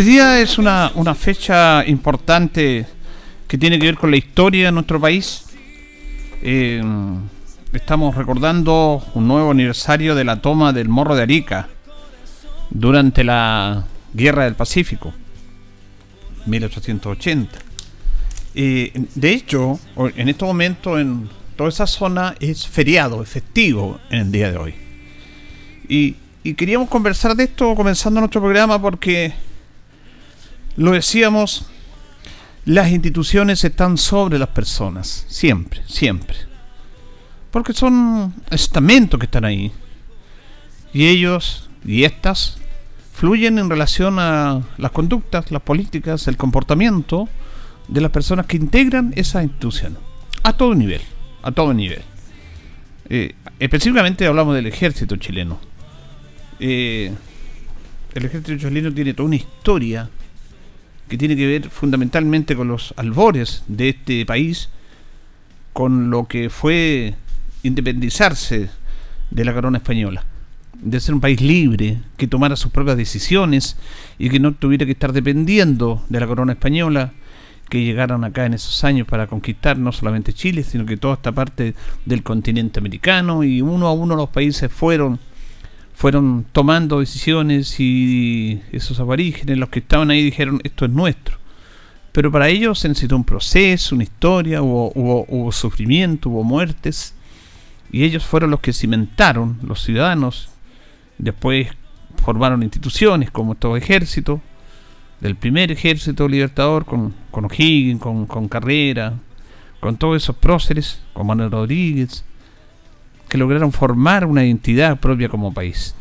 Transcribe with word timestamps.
Hoy 0.00 0.06
día 0.06 0.40
es 0.40 0.56
una, 0.56 0.92
una 0.94 1.14
fecha 1.14 1.84
importante 1.86 2.86
que 3.46 3.58
tiene 3.58 3.78
que 3.78 3.84
ver 3.84 3.98
con 3.98 4.10
la 4.10 4.16
historia 4.16 4.64
de 4.64 4.72
nuestro 4.72 4.98
país. 4.98 5.44
Eh, 6.40 6.82
estamos 7.74 8.14
recordando 8.14 9.04
un 9.12 9.28
nuevo 9.28 9.50
aniversario 9.50 10.14
de 10.14 10.24
la 10.24 10.40
toma 10.40 10.72
del 10.72 10.88
Morro 10.88 11.14
de 11.14 11.22
Arica 11.24 11.68
durante 12.70 13.24
la 13.24 13.84
Guerra 14.14 14.44
del 14.44 14.54
Pacífico, 14.54 15.12
1880. 16.46 17.58
Eh, 18.54 19.04
de 19.14 19.30
hecho, 19.34 19.78
en 20.16 20.30
este 20.30 20.46
momento 20.46 20.98
en 20.98 21.28
toda 21.56 21.68
esa 21.68 21.86
zona 21.86 22.34
es 22.40 22.66
feriado, 22.66 23.22
efectivo 23.22 24.00
en 24.08 24.20
el 24.20 24.32
día 24.32 24.50
de 24.50 24.56
hoy. 24.56 24.74
Y, 25.90 26.16
y 26.42 26.54
queríamos 26.54 26.88
conversar 26.88 27.36
de 27.36 27.44
esto 27.44 27.74
comenzando 27.74 28.20
nuestro 28.20 28.40
programa 28.40 28.80
porque 28.80 29.49
lo 30.80 30.92
decíamos, 30.92 31.66
las 32.64 32.90
instituciones 32.90 33.64
están 33.64 33.98
sobre 33.98 34.38
las 34.38 34.48
personas, 34.48 35.26
siempre, 35.28 35.82
siempre. 35.86 36.36
Porque 37.50 37.74
son 37.74 38.32
estamentos 38.50 39.20
que 39.20 39.26
están 39.26 39.44
ahí. 39.44 39.72
Y 40.94 41.06
ellos 41.08 41.68
y 41.84 42.04
estas 42.04 42.56
fluyen 43.12 43.58
en 43.58 43.68
relación 43.68 44.18
a 44.18 44.62
las 44.78 44.90
conductas, 44.92 45.50
las 45.50 45.60
políticas, 45.60 46.26
el 46.28 46.38
comportamiento 46.38 47.28
de 47.86 48.00
las 48.00 48.10
personas 48.10 48.46
que 48.46 48.56
integran 48.56 49.12
esa 49.16 49.42
institución. 49.42 49.98
A 50.42 50.54
todo 50.54 50.74
nivel, 50.74 51.02
a 51.42 51.52
todo 51.52 51.74
nivel. 51.74 52.00
Eh, 53.10 53.34
específicamente 53.58 54.26
hablamos 54.26 54.54
del 54.54 54.66
ejército 54.66 55.16
chileno. 55.16 55.60
Eh, 56.58 57.12
el 58.14 58.24
ejército 58.24 58.56
chileno 58.56 58.94
tiene 58.94 59.12
toda 59.12 59.26
una 59.26 59.36
historia 59.36 60.08
que 61.10 61.18
tiene 61.18 61.36
que 61.36 61.46
ver 61.46 61.68
fundamentalmente 61.68 62.54
con 62.54 62.68
los 62.68 62.94
albores 62.96 63.64
de 63.66 63.90
este 63.90 64.24
país, 64.24 64.70
con 65.72 66.08
lo 66.08 66.28
que 66.28 66.48
fue 66.48 67.14
independizarse 67.64 68.70
de 69.30 69.44
la 69.44 69.52
corona 69.52 69.78
española, 69.78 70.24
de 70.80 71.00
ser 71.00 71.14
un 71.14 71.20
país 71.20 71.40
libre, 71.40 71.98
que 72.16 72.28
tomara 72.28 72.54
sus 72.54 72.70
propias 72.70 72.96
decisiones 72.96 73.76
y 74.18 74.30
que 74.30 74.38
no 74.38 74.54
tuviera 74.54 74.86
que 74.86 74.92
estar 74.92 75.12
dependiendo 75.12 76.02
de 76.08 76.20
la 76.20 76.28
corona 76.28 76.52
española, 76.52 77.12
que 77.68 77.82
llegaron 77.82 78.22
acá 78.22 78.46
en 78.46 78.54
esos 78.54 78.84
años 78.84 79.08
para 79.08 79.26
conquistar 79.26 79.78
no 79.78 79.90
solamente 79.90 80.32
Chile, 80.32 80.62
sino 80.62 80.86
que 80.86 80.96
toda 80.96 81.14
esta 81.14 81.32
parte 81.32 81.74
del 82.04 82.22
continente 82.22 82.78
americano 82.78 83.42
y 83.42 83.62
uno 83.62 83.88
a 83.88 83.92
uno 83.92 84.14
los 84.14 84.28
países 84.28 84.72
fueron 84.72 85.18
fueron 86.00 86.46
tomando 86.50 87.00
decisiones 87.00 87.78
y 87.78 88.62
esos 88.72 88.98
aborígenes, 89.00 89.58
los 89.58 89.68
que 89.68 89.80
estaban 89.80 90.10
ahí, 90.10 90.24
dijeron, 90.24 90.58
esto 90.64 90.86
es 90.86 90.90
nuestro. 90.90 91.36
Pero 92.10 92.32
para 92.32 92.48
ellos 92.48 92.78
se 92.78 92.88
necesitó 92.88 93.16
un 93.16 93.24
proceso, 93.24 93.96
una 93.96 94.04
historia, 94.04 94.62
hubo, 94.62 94.92
hubo, 94.94 95.52
sufrimiento, 95.52 96.30
hubo 96.30 96.42
muertes, 96.42 97.14
y 97.92 98.04
ellos 98.04 98.24
fueron 98.24 98.50
los 98.50 98.60
que 98.60 98.72
cimentaron, 98.72 99.58
los 99.62 99.82
ciudadanos, 99.82 100.48
después 101.18 101.68
formaron 102.24 102.62
instituciones 102.62 103.30
como 103.30 103.54
todo 103.54 103.76
ejército, 103.76 104.40
del 105.20 105.36
primer 105.36 105.70
ejército 105.70 106.26
libertador, 106.28 106.86
con, 106.86 107.12
con 107.30 107.44
O'Higgins, 107.44 108.00
con, 108.00 108.24
con 108.24 108.48
Carrera, 108.48 109.18
con 109.80 109.98
todos 109.98 110.22
esos 110.22 110.36
próceres, 110.36 111.02
con 111.12 111.26
Manuel 111.26 111.50
Rodríguez, 111.50 112.24
que 113.30 113.38
lograron 113.38 113.72
formar 113.72 114.26
una 114.26 114.44
identidad 114.44 114.98
propia 114.98 115.30
como 115.30 115.54
país. 115.54 115.94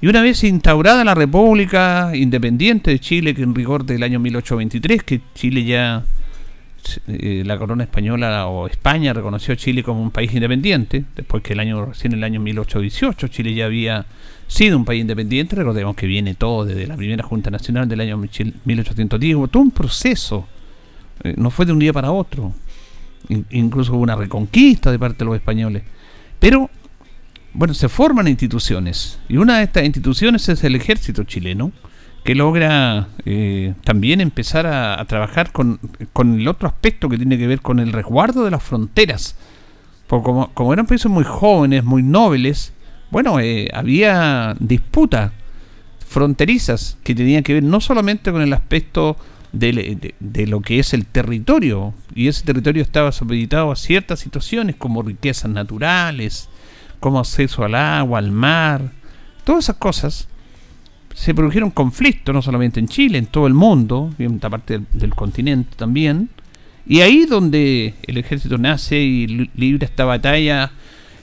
Y 0.00 0.06
una 0.06 0.22
vez 0.22 0.42
instaurada 0.42 1.04
la 1.04 1.14
República 1.14 2.10
Independiente 2.14 2.90
de 2.90 2.98
Chile, 2.98 3.34
que 3.34 3.42
en 3.42 3.54
rigor 3.54 3.84
del 3.84 4.02
año 4.02 4.18
1823, 4.18 5.02
que 5.02 5.20
Chile 5.34 5.64
ya, 5.64 6.04
eh, 7.06 7.42
la 7.44 7.58
corona 7.58 7.84
española 7.84 8.46
o 8.46 8.66
España 8.66 9.12
reconoció 9.12 9.54
a 9.54 9.56
Chile 9.56 9.82
como 9.82 10.02
un 10.02 10.10
país 10.10 10.32
independiente, 10.34 11.04
después 11.14 11.42
que 11.42 11.52
el 11.52 11.60
año 11.60 11.86
recién 11.86 12.12
el 12.14 12.24
año 12.24 12.40
1818 12.40 13.28
Chile 13.28 13.54
ya 13.54 13.66
había 13.66 14.06
sido 14.48 14.76
un 14.76 14.84
país 14.84 15.02
independiente, 15.02 15.54
recordemos 15.54 15.94
que 15.94 16.06
viene 16.06 16.34
todo 16.34 16.64
desde 16.64 16.86
la 16.86 16.96
primera 16.96 17.22
Junta 17.22 17.50
Nacional 17.50 17.88
del 17.88 18.00
año 18.00 18.18
1810, 18.18 19.36
hubo 19.36 19.48
todo 19.48 19.62
un 19.62 19.70
proceso, 19.70 20.48
eh, 21.22 21.34
no 21.36 21.50
fue 21.50 21.64
de 21.64 21.72
un 21.72 21.78
día 21.78 21.92
para 21.92 22.10
otro, 22.10 22.52
incluso 23.50 23.92
hubo 23.94 24.02
una 24.02 24.16
reconquista 24.16 24.90
de 24.90 24.98
parte 24.98 25.18
de 25.18 25.24
los 25.26 25.36
españoles. 25.36 25.84
Pero, 26.42 26.68
bueno, 27.52 27.72
se 27.72 27.88
forman 27.88 28.26
instituciones. 28.26 29.20
Y 29.28 29.36
una 29.36 29.58
de 29.58 29.62
estas 29.62 29.84
instituciones 29.84 30.48
es 30.48 30.64
el 30.64 30.74
ejército 30.74 31.22
chileno, 31.22 31.70
que 32.24 32.34
logra 32.34 33.06
eh, 33.24 33.74
también 33.84 34.20
empezar 34.20 34.66
a, 34.66 35.04
trabajar 35.04 35.52
con, 35.52 35.78
el 36.16 36.48
otro 36.48 36.66
aspecto 36.66 37.08
que 37.08 37.16
tiene 37.16 37.38
que 37.38 37.46
ver 37.46 37.60
con 37.60 37.78
el 37.78 37.92
resguardo 37.92 38.44
de 38.44 38.50
las 38.50 38.64
fronteras. 38.64 39.36
Porque 40.08 40.24
como, 40.24 40.52
como 40.52 40.72
eran 40.72 40.88
países 40.88 41.08
muy 41.08 41.22
jóvenes, 41.22 41.84
muy 41.84 42.02
nobles, 42.02 42.72
bueno, 43.12 43.38
eh, 43.38 43.68
había 43.72 44.56
disputas 44.58 45.30
fronterizas 46.04 46.98
que 47.04 47.14
tenían 47.14 47.44
que 47.44 47.54
ver 47.54 47.62
no 47.62 47.80
solamente 47.80 48.32
con 48.32 48.42
el 48.42 48.52
aspecto 48.52 49.16
de, 49.52 50.14
de, 50.18 50.46
lo 50.46 50.60
que 50.60 50.78
es 50.78 50.94
el 50.94 51.06
territorio. 51.06 51.94
Y 52.14 52.28
ese 52.28 52.44
territorio 52.44 52.82
estaba 52.82 53.12
supeditado 53.12 53.70
a 53.70 53.76
ciertas 53.76 54.20
situaciones 54.20 54.76
como 54.76 55.02
riquezas 55.02 55.50
naturales, 55.50 56.48
como 57.00 57.18
acceso 57.18 57.64
al 57.64 57.74
agua, 57.74 58.18
al 58.18 58.30
mar, 58.30 58.92
todas 59.44 59.64
esas 59.64 59.76
cosas. 59.76 60.28
Se 61.14 61.34
produjeron 61.34 61.70
conflictos, 61.70 62.34
no 62.34 62.40
solamente 62.40 62.80
en 62.80 62.88
Chile, 62.88 63.18
en 63.18 63.26
todo 63.26 63.46
el 63.46 63.54
mundo, 63.54 64.14
y 64.18 64.24
en 64.24 64.36
otra 64.36 64.48
parte 64.48 64.80
del, 64.92 65.14
continente 65.14 65.76
también. 65.76 66.30
Y 66.86 67.00
ahí 67.00 67.26
donde 67.26 67.94
el 68.06 68.18
ejército 68.18 68.56
nace 68.56 68.98
y 68.98 69.50
libra 69.54 69.84
esta 69.84 70.04
batalla 70.04 70.72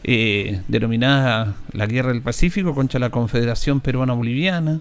eh, 0.03 0.61
denominada 0.67 1.55
la 1.73 1.85
Guerra 1.87 2.09
del 2.09 2.21
Pacífico 2.21 2.73
contra 2.75 2.99
la 2.99 3.09
Confederación 3.09 3.81
Peruana 3.81 4.13
Boliviana. 4.13 4.79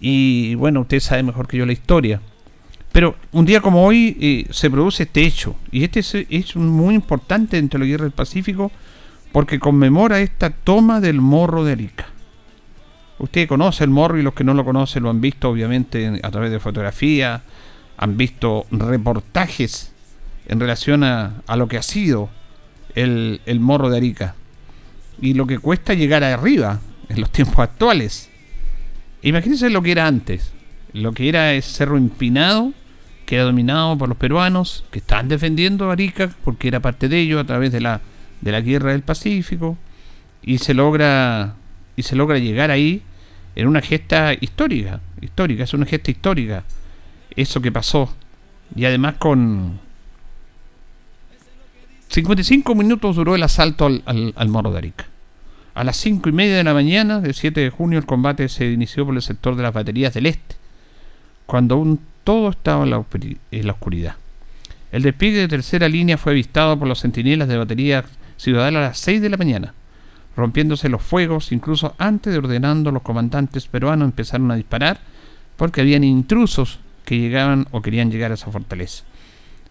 Y 0.00 0.54
bueno, 0.54 0.82
usted 0.82 1.00
sabe 1.00 1.22
mejor 1.22 1.48
que 1.48 1.56
yo 1.56 1.66
la 1.66 1.72
historia. 1.72 2.20
Pero 2.92 3.16
un 3.32 3.46
día 3.46 3.60
como 3.60 3.84
hoy 3.84 4.16
eh, 4.20 4.46
se 4.52 4.70
produce 4.70 5.04
este 5.04 5.24
hecho, 5.24 5.54
y 5.70 5.84
este 5.84 6.00
es, 6.00 6.56
muy 6.56 6.94
importante 6.94 7.56
dentro 7.56 7.78
de 7.78 7.84
la 7.84 7.90
Guerra 7.90 8.04
del 8.04 8.12
Pacífico 8.12 8.72
porque 9.32 9.60
conmemora 9.60 10.20
esta 10.20 10.50
toma 10.50 11.00
del 11.00 11.20
morro 11.20 11.64
de 11.64 11.72
Arica. 11.72 12.08
Usted 13.18 13.46
conoce 13.46 13.84
el 13.84 13.90
morro 13.90 14.18
y 14.18 14.22
los 14.22 14.34
que 14.34 14.42
no 14.42 14.54
lo 14.54 14.64
conocen 14.64 15.04
lo 15.04 15.10
han 15.10 15.20
visto 15.20 15.50
obviamente 15.50 16.20
a 16.20 16.30
través 16.30 16.50
de 16.50 16.58
fotografía, 16.58 17.42
han 17.96 18.16
visto 18.16 18.66
reportajes 18.72 19.92
en 20.48 20.58
relación 20.58 21.04
a, 21.04 21.42
lo 21.54 21.68
que 21.68 21.76
ha 21.76 21.82
sido 21.82 22.28
el, 22.96 23.40
el 23.46 23.60
morro 23.60 23.88
de 23.88 23.98
Arica 23.98 24.34
y 25.20 25.34
lo 25.34 25.46
que 25.46 25.58
cuesta 25.58 25.94
llegar 25.94 26.24
arriba 26.24 26.80
en 27.08 27.20
los 27.20 27.30
tiempos 27.32 27.60
actuales. 27.60 28.30
Imagínense 29.22 29.70
lo 29.70 29.82
que 29.82 29.92
era 29.92 30.08
antes, 30.08 30.50
lo 30.92 31.12
que 31.12 31.28
era 31.28 31.52
ese 31.52 31.70
cerro 31.70 31.96
empinado 31.96 32.72
queda 33.30 33.44
dominado 33.44 33.96
por 33.96 34.08
los 34.08 34.18
peruanos 34.18 34.84
que 34.90 34.98
están 34.98 35.28
defendiendo 35.28 35.88
Arica 35.88 36.32
porque 36.42 36.66
era 36.66 36.80
parte 36.80 37.08
de 37.08 37.20
ellos 37.20 37.40
a 37.40 37.46
través 37.46 37.70
de 37.70 37.80
la, 37.80 38.00
de 38.40 38.50
la 38.50 38.60
guerra 38.60 38.90
del 38.90 39.02
Pacífico 39.02 39.78
y 40.42 40.58
se 40.58 40.74
logra 40.74 41.54
y 41.94 42.02
se 42.02 42.16
logra 42.16 42.38
llegar 42.38 42.72
ahí 42.72 43.02
en 43.54 43.68
una 43.68 43.82
gesta 43.82 44.32
histórica, 44.34 44.98
histórica, 45.20 45.62
es 45.62 45.72
una 45.72 45.86
gesta 45.86 46.10
histórica 46.10 46.64
eso 47.36 47.60
que 47.60 47.70
pasó 47.70 48.12
y 48.74 48.84
además 48.84 49.14
con 49.20 49.78
55 52.08 52.74
minutos 52.74 53.14
duró 53.14 53.36
el 53.36 53.44
asalto 53.44 53.86
al, 53.86 54.48
Morro 54.48 54.72
de 54.72 54.78
Arica. 54.78 55.06
A 55.74 55.84
las 55.84 55.96
5 55.98 56.28
y 56.28 56.32
media 56.32 56.56
de 56.56 56.64
la 56.64 56.74
mañana 56.74 57.20
del 57.20 57.34
7 57.34 57.60
de 57.60 57.70
junio 57.70 57.96
el 58.00 58.06
combate 58.06 58.48
se 58.48 58.72
inició 58.72 59.06
por 59.06 59.14
el 59.14 59.22
sector 59.22 59.54
de 59.54 59.62
las 59.62 59.72
baterías 59.72 60.14
del 60.14 60.26
este, 60.26 60.56
cuando 61.46 61.76
aún 61.76 62.00
todo 62.24 62.50
estaba 62.50 62.84
en 62.84 62.90
la, 62.90 62.98
oscuridad. 63.72 64.16
El 64.92 65.02
despliegue 65.02 65.38
de 65.38 65.48
tercera 65.48 65.88
línea 65.88 66.18
fue 66.18 66.32
avistado 66.32 66.78
por 66.78 66.88
los 66.88 67.00
centinelas 67.00 67.48
de 67.48 67.56
batería 67.56 68.04
ciudadana 68.36 68.78
a 68.78 68.82
las 68.82 68.98
6 68.98 69.22
de 69.22 69.28
la 69.28 69.36
mañana, 69.36 69.74
rompiéndose 70.36 70.88
los 70.88 71.02
fuegos, 71.02 71.52
incluso 71.52 71.94
antes 71.98 72.32
de 72.32 72.38
ordenando 72.38 72.90
los 72.90 73.02
comandantes 73.02 73.66
peruanos 73.66 74.06
empezaron 74.06 74.50
a 74.50 74.56
disparar 74.56 74.98
porque 75.56 75.80
habían 75.80 76.04
intrusos 76.04 76.80
que 77.04 77.18
llegaban 77.18 77.66
o 77.70 77.82
querían 77.82 78.10
llegar 78.10 78.30
a 78.30 78.34
esa 78.34 78.50
fortaleza. 78.50 79.04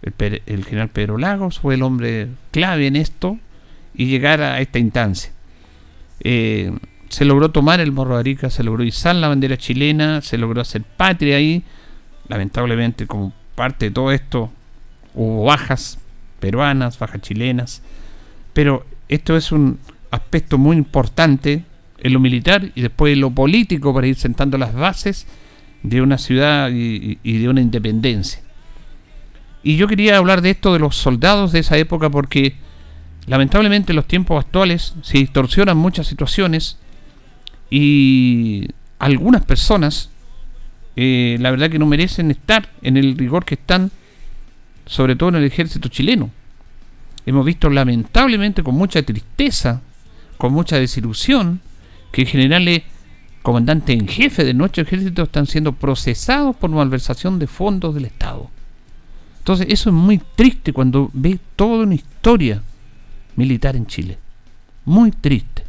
El, 0.02 0.64
general 0.64 0.90
Pedro 0.90 1.18
Lagos 1.18 1.60
fue 1.60 1.76
el 1.76 1.84
hombre 1.84 2.30
clave 2.52 2.88
en 2.88 2.96
esto 2.96 3.38
y 3.94 4.06
llegar 4.06 4.42
a 4.42 4.62
esta 4.62 4.80
instancia. 4.80 5.32
Eh, 6.22 6.72
se 7.10 7.26
logró 7.26 7.50
tomar 7.50 7.80
el 7.80 7.92
Morro 7.92 8.16
de 8.16 8.20
Arica, 8.22 8.50
se 8.50 8.64
logró 8.64 8.84
izar 8.84 9.16
la 9.16 9.28
bandera 9.28 9.58
chilena, 9.58 10.22
se 10.22 10.38
logró 10.38 10.62
hacer 10.62 10.84
patria 10.84 11.38
ahí. 11.38 11.64
Lamentablemente, 12.30 13.06
como 13.06 13.34
parte 13.56 13.86
de 13.88 13.92
todo 13.92 14.14
esto, 14.14 14.50
hubo 15.14 15.44
bajas 15.44 16.00
peruanas, 16.40 16.98
bajas 16.98 17.22
chilenas. 17.22 17.82
Pero 18.54 18.86
esto 19.10 19.36
es 19.36 19.52
un 19.52 19.80
aspecto 20.12 20.58
muy 20.58 20.78
importante 20.78 21.66
en 21.98 22.14
lo 22.14 22.22
militar 22.22 22.72
y 22.74 22.82
después 22.82 23.12
en 23.14 23.20
lo 23.20 23.32
político 23.32 23.94
para 23.94 24.08
ir 24.08 24.16
sentando 24.16 24.58
las 24.58 24.74
bases 24.74 25.28
de 25.84 26.02
una 26.02 26.18
ciudad 26.18 26.70
y 26.72 27.18
de 27.24 27.50
una 27.50 27.60
independencia. 27.60 28.42
Y 29.64 29.76
yo 29.76 29.88
quería 29.88 30.18
hablar 30.18 30.42
de 30.42 30.52
esto 30.52 30.74
de 30.74 30.80
los 30.80 30.96
soldados 30.96 31.52
de 31.52 31.60
esa 31.60 31.78
época 31.78 32.10
porque 32.10 32.56
lamentablemente 33.28 33.92
en 33.92 33.98
los 33.98 34.08
tiempos 34.08 34.44
actuales 34.44 34.96
se 35.02 35.18
distorsionan 35.18 35.78
muchas 35.78 36.08
situaciones 36.08 36.78
y 37.70 38.68
algunas 39.00 39.44
personas 39.46 40.09
eh, 41.02 41.38
la 41.40 41.50
verdad 41.50 41.70
que 41.70 41.80
no 41.80 41.86
merecen 41.86 42.30
estar 42.30 42.68
en 42.82 42.98
el 42.98 43.18
rigor 43.18 43.46
que 43.46 43.56
están, 43.56 43.90
sobre 44.86 45.16
todo 45.16 45.30
en 45.30 45.36
el 45.36 45.46
ejército 45.46 45.88
chileno. 45.88 46.30
Hemos 47.26 47.46
visto 47.46 47.70
lamentablemente 47.70 48.64
con 48.64 48.76
mucha 48.76 49.02
tristeza, 49.02 49.82
con 50.38 50.52
mucha 50.52 50.76
desilusión, 50.76 51.62
que 52.12 52.26
generales 52.26 52.82
comandantes 53.44 53.98
en 53.98 54.10
jefe 54.10 54.44
de 54.44 54.54
nuestro 54.54 54.84
ejército 54.84 55.24
están 55.24 55.46
siendo 55.46 55.72
procesados 55.72 56.54
por 56.58 56.70
malversación 56.70 57.40
de 57.40 57.48
fondos 57.48 57.96
del 57.96 58.04
Estado. 58.04 58.50
Entonces 59.38 59.68
eso 59.70 59.92
es 59.92 59.96
muy 59.96 60.22
triste 60.36 60.74
cuando 60.74 61.12
ve 61.14 61.40
toda 61.56 61.86
una 61.86 61.96
historia 61.96 62.62
militar 63.38 63.78
en 63.78 63.88
Chile. 63.88 64.18
Muy 64.84 65.12
triste. 65.12 65.64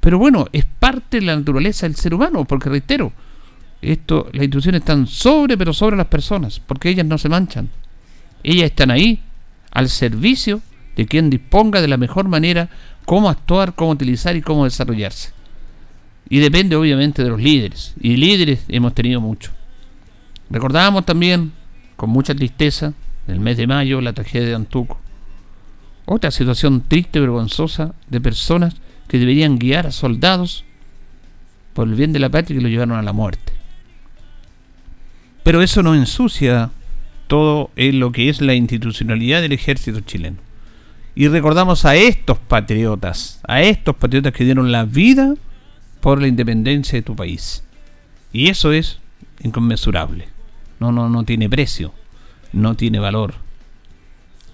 Pero 0.00 0.18
bueno, 0.18 0.46
es 0.52 0.66
parte 0.66 1.20
de 1.20 1.26
la 1.26 1.36
naturaleza 1.36 1.86
del 1.86 1.96
ser 1.96 2.12
humano, 2.12 2.44
porque 2.44 2.68
reitero, 2.68 3.14
esto, 3.92 4.28
las 4.32 4.44
instituciones 4.44 4.80
están 4.80 5.06
sobre, 5.06 5.56
pero 5.56 5.72
sobre 5.72 5.96
las 5.96 6.06
personas, 6.06 6.60
porque 6.60 6.90
ellas 6.90 7.06
no 7.06 7.18
se 7.18 7.28
manchan. 7.28 7.68
Ellas 8.42 8.66
están 8.66 8.90
ahí 8.90 9.20
al 9.70 9.88
servicio 9.88 10.60
de 10.96 11.06
quien 11.06 11.30
disponga 11.30 11.80
de 11.80 11.88
la 11.88 11.96
mejor 11.96 12.28
manera 12.28 12.68
cómo 13.04 13.28
actuar, 13.28 13.74
cómo 13.74 13.90
utilizar 13.90 14.36
y 14.36 14.42
cómo 14.42 14.64
desarrollarse. 14.64 15.32
Y 16.28 16.38
depende 16.38 16.76
obviamente 16.76 17.22
de 17.22 17.30
los 17.30 17.40
líderes. 17.40 17.94
Y 18.00 18.16
líderes 18.16 18.64
hemos 18.68 18.94
tenido 18.94 19.20
mucho. 19.20 19.52
Recordábamos 20.50 21.04
también, 21.04 21.52
con 21.96 22.10
mucha 22.10 22.34
tristeza, 22.34 22.94
en 23.26 23.34
el 23.34 23.40
mes 23.40 23.56
de 23.56 23.66
mayo, 23.66 24.00
la 24.00 24.12
tragedia 24.12 24.48
de 24.48 24.54
Antuco. 24.54 25.00
Otra 26.06 26.30
situación 26.30 26.82
triste 26.86 27.18
y 27.18 27.22
vergonzosa 27.22 27.94
de 28.08 28.20
personas 28.20 28.76
que 29.08 29.18
deberían 29.18 29.58
guiar 29.58 29.86
a 29.86 29.92
soldados 29.92 30.64
por 31.72 31.88
el 31.88 31.94
bien 31.94 32.12
de 32.12 32.18
la 32.18 32.28
patria 32.28 32.54
y 32.54 32.58
que 32.58 32.62
lo 32.62 32.68
llevaron 32.68 32.98
a 32.98 33.02
la 33.02 33.12
muerte. 33.12 33.53
Pero 35.44 35.62
eso 35.62 35.84
no 35.84 35.94
ensucia 35.94 36.70
todo 37.28 37.70
lo 37.76 38.10
que 38.10 38.28
es 38.28 38.40
la 38.40 38.54
institucionalidad 38.54 39.40
del 39.40 39.52
ejército 39.52 40.00
chileno. 40.00 40.38
Y 41.14 41.28
recordamos 41.28 41.84
a 41.84 41.94
estos 41.94 42.38
patriotas, 42.38 43.40
a 43.46 43.62
estos 43.62 43.94
patriotas 43.94 44.32
que 44.32 44.44
dieron 44.44 44.72
la 44.72 44.84
vida 44.84 45.34
por 46.00 46.20
la 46.20 46.26
independencia 46.26 46.98
de 46.98 47.02
tu 47.02 47.14
país. 47.14 47.62
Y 48.32 48.48
eso 48.48 48.72
es 48.72 48.98
inconmensurable. 49.40 50.26
No, 50.80 50.90
no, 50.90 51.08
no 51.08 51.22
tiene 51.22 51.48
precio 51.48 51.94
no 52.54 52.74
tiene 52.74 52.98
valor. 52.98 53.34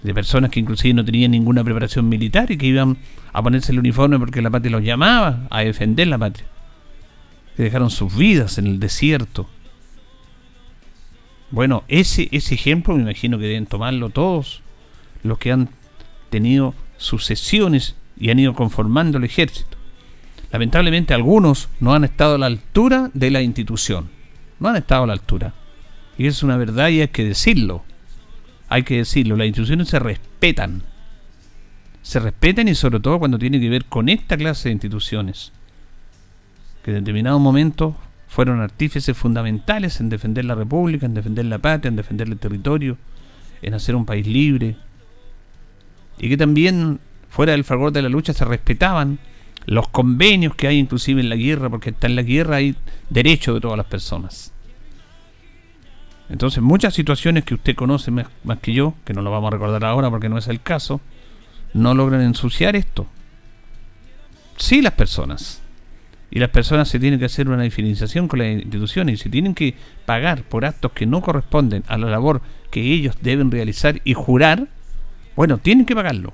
De 0.03 0.15
personas 0.15 0.51
que 0.51 0.61
inclusive 0.61 0.95
no 0.95 1.05
tenían 1.05 1.31
ninguna 1.31 1.63
preparación 1.63 2.09
militar 2.09 2.51
y 2.51 2.57
que 2.57 2.67
iban 2.67 2.97
a 3.33 3.43
ponerse 3.43 3.73
el 3.73 3.79
uniforme 3.79 4.19
porque 4.19 4.43
la 4.43 4.51
patria 4.51 4.73
los 4.73 4.83
llamaba 4.83 5.47
a 5.51 5.61
defender 5.61 6.09
la 6.09 6.19
patria. 6.19 6.47
Que 7.57 7.65
dejaron 7.65 7.91
sus 7.91 8.17
vidas 8.17 8.59
en 8.59 8.67
el 8.67 8.81
desierto. 8.81 9.49
Bueno, 11.51 11.85
ese, 11.89 12.29
ese 12.33 12.55
ejemplo 12.55 12.95
me 12.95 13.03
imagino 13.03 13.39
que 13.39 13.47
deben 13.47 13.67
tomarlo 13.67 14.11
todos 14.11 14.63
los 15.23 15.39
que 15.39 15.53
han 15.53 15.69
tenido 16.31 16.75
sucesiones 16.97 17.97
y 18.19 18.31
han 18.31 18.39
ido 18.39 18.55
conformando 18.55 19.19
el 19.19 19.25
ejército. 19.25 19.77
Lamentablemente 20.53 21.15
algunos 21.15 21.69
no 21.81 21.95
han 21.95 22.05
estado 22.05 22.35
a 22.35 22.39
la 22.39 22.47
altura 22.47 23.11
de 23.15 23.31
la 23.31 23.43
institución. 23.43 24.09
No 24.59 24.69
han 24.69 24.77
estado 24.77 25.05
a 25.05 25.07
la 25.07 25.13
altura. 25.13 25.55
Y 26.19 26.27
es 26.27 26.43
una 26.43 26.57
verdad 26.57 26.89
y 26.89 27.01
hay 27.01 27.09
que 27.09 27.25
decirlo 27.25 27.85
hay 28.71 28.85
que 28.85 28.99
decirlo, 28.99 29.37
las 29.37 29.49
instituciones 29.49 29.89
se 29.89 29.99
respetan. 29.99 30.85
Se 32.03 32.21
respetan 32.21 32.69
y 32.69 32.77
sobre 32.77 33.01
todo 33.01 33.19
cuando 33.19 33.39
tiene 33.39 33.61
que 33.61 33.69
ver 33.69 33.85
con 33.85 34.09
esta 34.09 34.37
clase 34.37 34.69
de 34.69 34.75
instituciones, 34.75 35.53
que 36.85 36.93
en 36.93 36.99
determinado 36.99 37.41
momento 37.41 37.97
fueron 38.31 38.61
artífices 38.61 39.17
fundamentales 39.17 39.99
en 39.99 40.09
defender 40.09 40.45
la 40.45 40.55
república, 40.55 41.05
en 41.05 41.15
defender 41.15 41.47
la 41.47 41.59
patria, 41.59 41.89
en 41.89 41.97
defender 41.97 42.29
el 42.29 42.39
territorio, 42.39 42.97
en 43.61 43.75
hacer 43.75 43.97
un 43.97 44.07
país 44.07 44.25
libre, 44.25 44.77
y 46.17 46.29
que 46.29 46.37
también 46.37 47.01
fuera 47.29 47.53
del 47.53 47.65
fragor 47.65 47.91
de 47.91 48.03
la 48.03 48.09
lucha 48.09 48.33
se 48.33 48.45
respetaban 48.45 49.19
los 49.67 49.89
convenios 49.89 50.55
que 50.55 50.69
hay 50.69 50.79
inclusive 50.79 51.21
en 51.21 51.29
la 51.29 51.35
guerra, 51.35 51.69
porque 51.69 51.91
está 51.91 52.07
en 52.07 52.15
la 52.15 52.23
guerra 52.23 52.57
hay 52.57 52.77
derecho 53.09 53.53
de 53.53 53.61
todas 53.61 53.77
las 53.77 53.87
personas. 53.87 54.53
Entonces, 56.29 56.63
muchas 56.63 56.95
situaciones 56.95 57.45
que 57.45 57.55
usted 57.55 57.75
conoce 57.75 58.13
más, 58.13 58.29
que 58.63 58.73
yo, 58.73 58.95
que 59.05 59.13
no 59.13 59.23
lo 59.23 59.33
vamos 59.33 59.49
a 59.49 59.51
recordar 59.51 59.85
ahora 59.85 60.09
porque 60.09 60.29
no 60.29 60.39
es 60.39 60.47
el 60.47 60.61
caso, 60.61 61.01
no 61.75 61.95
logran 61.95 62.21
ensuciar 62.21 62.77
esto. 62.77 63.09
Sí 64.57 64.83
las 64.83 64.93
personas. 64.93 65.63
Y 66.31 66.39
las 66.39 66.51
personas 66.51 66.89
se 66.89 67.01
tienen 67.01 67.19
que 67.19 67.25
hacer 67.27 67.49
una 67.49 67.63
diferenciación 67.63 68.29
con 68.29 68.39
las 68.39 68.49
instituciones 68.49 69.15
y 69.15 69.23
se 69.23 69.31
tienen 69.31 69.55
que 69.55 69.75
pagar 70.07 70.45
por 70.45 70.65
actos 70.65 70.93
que 70.93 71.07
no 71.07 71.23
corresponden 71.23 71.83
a 71.89 71.99
la 71.99 72.09
labor 72.09 72.41
que 72.71 72.81
ellos 72.81 73.17
deben 73.21 73.51
realizar 73.51 74.01
y 74.05 74.15
jurar, 74.15 74.69
bueno, 75.35 75.59
tienen 75.59 75.87
que 75.87 75.95
pagarlo. 75.95 76.33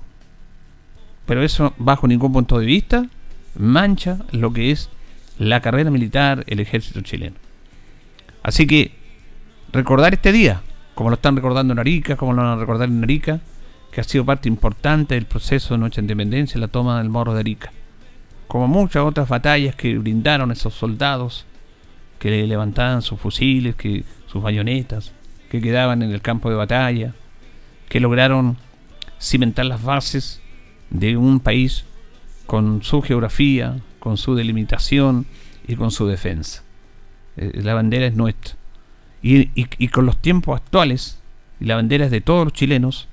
Pero 1.24 1.42
eso, 1.42 1.74
bajo 1.78 2.06
ningún 2.06 2.32
punto 2.32 2.58
de 2.58 2.66
vista, 2.66 3.06
mancha 3.56 4.18
lo 4.32 4.52
que 4.52 4.70
es 4.70 4.90
la 5.38 5.60
carrera 5.60 5.90
militar, 5.90 6.44
el 6.46 6.60
ejército 6.60 7.00
chileno. 7.00 7.36
Así 8.42 8.66
que 8.66 8.92
recordar 9.72 10.14
este 10.14 10.30
día, 10.30 10.62
como 10.94 11.10
lo 11.10 11.16
están 11.16 11.36
recordando 11.36 11.72
en 11.72 11.78
Arica, 11.78 12.16
como 12.16 12.32
lo 12.32 12.42
van 12.42 12.52
a 12.52 12.60
recordar 12.60 12.88
en 12.88 13.02
Arica, 13.02 13.40
que 13.90 14.00
ha 14.00 14.04
sido 14.04 14.24
parte 14.24 14.48
importante 14.48 15.14
del 15.14 15.24
proceso 15.24 15.74
de 15.74 15.78
nuestra 15.78 16.02
independencia, 16.02 16.60
la 16.60 16.68
toma 16.68 16.98
del 16.98 17.08
morro 17.08 17.34
de 17.34 17.40
Arica. 17.40 17.72
Como 18.48 18.68
muchas 18.68 19.02
otras 19.02 19.28
batallas 19.28 19.74
que 19.74 19.98
brindaron 19.98 20.52
esos 20.52 20.74
soldados 20.74 21.46
que 22.18 22.46
levantaban 22.46 23.02
sus 23.02 23.20
fusiles, 23.20 23.74
que 23.76 24.04
sus 24.26 24.42
bayonetas, 24.42 25.12
que 25.50 25.60
quedaban 25.60 26.02
en 26.02 26.10
el 26.10 26.22
campo 26.22 26.50
de 26.50 26.56
batalla, 26.56 27.14
que 27.88 28.00
lograron 28.00 28.56
cimentar 29.20 29.66
las 29.66 29.82
bases 29.82 30.40
de 30.90 31.16
un 31.16 31.40
país 31.40 31.84
con 32.46 32.82
su 32.82 33.02
geografía, 33.02 33.80
con 33.98 34.16
su 34.16 34.34
delimitación 34.34 35.26
y 35.66 35.76
con 35.76 35.90
su 35.90 36.06
defensa. 36.06 36.62
Eh, 37.36 37.60
la 37.62 37.74
bandera 37.74 38.06
es 38.06 38.14
nuestra. 38.14 38.54
Y, 39.22 39.88
con 39.88 40.06
los 40.06 40.18
tiempos 40.18 40.60
actuales, 40.60 41.18
y 41.58 41.64
la 41.64 41.74
bandera 41.74 42.04
es 42.04 42.10
de 42.12 42.20
todos 42.20 42.44
los 42.44 42.52
chilenos, 42.52 43.08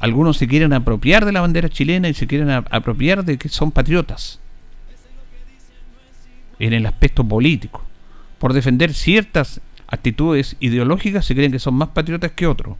algunos 0.00 0.36
se 0.36 0.48
quieren 0.48 0.72
apropiar 0.72 1.24
de 1.24 1.32
la 1.32 1.40
bandera 1.40 1.68
chilena 1.68 2.08
y 2.08 2.14
se 2.14 2.26
quieren 2.26 2.50
apropiar 2.50 3.24
de 3.24 3.38
que 3.38 3.48
son 3.48 3.70
patriotas 3.70 4.40
en 6.66 6.72
el 6.72 6.86
aspecto 6.86 7.24
político. 7.24 7.82
Por 8.38 8.52
defender 8.52 8.94
ciertas 8.94 9.60
actitudes 9.86 10.56
ideológicas 10.60 11.24
se 11.24 11.34
creen 11.34 11.52
que 11.52 11.58
son 11.58 11.74
más 11.74 11.88
patriotas 11.88 12.32
que 12.32 12.46
otros. 12.46 12.76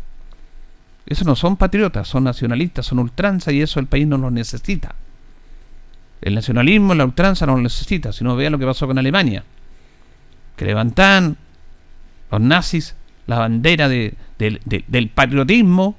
Esos 1.06 1.26
no 1.26 1.36
son 1.36 1.56
patriotas, 1.56 2.08
son 2.08 2.24
nacionalistas, 2.24 2.86
son 2.86 2.98
ultranza 2.98 3.52
y 3.52 3.60
eso 3.60 3.78
el 3.78 3.86
país 3.86 4.06
no 4.06 4.16
lo 4.16 4.30
necesita. 4.30 4.94
El 6.22 6.34
nacionalismo, 6.34 6.94
la 6.94 7.04
ultranza 7.04 7.44
no 7.44 7.56
lo 7.56 7.62
necesita, 7.62 8.12
si 8.12 8.24
no 8.24 8.36
vean 8.36 8.52
lo 8.52 8.58
que 8.58 8.64
pasó 8.64 8.86
con 8.86 8.98
Alemania. 8.98 9.44
Que 10.56 10.64
levantan 10.64 11.36
los 12.30 12.40
nazis 12.40 12.94
la 13.26 13.38
bandera 13.38 13.88
del 13.88 15.10
patriotismo 15.14 15.96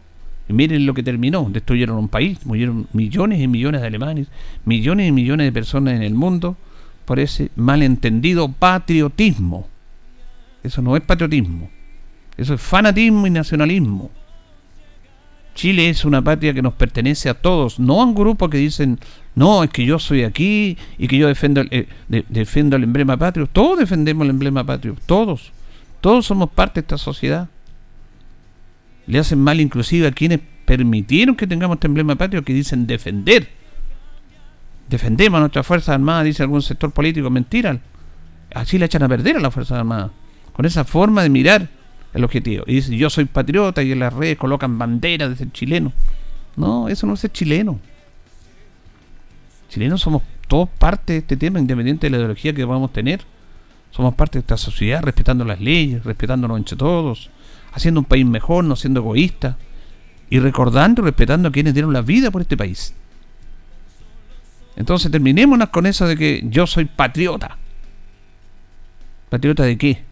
Y 0.48 0.54
miren 0.54 0.86
lo 0.86 0.94
que 0.94 1.04
terminó. 1.04 1.48
Destruyeron 1.50 1.98
un 1.98 2.10
país, 2.10 2.46
murieron 2.46 2.88
millones 2.94 3.39
y 3.42 3.48
millones 3.48 3.82
de 3.82 3.88
alemanes, 3.88 4.27
millones 4.63 5.08
y 5.08 5.12
millones 5.12 5.46
de 5.46 5.51
personas 5.51 5.96
en 5.96 6.04
el 6.04 6.15
mundo 6.15 6.58
por 7.06 7.20
ese 7.20 7.52
malentendido 7.56 8.50
patriotismo. 8.50 9.68
Eso 10.64 10.82
no 10.82 10.98
es 10.98 11.04
patriotismo. 11.04 11.70
Eso 12.38 12.56
es 12.56 12.62
fanatismo 12.62 13.28
y 13.28 13.30
nacionalismo. 13.30 14.12
Chile 15.54 15.90
es 15.90 16.04
una 16.04 16.22
patria 16.22 16.54
que 16.54 16.62
nos 16.62 16.74
pertenece 16.74 17.30
a 17.30 17.34
todos, 17.34 17.80
no 17.80 18.02
a 18.02 18.04
un 18.04 18.14
grupo 18.14 18.50
que 18.50 18.58
dicen, 18.58 19.00
no, 19.36 19.64
es 19.64 19.70
que 19.70 19.86
yo 19.86 20.00
soy 20.00 20.24
aquí 20.24 20.78
y 20.98 21.08
que 21.08 21.18
yo 21.18 21.28
defiendo 21.28 21.62
el, 21.62 21.70
eh, 21.72 22.24
defiendo 22.28 22.76
el 22.76 22.84
emblema 22.84 23.16
patrio. 23.16 23.48
Todos 23.48 23.80
defendemos 23.80 24.26
el 24.26 24.32
emblema 24.32 24.66
patrio, 24.66 24.98
todos. 25.06 25.54
Todos 26.02 26.26
somos 26.26 26.50
parte 26.50 26.82
de 26.82 26.86
esta 26.86 26.98
sociedad. 26.98 27.48
Le 29.08 29.20
hacen 29.20 29.40
mal 29.40 29.62
inclusive 29.62 30.08
a 30.08 30.12
quienes 30.12 30.42
permitieron 30.66 31.36
que 31.36 31.48
tengamos 31.48 31.76
este 31.76 31.88
emblema 31.88 32.16
patrio 32.16 32.44
que 32.44 32.54
dicen 32.54 32.86
defender. 32.86 33.50
Defendemos 34.89 35.38
a 35.38 35.42
nuestras 35.42 35.65
Fuerzas 35.65 35.96
Armadas, 35.96 36.25
dice 36.25 36.44
algún 36.44 36.62
sector 36.62 36.92
político. 36.92 37.30
Mentira. 37.30 37.80
Así 38.54 38.77
le 38.77 38.86
echan 38.86 39.04
a 39.04 39.10
perder 39.10 39.38
a 39.38 39.39
las 39.39 39.54
Fuerzas 39.54 39.80
Armadas. 39.80 40.12
Con 40.54 40.65
esa 40.65 40.84
forma 40.86 41.24
de 41.24 41.30
mirar 41.30 41.70
el 42.13 42.24
objetivo. 42.24 42.63
Y 42.68 42.75
dice, 42.75 42.96
yo 42.96 43.10
soy 43.10 43.25
patriota 43.25 43.84
y 43.84 43.92
en 43.92 44.00
las 44.00 44.13
redes 44.13 44.38
colocan 44.38 44.77
banderas 44.77 45.30
de 45.30 45.36
ser 45.36 45.51
chileno. 45.51 45.92
No, 46.56 46.88
eso 46.88 47.06
no 47.06 47.13
es 47.13 47.20
ser 47.20 47.32
chileno. 47.32 47.80
Chilenos 49.70 50.01
somos 50.01 50.22
todos 50.48 50.70
parte 50.70 51.13
de 51.13 51.20
este 51.20 51.36
tema, 51.36 51.60
independiente 51.60 52.08
de 52.08 52.12
la 52.12 52.18
ideología 52.18 52.54
que 52.54 52.65
podamos 52.65 52.94
tener. 52.94 53.22
Somos 53.92 54.13
parte 54.15 54.38
de 54.38 54.42
esta 54.42 54.58
sociedad, 54.58 55.01
respetando 55.01 55.44
las 55.44 55.60
leyes, 55.60 56.04
respetándonos 56.04 56.58
entre 56.58 56.77
todos, 56.77 57.30
haciendo 57.74 58.01
un 58.01 58.06
país 58.06 58.25
mejor, 58.25 58.63
no 58.63 58.75
siendo 58.75 59.00
egoístas, 59.01 59.56
y 60.30 60.39
recordando 60.39 61.01
y 61.01 61.06
respetando 61.06 61.50
a 61.50 61.51
quienes 61.51 61.74
dieron 61.74 61.94
la 61.94 62.01
vida 62.01 62.32
por 62.32 62.42
este 62.42 62.58
país. 62.58 62.94
Entonces 64.75 65.12
terminémonos 65.12 65.70
con 65.70 65.86
eso 65.86 66.08
de 66.08 66.17
que 66.17 66.44
yo 66.46 66.67
soy 66.67 66.86
patriota. 66.86 67.58
¿Patriota 69.29 69.63
de 69.63 69.77
qué? 69.77 70.03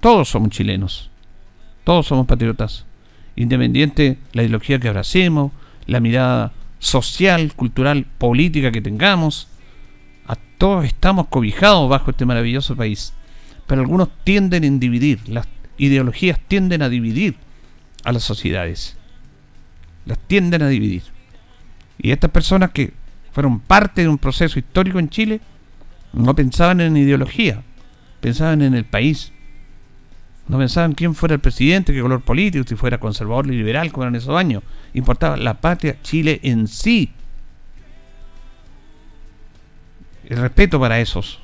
Todos 0.00 0.28
somos 0.28 0.50
chilenos. 0.50 1.10
Todos 1.84 2.06
somos 2.06 2.26
patriotas. 2.26 2.86
Independiente 3.36 4.18
la 4.32 4.42
ideología 4.42 4.78
que 4.78 4.88
abracemos, 4.88 5.52
la 5.86 6.00
mirada 6.00 6.52
social, 6.78 7.54
cultural, 7.54 8.06
política 8.18 8.70
que 8.70 8.80
tengamos, 8.80 9.48
a 10.26 10.36
todos 10.58 10.84
estamos 10.84 11.28
cobijados 11.28 11.88
bajo 11.88 12.10
este 12.10 12.26
maravilloso 12.26 12.76
país. 12.76 13.12
Pero 13.66 13.80
algunos 13.80 14.08
tienden 14.24 14.64
a 14.64 14.78
dividir, 14.78 15.28
las 15.28 15.48
ideologías 15.78 16.38
tienden 16.48 16.82
a 16.82 16.88
dividir 16.88 17.36
a 18.04 18.12
las 18.12 18.22
sociedades. 18.22 18.96
Las 20.06 20.18
tienden 20.18 20.62
a 20.62 20.68
dividir. 20.68 21.13
Y 22.04 22.12
estas 22.12 22.30
personas 22.30 22.70
que 22.72 22.92
fueron 23.32 23.60
parte 23.60 24.02
de 24.02 24.08
un 24.08 24.18
proceso 24.18 24.58
histórico 24.58 24.98
en 24.98 25.08
Chile, 25.08 25.40
no 26.12 26.34
pensaban 26.34 26.82
en 26.82 26.98
ideología, 26.98 27.62
pensaban 28.20 28.60
en 28.60 28.74
el 28.74 28.84
país, 28.84 29.32
no 30.46 30.58
pensaban 30.58 30.92
quién 30.92 31.14
fuera 31.14 31.36
el 31.36 31.40
presidente, 31.40 31.94
qué 31.94 32.02
color 32.02 32.20
político, 32.20 32.62
si 32.68 32.74
fuera 32.74 33.00
conservador 33.00 33.46
liberal, 33.46 33.90
como 33.90 34.02
eran 34.02 34.16
esos 34.16 34.36
años. 34.36 34.62
Importaba 34.92 35.38
la 35.38 35.54
patria, 35.54 35.96
Chile 36.02 36.40
en 36.42 36.68
sí. 36.68 37.10
El 40.28 40.36
respeto 40.36 40.78
para 40.78 41.00
esos 41.00 41.40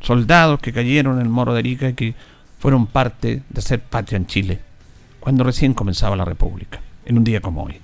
soldados 0.00 0.60
que 0.60 0.74
cayeron 0.74 1.14
en 1.14 1.22
el 1.22 1.30
Moro 1.30 1.54
de 1.54 1.60
Arica 1.60 1.88
y 1.88 1.94
que 1.94 2.14
fueron 2.58 2.86
parte 2.86 3.44
de 3.48 3.62
ser 3.62 3.80
patria 3.80 4.18
en 4.18 4.26
Chile, 4.26 4.60
cuando 5.20 5.42
recién 5.42 5.72
comenzaba 5.72 6.16
la 6.16 6.26
República, 6.26 6.82
en 7.06 7.16
un 7.16 7.24
día 7.24 7.40
como 7.40 7.64
hoy. 7.64 7.80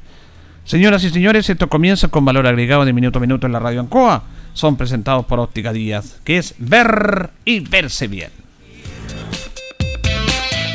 Señoras 0.67 1.05
y 1.05 1.11
señores, 1.11 1.49
esto 1.49 1.69
comienza 1.69 2.09
con 2.09 2.25
valor 2.25 2.45
agregado 2.45 2.85
de 2.85 2.93
minuto 2.93 3.19
a 3.19 3.23
minuto 3.23 3.47
en 3.47 3.53
la 3.53 3.61
radio 3.61 3.79
Ancoa. 3.79 4.25
Son 4.53 4.77
presentados 4.77 5.25
por 5.25 5.39
Óptica 5.39 5.73
Díaz, 5.73 6.19
que 6.25 6.39
es 6.39 6.57
ver 6.59 7.31
y 7.45 7.61
verse 7.61 8.09
bien. 8.09 8.33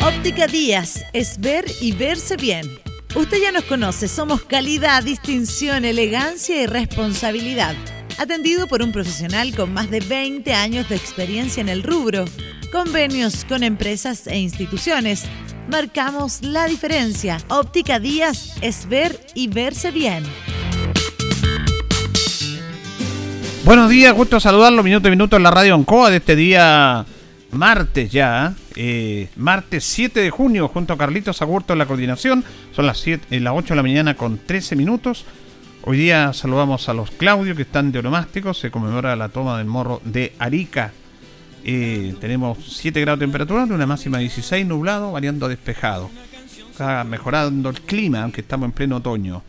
Óptica 0.01 0.47
Díaz 0.47 1.03
es 1.11 1.41
ver 1.41 1.65
y 1.81 1.91
verse 1.91 2.37
bien. 2.37 2.65
Usted 3.15 3.37
ya 3.41 3.51
nos 3.51 3.65
conoce, 3.65 4.07
somos 4.07 4.43
calidad, 4.43 5.03
distinción, 5.03 5.83
elegancia 5.83 6.63
y 6.63 6.67
responsabilidad. 6.67 7.75
Atendido 8.17 8.67
por 8.67 8.81
un 8.81 8.93
profesional 8.93 9.53
con 9.53 9.73
más 9.73 9.91
de 9.91 9.99
20 9.99 10.53
años 10.53 10.87
de 10.87 10.95
experiencia 10.95 11.59
en 11.59 11.67
el 11.67 11.83
rubro, 11.83 12.23
convenios 12.71 13.45
con 13.45 13.63
empresas 13.63 14.27
e 14.27 14.39
instituciones. 14.39 15.25
Marcamos 15.69 16.41
la 16.41 16.65
diferencia. 16.65 17.37
Óptica 17.49 17.99
Díaz 17.99 18.55
es 18.61 18.87
ver 18.87 19.19
y 19.35 19.47
verse 19.47 19.91
bien. 19.91 20.23
Buenos 23.63 23.89
días, 23.89 24.13
gusto 24.13 24.39
saludarlo 24.39 24.81
minuto 24.81 25.07
a 25.07 25.11
minuto 25.11 25.37
en 25.37 25.43
la 25.43 25.51
radio 25.51 25.75
Oncoa 25.75 26.09
de 26.09 26.17
este 26.17 26.35
día 26.35 27.05
martes 27.51 28.11
ya, 28.11 28.55
eh, 28.75 29.29
martes 29.35 29.83
7 29.83 30.19
de 30.19 30.29
junio, 30.29 30.67
junto 30.67 30.93
a 30.93 30.97
Carlitos 30.97 31.41
Agurto 31.41 31.73
en 31.73 31.79
la 31.79 31.85
coordinación. 31.85 32.43
Son 32.73 32.85
las, 32.85 32.99
7, 32.99 33.27
eh, 33.29 33.39
las 33.39 33.53
8 33.55 33.73
de 33.73 33.75
la 33.75 33.83
mañana 33.83 34.15
con 34.15 34.39
13 34.39 34.75
minutos. 34.75 35.25
Hoy 35.83 35.97
día 35.97 36.33
saludamos 36.33 36.89
a 36.89 36.93
los 36.93 37.11
Claudio 37.11 37.55
que 37.55 37.63
están 37.63 37.91
de 37.91 37.99
onomásticos. 37.99 38.57
Se 38.57 38.71
conmemora 38.71 39.15
la 39.15 39.29
toma 39.29 39.57
del 39.57 39.67
morro 39.67 40.01
de 40.05 40.33
Arica. 40.39 40.93
Tenemos 41.63 42.57
7 42.59 42.99
grados 43.01 43.19
de 43.19 43.25
temperatura, 43.25 43.63
una 43.63 43.85
máxima 43.85 44.17
de 44.17 44.23
16, 44.23 44.65
nublado, 44.65 45.11
variando 45.11 45.47
despejado. 45.47 46.09
Está 46.71 47.03
mejorando 47.03 47.69
el 47.69 47.81
clima, 47.81 48.23
aunque 48.23 48.41
estamos 48.41 48.65
en 48.65 48.71
pleno 48.71 48.97
otoño. 48.97 49.43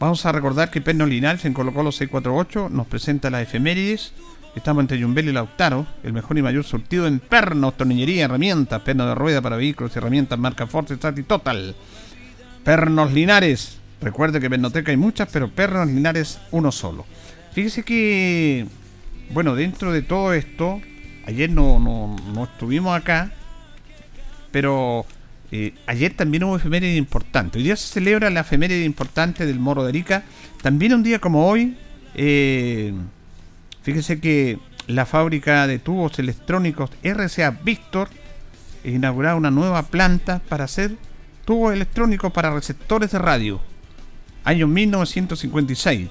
Vamos 0.00 0.24
a 0.26 0.32
recordar 0.32 0.70
que 0.70 0.80
Perno 0.80 1.06
Linares 1.06 1.44
en 1.44 1.54
Colo 1.54 1.72
Colo 1.72 1.92
648 1.92 2.68
nos 2.70 2.86
presenta 2.86 3.30
las 3.30 3.42
efemérides 3.42 4.12
Estamos 4.54 4.82
entre 4.82 4.98
Yumbel 4.98 5.28
y 5.28 5.32
Lautaro, 5.32 5.84
el 6.04 6.12
mejor 6.12 6.38
y 6.38 6.42
mayor 6.42 6.62
surtido 6.62 7.08
en 7.08 7.18
pernos, 7.18 7.76
tornillería, 7.76 8.26
herramientas, 8.26 8.82
pernos 8.82 9.08
de 9.08 9.14
rueda 9.16 9.42
para 9.42 9.56
vehículos, 9.56 9.96
herramientas 9.96 10.38
marca 10.38 10.68
Force, 10.68 10.94
y 10.94 11.22
Total. 11.24 11.74
Pernos 12.62 13.12
Linares. 13.12 13.78
Recuerde 14.00 14.38
que 14.38 14.48
Pernoteca 14.48 14.92
hay 14.92 14.96
muchas, 14.96 15.28
pero 15.32 15.50
Pernos 15.50 15.88
Linares 15.88 16.38
uno 16.52 16.70
solo. 16.70 17.04
Fíjese 17.52 17.82
que, 17.82 18.66
bueno, 19.30 19.56
dentro 19.56 19.92
de 19.92 20.02
todo 20.02 20.32
esto, 20.32 20.80
ayer 21.26 21.50
no, 21.50 21.78
no, 21.78 22.44
estuvimos 22.44 22.96
acá, 22.96 23.30
pero 24.50 25.06
eh, 25.50 25.74
ayer 25.86 26.14
también 26.14 26.44
hubo 26.44 26.56
efeméride 26.56 26.96
importante. 26.96 27.58
Hoy 27.58 27.64
día 27.64 27.76
se 27.76 27.88
celebra 27.88 28.30
la 28.30 28.40
efeméride 28.40 28.84
importante 28.84 29.46
del 29.46 29.58
Moro 29.58 29.82
de 29.82 29.90
Arica. 29.90 30.24
También 30.62 30.94
un 30.94 31.02
día 31.02 31.18
como 31.18 31.48
hoy, 31.48 31.76
eh, 32.14 32.92
Fíjese 33.84 34.18
que 34.18 34.58
la 34.86 35.04
fábrica 35.04 35.66
de 35.66 35.78
tubos 35.78 36.18
electrónicos 36.18 36.90
RCA 37.02 37.50
Victor 37.50 38.08
inaugurado 38.82 39.36
una 39.36 39.50
nueva 39.50 39.82
planta 39.82 40.40
para 40.48 40.64
hacer 40.64 40.96
tubos 41.44 41.74
electrónicos 41.74 42.32
para 42.32 42.54
receptores 42.54 43.10
de 43.10 43.18
radio. 43.18 43.60
Año 44.42 44.66
1956. 44.66 46.08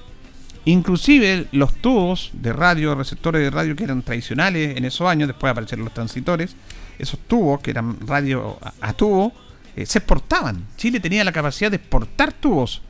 Inclusive 0.66 1.46
los 1.52 1.74
tubos 1.74 2.30
de 2.32 2.52
radio, 2.52 2.94
receptores 2.94 3.42
de 3.42 3.50
radio 3.50 3.76
que 3.76 3.84
eran 3.84 4.02
tradicionales 4.02 4.76
en 4.76 4.84
esos 4.84 5.06
años, 5.06 5.28
después 5.28 5.50
aparecieron 5.50 5.84
los 5.84 5.94
transitores, 5.94 6.56
esos 6.98 7.20
tubos 7.20 7.60
que 7.60 7.70
eran 7.70 7.98
radio 8.06 8.58
a, 8.80 8.92
tubo, 8.94 9.32
eh, 9.76 9.84
se 9.84 9.98
exportaban. 9.98 10.64
Chile 10.76 11.00
tenía 11.00 11.22
la 11.22 11.32
capacidad 11.32 11.70
de 11.70 11.76
exportar 11.76 12.32
tubos, 12.32 12.80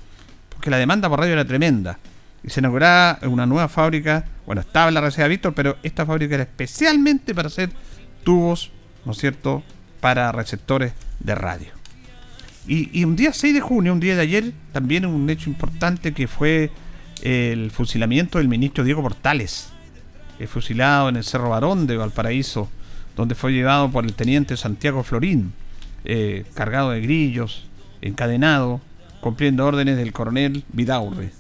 porque 0.51 0.71
la 0.71 0.77
demanda 0.77 1.09
por 1.09 1.19
radio 1.19 1.33
era 1.33 1.45
tremenda 1.45 1.99
y 2.45 2.51
se 2.51 2.61
inauguraba 2.61 3.19
una 3.23 3.47
nueva 3.47 3.69
fábrica. 3.69 4.25
Bueno, 4.47 4.61
estaba 4.61 4.89
en 4.89 4.95
la 4.95 5.01
Reserva 5.01 5.29
Víctor, 5.29 5.55
pero 5.55 5.77
esta 5.83 6.07
fábrica 6.07 6.35
era 6.35 6.45
especialmente 6.45 7.35
para 7.35 7.49
hacer 7.49 7.71
tubos, 8.23 8.71
¿no 9.05 9.13
es 9.13 9.19
cierto?, 9.19 9.63
para 10.01 10.31
receptores 10.31 10.93
de 11.21 11.35
radio. 11.35 11.69
Y, 12.67 13.05
un 13.05 13.15
día 13.17 13.33
6 13.33 13.53
de 13.53 13.61
junio, 13.61 13.93
un 13.93 14.01
día 14.01 14.15
de 14.15 14.23
ayer, 14.23 14.53
también 14.73 15.05
un 15.05 15.29
hecho 15.29 15.51
importante 15.51 16.15
que 16.15 16.27
fue 16.27 16.71
el 17.25 17.73
fusilamiento 17.73 18.39
del 18.39 18.49
ministro 18.49 18.85
Diego 18.85 19.03
Portales, 19.03 19.71
fusilado 20.47 21.09
en 21.09 21.17
el 21.17 21.25
Cerro 21.25 21.51
Barón 21.51 21.87
de 21.87 21.97
Valparaíso, 21.97 22.69
donde 23.17 23.35
fue 23.35 23.53
llevado 23.53 23.91
por 23.91 24.05
el 24.05 24.15
teniente 24.15 24.57
Santiago 24.57 25.03
Florín, 25.03 25.53
eh, 26.05 26.45
cargado 26.55 26.91
de 26.91 27.01
grillos, 27.01 27.67
encadenado, 28.03 28.81
cumpliendo 29.21 29.67
órdenes 29.67 29.97
del 29.97 30.13
coronel 30.13 30.65
Vidaurre 30.73 31.33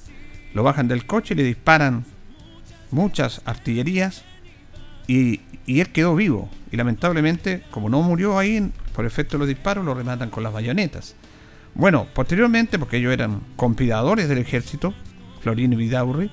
lo 0.55 0.63
bajan 0.63 0.89
del 0.89 1.05
coche 1.05 1.35
y 1.35 1.37
le 1.37 1.43
disparan 1.43 2.05
muchas 2.91 3.43
artillerías 3.45 4.25
y, 5.07 5.41
él 5.67 5.91
quedó 5.91 6.15
vivo. 6.15 6.49
Y 6.71 6.77
lamentablemente, 6.77 7.63
como 7.71 7.89
no 7.89 8.01
murió 8.03 8.39
ahí 8.39 8.71
por 8.95 9.05
efecto 9.05 9.33
de 9.37 9.41
los 9.41 9.49
disparos, 9.49 9.85
lo 9.85 9.95
rematan 9.95 10.31
con 10.31 10.43
las 10.43 10.53
bayonetas. 10.53 11.15
Bueno, 11.75 12.07
posteriormente, 12.15 12.79
porque 12.79 12.99
ellos 12.99 13.13
eran 13.13 13.41
conspiradores 13.57 14.29
del 14.29 14.39
ejército, 14.39 14.95
Vidaurri, 15.45 16.31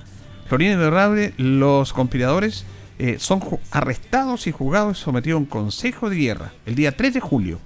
Florín 0.48 0.72
y 0.72 0.76
Vidaurri, 0.76 1.34
los 1.36 1.92
conspiradores 1.92 2.64
eh, 2.98 3.16
son 3.18 3.42
arrestados 3.70 4.46
y 4.46 4.52
juzgados 4.52 5.00
y 5.00 5.02
sometidos 5.02 5.36
a 5.36 5.40
un 5.40 5.46
consejo 5.46 6.08
de 6.08 6.16
guerra 6.16 6.52
el 6.66 6.74
día 6.74 6.96
3 6.96 7.14
de 7.14 7.20
julio. 7.20 7.58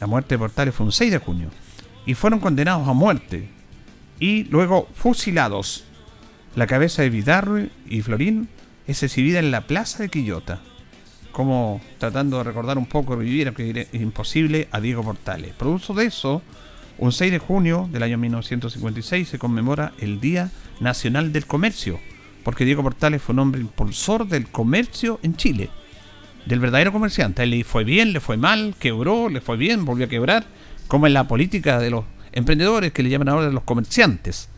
La 0.00 0.06
muerte 0.06 0.34
de 0.34 0.38
Portales 0.38 0.74
fue 0.74 0.86
un 0.86 0.92
6 0.92 1.12
de 1.12 1.18
junio. 1.18 1.50
y 2.06 2.12
fueron 2.12 2.38
condenados 2.38 2.86
a 2.86 2.92
muerte 2.92 3.48
y 4.20 4.44
luego 4.44 4.88
fusilados. 4.94 5.84
La 6.54 6.66
cabeza 6.66 7.02
de 7.02 7.10
Vidarro 7.10 7.64
y 7.88 8.02
Florín 8.02 8.48
es 8.86 9.02
exhibida 9.02 9.38
en 9.38 9.50
la 9.50 9.62
plaza 9.62 10.02
de 10.02 10.10
Quillota, 10.10 10.60
como 11.32 11.80
tratando 11.98 12.38
de 12.38 12.44
recordar 12.44 12.76
un 12.76 12.86
poco, 12.86 13.16
revivir, 13.16 13.48
aunque 13.48 13.88
es 13.90 14.00
imposible, 14.00 14.68
a 14.70 14.80
Diego 14.80 15.02
Portales. 15.02 15.54
Producto 15.54 15.94
de 15.94 16.06
eso, 16.06 16.42
un 16.98 17.12
6 17.12 17.32
de 17.32 17.38
junio 17.38 17.88
del 17.90 18.02
año 18.02 18.18
1956 18.18 19.28
se 19.28 19.38
conmemora 19.38 19.92
el 19.98 20.20
Día 20.20 20.50
Nacional 20.80 21.32
del 21.32 21.46
Comercio, 21.46 21.98
porque 22.44 22.64
Diego 22.64 22.82
Portales 22.82 23.20
fue 23.20 23.32
un 23.32 23.40
hombre 23.40 23.60
impulsor 23.60 24.28
del 24.28 24.48
comercio 24.48 25.18
en 25.22 25.36
Chile, 25.36 25.70
del 26.46 26.60
verdadero 26.60 26.92
comerciante. 26.92 27.42
Él 27.42 27.50
le 27.50 27.64
fue 27.64 27.84
bien, 27.84 28.12
le 28.12 28.20
fue 28.20 28.36
mal, 28.36 28.74
quebró, 28.78 29.28
le 29.28 29.40
fue 29.40 29.56
bien, 29.56 29.84
volvió 29.84 30.06
a 30.06 30.08
quebrar, 30.08 30.44
como 30.86 31.06
en 31.06 31.14
la 31.14 31.26
política 31.26 31.78
de 31.80 31.90
los 31.90 32.04
emprendedores 32.32 32.92
que 32.92 33.02
le 33.02 33.10
llaman 33.10 33.28
ahora 33.28 33.50
los 33.50 33.64
comerciantes. 33.64 34.48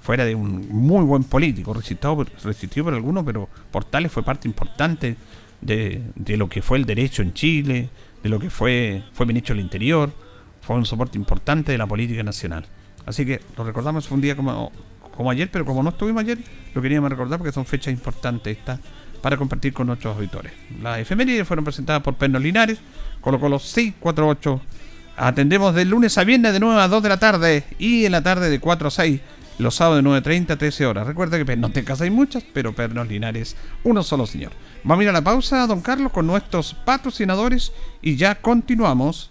Fuera 0.00 0.24
de 0.24 0.34
un 0.34 0.68
muy 0.68 1.04
buen 1.04 1.24
político, 1.24 1.74
resistido, 1.74 2.26
resistió 2.42 2.84
por 2.84 2.94
algunos, 2.94 3.24
pero 3.24 3.48
Portales 3.70 4.10
fue 4.10 4.24
parte 4.24 4.48
importante 4.48 5.16
de, 5.60 6.02
de, 6.16 6.36
lo 6.36 6.48
que 6.48 6.60
fue 6.60 6.78
el 6.78 6.86
derecho 6.86 7.22
en 7.22 7.34
Chile, 7.34 7.88
de 8.22 8.28
lo 8.28 8.40
que 8.40 8.50
fue, 8.50 9.04
fue 9.12 9.26
ministro 9.26 9.54
del 9.54 9.64
Interior, 9.64 10.12
fue 10.62 10.76
un 10.76 10.86
soporte 10.86 11.18
importante 11.18 11.72
de 11.72 11.78
la 11.78 11.86
política 11.86 12.22
nacional. 12.22 12.64
Así 13.04 13.26
que 13.26 13.40
lo 13.56 13.64
recordamos, 13.64 14.08
fue 14.08 14.16
un 14.16 14.22
día 14.22 14.36
como, 14.36 14.72
ayer, 15.30 15.50
pero 15.50 15.64
como 15.64 15.82
no 15.82 15.90
estuvimos 15.90 16.22
ayer, 16.22 16.38
lo 16.74 16.80
queríamos 16.80 17.10
recordar 17.10 17.38
porque 17.38 17.52
son 17.52 17.66
fechas 17.66 17.92
importantes 17.92 18.56
estas 18.56 18.80
para 19.20 19.36
compartir 19.36 19.72
con 19.72 19.86
nuestros 19.86 20.16
auditores. 20.16 20.52
Las 20.80 20.98
efemérides 20.98 21.46
fueron 21.46 21.64
presentadas 21.64 22.02
por 22.02 22.14
Perno 22.14 22.38
Linares, 22.38 22.78
colocó 23.20 23.48
los 23.48 23.62
648 23.64 24.60
Atendemos 25.16 25.74
de 25.74 25.84
lunes 25.84 26.16
a 26.16 26.24
viernes 26.24 26.52
de 26.52 26.60
9 26.60 26.80
a 26.80 26.88
2 26.88 27.02
de 27.02 27.08
la 27.08 27.18
tarde 27.18 27.64
y 27.78 28.06
en 28.06 28.12
la 28.12 28.22
tarde 28.22 28.48
de 28.48 28.60
4 28.60 28.88
a 28.88 28.90
6. 28.90 29.20
Los 29.58 29.74
sábados 29.74 30.02
de 30.02 30.10
9.30 30.10 30.50
a 30.52 30.56
13 30.56 30.86
horas. 30.86 31.06
Recuerda 31.06 31.44
que 31.44 31.56
no 31.56 31.70
te 31.70 31.84
casas 31.84 32.02
hay 32.02 32.10
muchas, 32.10 32.42
pero 32.54 32.74
Pernos 32.74 33.06
Linares, 33.06 33.54
uno 33.84 34.02
solo 34.02 34.26
señor. 34.26 34.52
Vamos 34.82 35.02
a 35.02 35.04
ir 35.04 35.08
a 35.10 35.12
la 35.12 35.22
pausa, 35.22 35.66
don 35.66 35.82
Carlos, 35.82 36.10
con 36.10 36.26
nuestros 36.26 36.74
patrocinadores 36.74 37.72
y 38.00 38.16
ya 38.16 38.36
continuamos. 38.36 39.30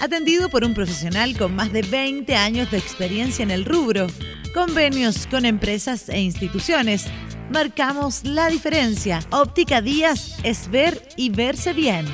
Atendido 0.00 0.50
por 0.50 0.64
un 0.64 0.74
profesional 0.74 1.36
con 1.38 1.54
más 1.54 1.72
de 1.72 1.82
20 1.82 2.36
años 2.36 2.70
de 2.70 2.78
experiencia 2.78 3.42
en 3.42 3.50
el 3.50 3.64
rubro. 3.64 4.06
Convenios 4.52 5.26
con 5.26 5.46
empresas 5.46 6.08
e 6.08 6.20
instituciones. 6.20 7.06
Marcamos 7.50 8.24
la 8.24 8.48
diferencia. 8.48 9.20
Óptica 9.30 9.80
Díaz 9.80 10.36
es 10.42 10.70
ver 10.70 11.00
y 11.16 11.30
verse 11.30 11.72
bien. 11.72 12.06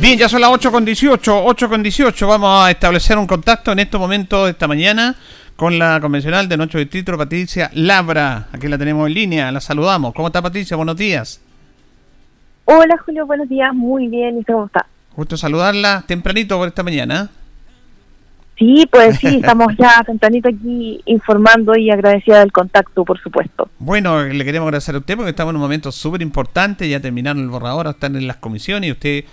Bien, 0.00 0.18
ya 0.18 0.28
son 0.28 0.40
las 0.40 0.50
8 0.50 0.72
con 0.72 0.84
18, 0.84 1.44
8 1.44 1.68
con 1.68 1.82
18. 1.82 2.26
Vamos 2.26 2.66
a 2.66 2.70
establecer 2.70 3.16
un 3.16 3.26
contacto 3.26 3.72
en 3.72 3.78
este 3.78 3.96
momento 3.96 4.44
de 4.44 4.50
esta 4.50 4.66
mañana 4.66 5.14
con 5.54 5.78
la 5.78 6.00
convencional 6.00 6.48
de 6.48 6.56
nuestro 6.56 6.80
distrito, 6.80 7.16
Patricia 7.16 7.70
Labra. 7.72 8.48
Aquí 8.52 8.66
la 8.68 8.76
tenemos 8.76 9.06
en 9.06 9.14
línea, 9.14 9.52
la 9.52 9.60
saludamos. 9.60 10.12
¿Cómo 10.12 10.28
está 10.28 10.42
Patricia? 10.42 10.76
Buenos 10.76 10.96
días. 10.96 11.40
Hola 12.68 12.98
Julio, 12.98 13.26
buenos 13.26 13.48
días, 13.48 13.72
muy 13.72 14.08
bien. 14.08 14.40
¿Y 14.40 14.44
cómo 14.44 14.66
está? 14.66 14.86
Gusto 15.14 15.36
saludarla 15.36 16.02
tempranito 16.06 16.58
por 16.58 16.66
esta 16.66 16.82
mañana. 16.82 17.30
Sí, 18.58 18.88
pues 18.90 19.18
sí, 19.18 19.36
estamos 19.36 19.68
ya 19.78 20.02
tempranito 20.06 20.48
aquí 20.48 21.00
informando 21.04 21.76
y 21.76 21.90
agradecida 21.90 22.40
del 22.40 22.50
contacto, 22.50 23.04
por 23.04 23.20
supuesto. 23.20 23.70
Bueno, 23.78 24.24
le 24.24 24.44
queremos 24.44 24.66
agradecer 24.66 24.96
a 24.96 24.98
usted 24.98 25.14
porque 25.14 25.30
estamos 25.30 25.52
en 25.52 25.56
un 25.56 25.62
momento 25.62 25.92
súper 25.92 26.22
importante, 26.22 26.88
ya 26.88 26.98
terminaron 26.98 27.40
el 27.44 27.50
borrador, 27.50 27.86
están 27.86 28.16
en 28.16 28.26
las 28.26 28.38
comisiones 28.38 28.88
y 28.88 28.92
usted 28.92 29.24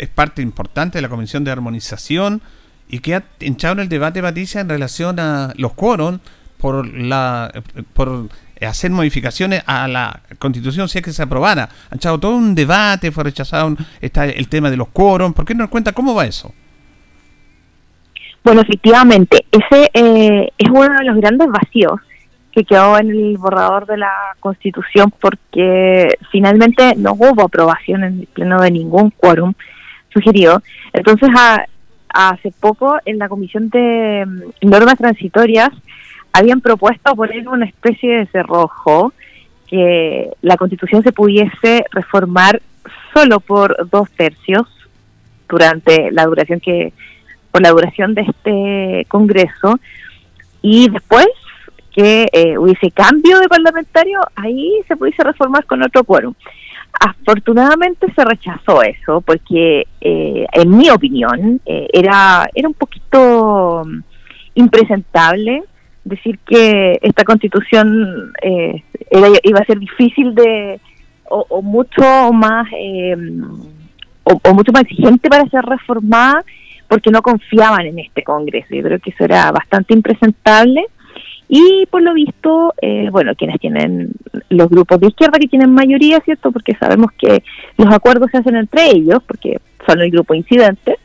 es 0.00 0.08
parte 0.08 0.42
importante 0.42 0.98
de 0.98 1.02
la 1.02 1.08
comisión 1.08 1.44
de 1.44 1.52
armonización 1.52 2.42
y 2.88 2.98
que 2.98 3.14
ha 3.14 3.22
hinchado 3.38 3.74
en 3.74 3.80
el 3.80 3.88
debate, 3.88 4.20
Patricia, 4.20 4.62
en 4.62 4.68
relación 4.68 5.20
a 5.20 5.52
los 5.56 5.74
quórum 5.74 6.18
por 6.58 6.92
la 6.92 7.52
por 7.94 8.28
hacer 8.66 8.90
modificaciones 8.90 9.62
a 9.66 9.88
la 9.88 10.20
constitución 10.38 10.88
si 10.88 10.98
es 10.98 11.04
que 11.04 11.12
se 11.12 11.22
aprobara. 11.22 11.68
Ha 11.90 11.94
echado 11.94 12.18
todo 12.18 12.36
un 12.36 12.54
debate, 12.54 13.10
fue 13.12 13.24
rechazado 13.24 13.76
está 14.00 14.26
el 14.26 14.48
tema 14.48 14.70
de 14.70 14.76
los 14.76 14.88
quórum. 14.88 15.32
¿Por 15.32 15.44
qué 15.44 15.54
no 15.54 15.64
nos 15.64 15.70
cuenta 15.70 15.92
cómo 15.92 16.14
va 16.14 16.26
eso? 16.26 16.52
Bueno, 18.42 18.62
efectivamente, 18.62 19.44
ese 19.50 19.90
eh, 19.92 20.48
es 20.56 20.68
uno 20.70 20.94
de 20.98 21.04
los 21.04 21.16
grandes 21.16 21.48
vacíos 21.48 22.00
que 22.52 22.64
quedó 22.64 22.98
en 22.98 23.10
el 23.10 23.38
borrador 23.38 23.86
de 23.86 23.98
la 23.98 24.12
Constitución 24.40 25.12
porque 25.20 26.16
finalmente 26.32 26.94
no 26.96 27.12
hubo 27.12 27.42
aprobación 27.42 28.02
en 28.04 28.20
el 28.20 28.26
pleno 28.26 28.60
de 28.60 28.70
ningún 28.70 29.10
quórum 29.10 29.54
sugerido. 30.12 30.62
Entonces, 30.92 31.28
hace 32.08 32.52
poco 32.58 32.98
en 33.04 33.18
la 33.18 33.28
Comisión 33.28 33.68
de 33.70 34.24
mm, 34.26 34.68
Normas 34.68 34.96
Transitorias 34.96 35.70
habían 36.32 36.60
propuesto 36.60 37.14
poner 37.14 37.48
una 37.48 37.66
especie 37.66 38.18
de 38.18 38.26
cerrojo 38.26 39.12
que 39.66 40.30
la 40.42 40.56
Constitución 40.56 41.02
se 41.02 41.12
pudiese 41.12 41.84
reformar 41.92 42.60
solo 43.14 43.40
por 43.40 43.88
dos 43.90 44.10
tercios 44.10 44.66
durante 45.48 46.10
la 46.10 46.24
duración 46.24 46.60
que 46.60 46.92
por 47.50 47.62
la 47.62 47.70
duración 47.70 48.14
de 48.14 48.22
este 48.22 49.06
Congreso 49.08 49.78
y 50.62 50.88
después 50.88 51.26
que 51.92 52.28
eh, 52.32 52.56
hubiese 52.56 52.90
cambio 52.92 53.40
de 53.40 53.48
parlamentario, 53.48 54.20
ahí 54.36 54.80
se 54.86 54.96
pudiese 54.96 55.24
reformar 55.24 55.64
con 55.66 55.82
otro 55.82 56.04
quórum. 56.04 56.34
Afortunadamente 56.92 58.12
se 58.14 58.24
rechazó 58.24 58.82
eso 58.82 59.20
porque, 59.20 59.86
eh, 60.00 60.46
en 60.52 60.76
mi 60.76 60.90
opinión, 60.90 61.60
eh, 61.66 61.88
era, 61.92 62.48
era 62.54 62.68
un 62.68 62.74
poquito 62.74 63.82
mm, 63.84 64.00
impresentable 64.54 65.64
decir 66.04 66.38
que 66.46 66.98
esta 67.02 67.24
constitución 67.24 68.32
era, 68.42 69.28
iba 69.42 69.60
a 69.60 69.64
ser 69.64 69.78
difícil 69.78 70.34
de 70.34 70.80
o, 71.28 71.62
mucho 71.62 72.32
más 72.32 72.66
o, 74.24 74.40
o, 74.42 74.54
mucho 74.54 74.72
más 74.72 74.82
exigente 74.82 75.28
para 75.28 75.48
ser 75.48 75.64
reformada 75.64 76.44
porque 76.90 77.10
no 77.12 77.22
confiaban 77.22 77.86
en 77.86 78.00
este 78.00 78.24
Congreso. 78.24 78.74
Yo 78.74 78.82
creo 78.82 78.98
que 78.98 79.10
eso 79.10 79.24
era 79.24 79.52
bastante 79.52 79.94
impresentable. 79.94 80.84
Y 81.48 81.86
por 81.86 82.02
lo 82.02 82.12
visto, 82.14 82.74
eh, 82.82 83.08
bueno, 83.10 83.34
quienes 83.36 83.60
tienen 83.60 84.10
los 84.48 84.68
grupos 84.68 84.98
de 85.00 85.06
izquierda 85.06 85.38
que 85.38 85.46
tienen 85.46 85.72
mayoría, 85.72 86.20
¿cierto? 86.20 86.50
Porque 86.50 86.74
sabemos 86.74 87.12
que 87.12 87.44
los 87.76 87.92
acuerdos 87.94 88.30
se 88.32 88.38
hacen 88.38 88.56
entre 88.56 88.90
ellos, 88.90 89.20
porque 89.26 89.60
son 89.86 90.00
el 90.00 90.10
grupo 90.10 90.34
incidente, 90.34 90.96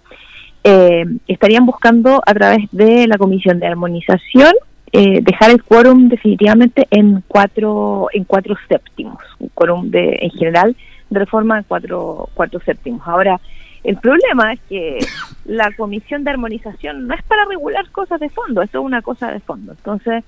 eh, 0.63 1.05
estarían 1.27 1.67
buscando 1.67 2.21
a 2.25 2.33
través 2.33 2.67
de 2.71 3.07
la 3.07 3.19
Comisión 3.19 3.59
de 3.59 3.67
Armonización 3.67 4.53
eh, 4.97 5.19
dejar 5.21 5.51
el 5.51 5.61
quórum 5.61 6.07
definitivamente 6.07 6.87
en 6.89 7.21
cuatro 7.27 8.07
en 8.13 8.23
cuatro 8.23 8.55
séptimos, 8.69 9.21
un 9.39 9.49
quórum 9.49 9.91
de, 9.91 10.19
en 10.21 10.29
general 10.31 10.73
de 11.09 11.19
reforma 11.19 11.57
en 11.57 11.65
cuatro, 11.67 12.29
cuatro 12.33 12.61
séptimos. 12.61 13.01
Ahora, 13.05 13.41
el 13.83 13.97
problema 13.97 14.53
es 14.53 14.61
que 14.69 14.99
la 15.43 15.69
comisión 15.73 16.23
de 16.23 16.31
armonización 16.31 17.07
no 17.07 17.13
es 17.13 17.21
para 17.23 17.43
regular 17.43 17.89
cosas 17.91 18.21
de 18.21 18.29
fondo, 18.29 18.61
eso 18.61 18.79
es 18.79 18.85
una 18.85 19.01
cosa 19.01 19.29
de 19.31 19.41
fondo. 19.41 19.73
Entonces, 19.73 20.23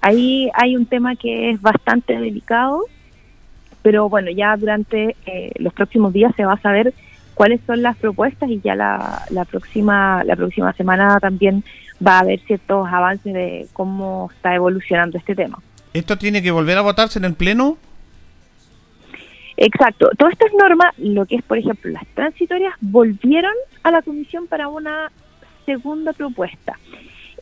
ahí 0.00 0.50
hay 0.54 0.74
un 0.74 0.86
tema 0.86 1.14
que 1.14 1.50
es 1.50 1.62
bastante 1.62 2.18
delicado, 2.18 2.86
pero 3.82 4.08
bueno, 4.08 4.32
ya 4.32 4.56
durante 4.56 5.14
eh, 5.26 5.52
los 5.60 5.72
próximos 5.74 6.12
días 6.12 6.34
se 6.36 6.44
va 6.44 6.54
a 6.54 6.60
saber 6.60 6.92
cuáles 7.34 7.60
son 7.68 7.82
las 7.82 7.96
propuestas 7.96 8.50
y 8.50 8.60
ya 8.60 8.74
la, 8.74 9.22
la 9.30 9.44
próxima 9.44 10.24
la 10.24 10.34
próxima 10.34 10.72
semana 10.72 11.20
también 11.20 11.62
va 12.04 12.16
a 12.18 12.20
haber 12.20 12.40
ciertos 12.40 12.86
avances 12.88 13.32
de 13.34 13.66
cómo 13.72 14.30
está 14.34 14.54
evolucionando 14.54 15.18
este 15.18 15.34
tema. 15.34 15.58
¿Esto 15.92 16.16
tiene 16.18 16.42
que 16.42 16.50
volver 16.50 16.78
a 16.78 16.82
votarse 16.82 17.18
en 17.18 17.24
el 17.24 17.34
Pleno? 17.34 17.76
Exacto. 19.56 20.10
Todas 20.16 20.32
estas 20.34 20.52
normas, 20.54 20.96
lo 20.98 21.26
que 21.26 21.36
es, 21.36 21.42
por 21.42 21.58
ejemplo, 21.58 21.90
las 21.90 22.06
transitorias, 22.14 22.74
volvieron 22.80 23.52
a 23.82 23.90
la 23.90 24.02
comisión 24.02 24.46
para 24.46 24.68
una 24.68 25.10
segunda 25.66 26.12
propuesta. 26.12 26.78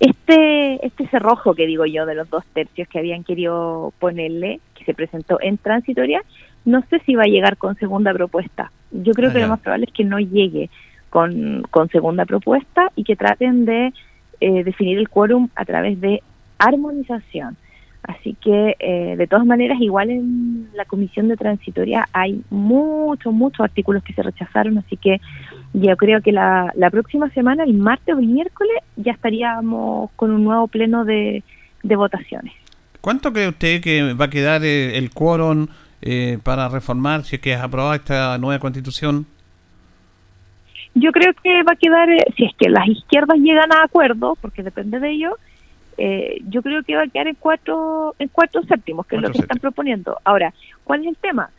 Este, 0.00 0.84
este 0.86 1.06
cerrojo 1.08 1.54
que 1.54 1.66
digo 1.66 1.86
yo 1.86 2.04
de 2.06 2.14
los 2.14 2.28
dos 2.28 2.44
tercios 2.52 2.88
que 2.88 2.98
habían 2.98 3.24
querido 3.24 3.92
ponerle, 3.98 4.60
que 4.74 4.84
se 4.84 4.94
presentó 4.94 5.38
en 5.40 5.58
transitoria, 5.58 6.22
no 6.64 6.82
sé 6.90 7.00
si 7.06 7.14
va 7.14 7.22
a 7.24 7.28
llegar 7.28 7.56
con 7.56 7.76
segunda 7.76 8.12
propuesta. 8.12 8.72
Yo 8.90 9.12
creo 9.12 9.30
Ah, 9.30 9.32
que 9.32 9.38
ya. 9.40 9.44
lo 9.46 9.50
más 9.52 9.60
probable 9.60 9.86
es 9.86 9.92
que 9.92 10.04
no 10.04 10.18
llegue 10.18 10.70
con, 11.10 11.62
con 11.70 11.88
segunda 11.90 12.24
propuesta 12.24 12.90
y 12.96 13.04
que 13.04 13.16
traten 13.16 13.64
de 13.64 13.92
eh, 14.40 14.64
definir 14.64 14.98
el 14.98 15.08
quórum 15.08 15.48
a 15.54 15.64
través 15.64 16.00
de 16.00 16.22
armonización. 16.58 17.56
Así 18.02 18.36
que, 18.40 18.76
eh, 18.78 19.16
de 19.16 19.26
todas 19.26 19.44
maneras, 19.44 19.80
igual 19.80 20.10
en 20.10 20.68
la 20.74 20.84
comisión 20.84 21.26
de 21.26 21.36
transitoria 21.36 22.08
hay 22.12 22.40
muchos, 22.50 23.32
muchos 23.32 23.60
artículos 23.64 24.04
que 24.04 24.12
se 24.12 24.22
rechazaron, 24.22 24.78
así 24.78 24.96
que 24.96 25.20
yo 25.72 25.96
creo 25.96 26.22
que 26.22 26.30
la, 26.30 26.72
la 26.76 26.90
próxima 26.90 27.28
semana, 27.30 27.64
el 27.64 27.74
martes 27.74 28.14
o 28.14 28.20
el 28.20 28.28
miércoles, 28.28 28.76
ya 28.96 29.10
estaríamos 29.10 30.10
con 30.14 30.30
un 30.30 30.44
nuevo 30.44 30.68
pleno 30.68 31.04
de, 31.04 31.42
de 31.82 31.96
votaciones. 31.96 32.52
¿Cuánto 33.00 33.32
cree 33.32 33.48
usted 33.48 33.80
que 33.80 34.12
va 34.14 34.26
a 34.26 34.30
quedar 34.30 34.64
eh, 34.64 34.96
el 34.98 35.10
quórum 35.10 35.66
eh, 36.00 36.38
para 36.42 36.68
reformar 36.68 37.24
si 37.24 37.36
es 37.36 37.42
que 37.42 37.54
es 37.54 37.60
aprobada 37.60 37.96
esta 37.96 38.38
nueva 38.38 38.60
constitución? 38.60 39.26
Yo 40.98 41.12
creo 41.12 41.34
que 41.34 41.62
va 41.62 41.72
a 41.72 41.76
quedar, 41.76 42.08
eh, 42.08 42.24
si 42.38 42.46
es 42.46 42.54
que 42.56 42.70
las 42.70 42.88
izquierdas 42.88 43.36
llegan 43.36 43.70
a 43.70 43.82
acuerdo, 43.82 44.34
porque 44.40 44.62
depende 44.62 44.98
de 44.98 45.10
ello, 45.10 45.36
eh, 45.98 46.38
yo 46.48 46.62
creo 46.62 46.82
que 46.82 46.96
va 46.96 47.02
a 47.02 47.06
quedar 47.06 47.28
en 47.28 47.36
cuatro, 47.38 48.14
en 48.18 48.28
cuatro 48.28 48.62
séptimos, 48.62 49.06
que 49.06 49.16
es 49.16 49.20
lo 49.20 49.28
Cuatro 49.28 49.40
que 49.40 49.44
están 49.44 49.60
proponiendo. 49.60 50.18
Ahora, 50.24 50.54
¿cuál 50.84 51.02
es 51.02 51.08
el 51.08 51.16
tema? 51.16 51.50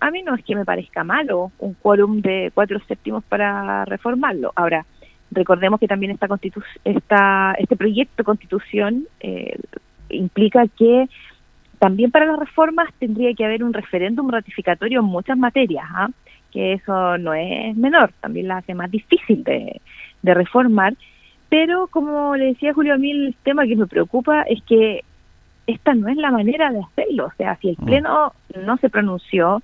A 0.00 0.10
mí 0.10 0.22
no 0.22 0.34
es 0.34 0.42
que 0.42 0.56
me 0.56 0.64
parezca 0.64 1.04
malo 1.04 1.52
un 1.58 1.74
quórum 1.74 2.22
de 2.22 2.50
cuatro 2.54 2.80
séptimos 2.88 3.22
para 3.24 3.84
reformarlo. 3.84 4.52
Ahora, 4.56 4.86
recordemos 5.32 5.78
que 5.80 5.88
también 5.88 6.12
esta 6.12 6.26
constitu 6.26 6.62
esta, 6.82 7.54
este 7.58 7.76
proyecto 7.76 8.14
de 8.16 8.24
constitución 8.24 9.06
eh, 9.20 9.58
implica 10.08 10.64
que 10.78 11.10
también 11.78 12.10
para 12.10 12.24
las 12.24 12.38
reformas 12.38 12.88
tendría 12.98 13.34
que 13.34 13.44
haber 13.44 13.62
un 13.62 13.74
referéndum 13.74 14.30
ratificatorio 14.30 15.00
en 15.00 15.06
muchas 15.06 15.36
materias, 15.36 15.84
¿ah? 15.90 16.08
Que 16.52 16.74
eso 16.74 17.18
no 17.18 17.34
es 17.34 17.76
menor, 17.76 18.12
también 18.20 18.48
la 18.48 18.58
hace 18.58 18.74
más 18.74 18.90
difícil 18.90 19.44
de, 19.44 19.80
de 20.22 20.34
reformar. 20.34 20.94
Pero 21.48 21.86
como 21.88 22.36
le 22.36 22.46
decía 22.46 22.74
Julio, 22.74 22.94
a 22.94 22.98
mí 22.98 23.10
el 23.10 23.34
tema 23.42 23.66
que 23.66 23.76
me 23.76 23.86
preocupa 23.86 24.42
es 24.42 24.62
que 24.64 25.04
esta 25.66 25.94
no 25.94 26.08
es 26.08 26.16
la 26.16 26.30
manera 26.30 26.70
de 26.70 26.80
hacerlo. 26.80 27.26
O 27.26 27.32
sea, 27.36 27.56
si 27.56 27.70
el 27.70 27.76
Mm. 27.78 27.84
Pleno 27.84 28.32
no 28.64 28.76
se 28.78 28.90
pronunció, 28.90 29.62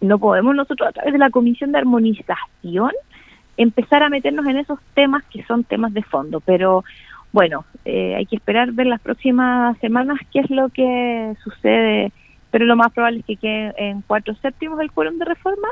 no 0.00 0.18
podemos 0.18 0.54
nosotros 0.54 0.88
a 0.88 0.92
través 0.92 1.12
de 1.12 1.18
la 1.18 1.30
Comisión 1.30 1.72
de 1.72 1.78
Armonización 1.78 2.90
empezar 3.56 4.02
a 4.02 4.08
meternos 4.08 4.46
en 4.46 4.58
esos 4.58 4.78
temas 4.94 5.24
que 5.24 5.42
son 5.44 5.64
temas 5.64 5.92
de 5.94 6.02
fondo. 6.02 6.40
Pero 6.40 6.84
bueno, 7.32 7.64
eh, 7.84 8.14
hay 8.16 8.26
que 8.26 8.36
esperar 8.36 8.72
ver 8.72 8.86
las 8.86 9.00
próximas 9.00 9.76
semanas 9.78 10.18
qué 10.32 10.40
es 10.40 10.50
lo 10.50 10.68
que 10.70 11.34
sucede. 11.42 12.12
Pero 12.50 12.64
lo 12.64 12.76
más 12.76 12.92
probable 12.92 13.20
es 13.20 13.26
que 13.26 13.36
quede 13.36 13.74
en 13.76 14.02
cuatro 14.02 14.34
séptimos 14.36 14.80
el 14.80 14.90
quórum 14.90 15.18
de 15.18 15.26
reforma, 15.26 15.68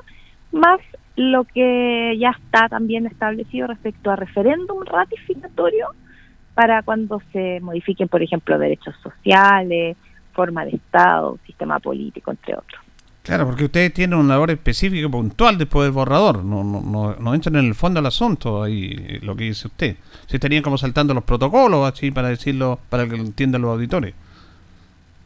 más 0.54 0.80
lo 1.16 1.44
que 1.44 2.16
ya 2.18 2.30
está 2.30 2.68
también 2.68 3.06
establecido 3.06 3.66
respecto 3.66 4.10
a 4.10 4.16
referéndum 4.16 4.82
ratificatorio 4.84 5.88
para 6.54 6.82
cuando 6.82 7.20
se 7.32 7.60
modifiquen, 7.60 8.08
por 8.08 8.22
ejemplo, 8.22 8.58
derechos 8.58 8.94
sociales, 9.02 9.96
forma 10.32 10.64
de 10.64 10.72
Estado, 10.72 11.38
sistema 11.46 11.78
político, 11.78 12.30
entre 12.30 12.54
otros. 12.54 12.80
Claro, 13.22 13.46
porque 13.46 13.64
ustedes 13.64 13.94
tienen 13.94 14.18
una 14.18 14.34
labor 14.34 14.50
específica 14.50 15.06
y 15.06 15.08
puntual 15.08 15.56
después 15.56 15.86
del 15.86 15.92
borrador. 15.92 16.44
No, 16.44 16.62
no, 16.62 16.82
no, 16.82 17.16
no 17.16 17.34
entran 17.34 17.56
en 17.56 17.64
el 17.64 17.74
fondo 17.74 17.98
del 17.98 18.06
asunto, 18.06 18.62
ahí 18.62 18.94
eh, 18.98 19.18
lo 19.22 19.34
que 19.34 19.44
dice 19.44 19.68
usted. 19.68 19.96
Se 20.26 20.36
estarían 20.36 20.62
como 20.62 20.76
saltando 20.76 21.14
los 21.14 21.24
protocolos, 21.24 21.90
así 21.90 22.10
para 22.10 22.28
decirlo, 22.28 22.78
para 22.90 23.08
que 23.08 23.16
lo 23.16 23.22
entiendan 23.22 23.62
los 23.62 23.70
auditores. 23.70 24.14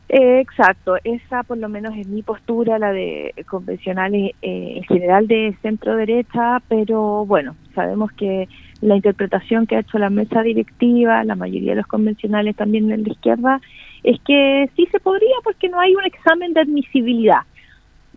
Eh, 0.09 0.40
exacto, 0.40 0.97
esa 1.05 1.42
por 1.42 1.59
lo 1.59 1.68
menos 1.68 1.94
es 1.94 2.09
mi 2.09 2.23
postura, 2.23 2.79
la 2.79 2.92
de 2.92 3.35
convencionales 3.47 4.33
eh, 4.40 4.75
en 4.77 4.83
general 4.85 5.29
de 5.29 5.55
centro 5.61 5.97
derecha, 5.97 6.62
pero 6.66 7.27
bueno, 7.27 7.57
sabemos 7.75 8.11
que 8.12 8.49
la 8.81 8.97
interpretación 8.97 9.66
que 9.66 9.77
ha 9.77 9.81
hecho 9.81 9.99
la 9.99 10.09
mesa 10.09 10.42
directiva, 10.42 11.23
la 11.25 11.35
mayoría 11.35 11.73
de 11.73 11.79
los 11.79 11.87
convencionales 11.87 12.57
también 12.57 12.90
en 12.90 13.03
la 13.03 13.12
izquierda, 13.12 13.61
es 14.03 14.18
que 14.23 14.71
sí 14.77 14.87
se 14.90 14.99
podría 14.99 15.35
porque 15.44 15.68
no 15.68 15.79
hay 15.79 15.94
un 15.94 16.05
examen 16.05 16.55
de 16.55 16.61
admisibilidad. 16.61 17.42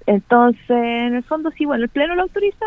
Entonces, 0.06 0.69
en 0.69 1.15
el 1.15 1.23
fondo, 1.23 1.51
sí, 1.51 1.65
bueno, 1.65 1.84
el 1.84 1.89
Pleno 1.89 2.15
lo 2.15 2.23
autoriza, 2.23 2.65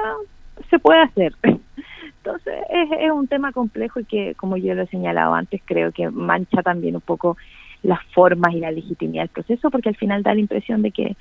se 0.68 0.78
puede 0.78 1.00
hacer. 1.00 1.32
Entonces, 1.42 2.54
es, 2.68 2.88
es 3.00 3.10
un 3.10 3.26
tema 3.26 3.52
complejo 3.52 4.00
y 4.00 4.04
que, 4.04 4.34
como 4.34 4.58
yo 4.58 4.74
lo 4.74 4.82
he 4.82 4.86
señalado 4.86 5.34
antes, 5.34 5.62
creo 5.64 5.92
que 5.92 6.10
mancha 6.10 6.62
también 6.62 6.94
un 6.94 7.00
poco 7.00 7.36
las 7.84 8.00
formas 8.12 8.52
y 8.54 8.60
la 8.60 8.70
legitimidad 8.70 9.22
del 9.22 9.28
proceso, 9.30 9.70
porque 9.70 9.90
al 9.90 9.96
final 9.96 10.22
da 10.22 10.34
la 10.34 10.40
impresión 10.40 10.82
de 10.82 10.90
que 10.90 11.16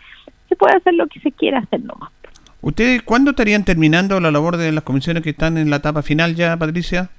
se 0.49 0.55
puede 0.55 0.75
hacer 0.75 0.93
lo 0.95 1.07
que 1.07 1.19
se 1.19 1.31
quiera 1.31 1.59
hacer 1.59 1.83
nomás. 1.83 2.09
¿Ustedes 2.61 3.03
cuándo 3.03 3.31
estarían 3.31 3.65
terminando 3.65 4.19
la 4.19 4.31
labor 4.31 4.57
de 4.57 4.71
las 4.71 4.83
comisiones 4.83 5.21
que 5.21 5.31
están 5.31 5.57
en 5.57 5.69
la 5.69 5.75
etapa 5.77 6.01
final 6.01 6.33
ya, 6.35 6.55
Patricia? 6.57 7.09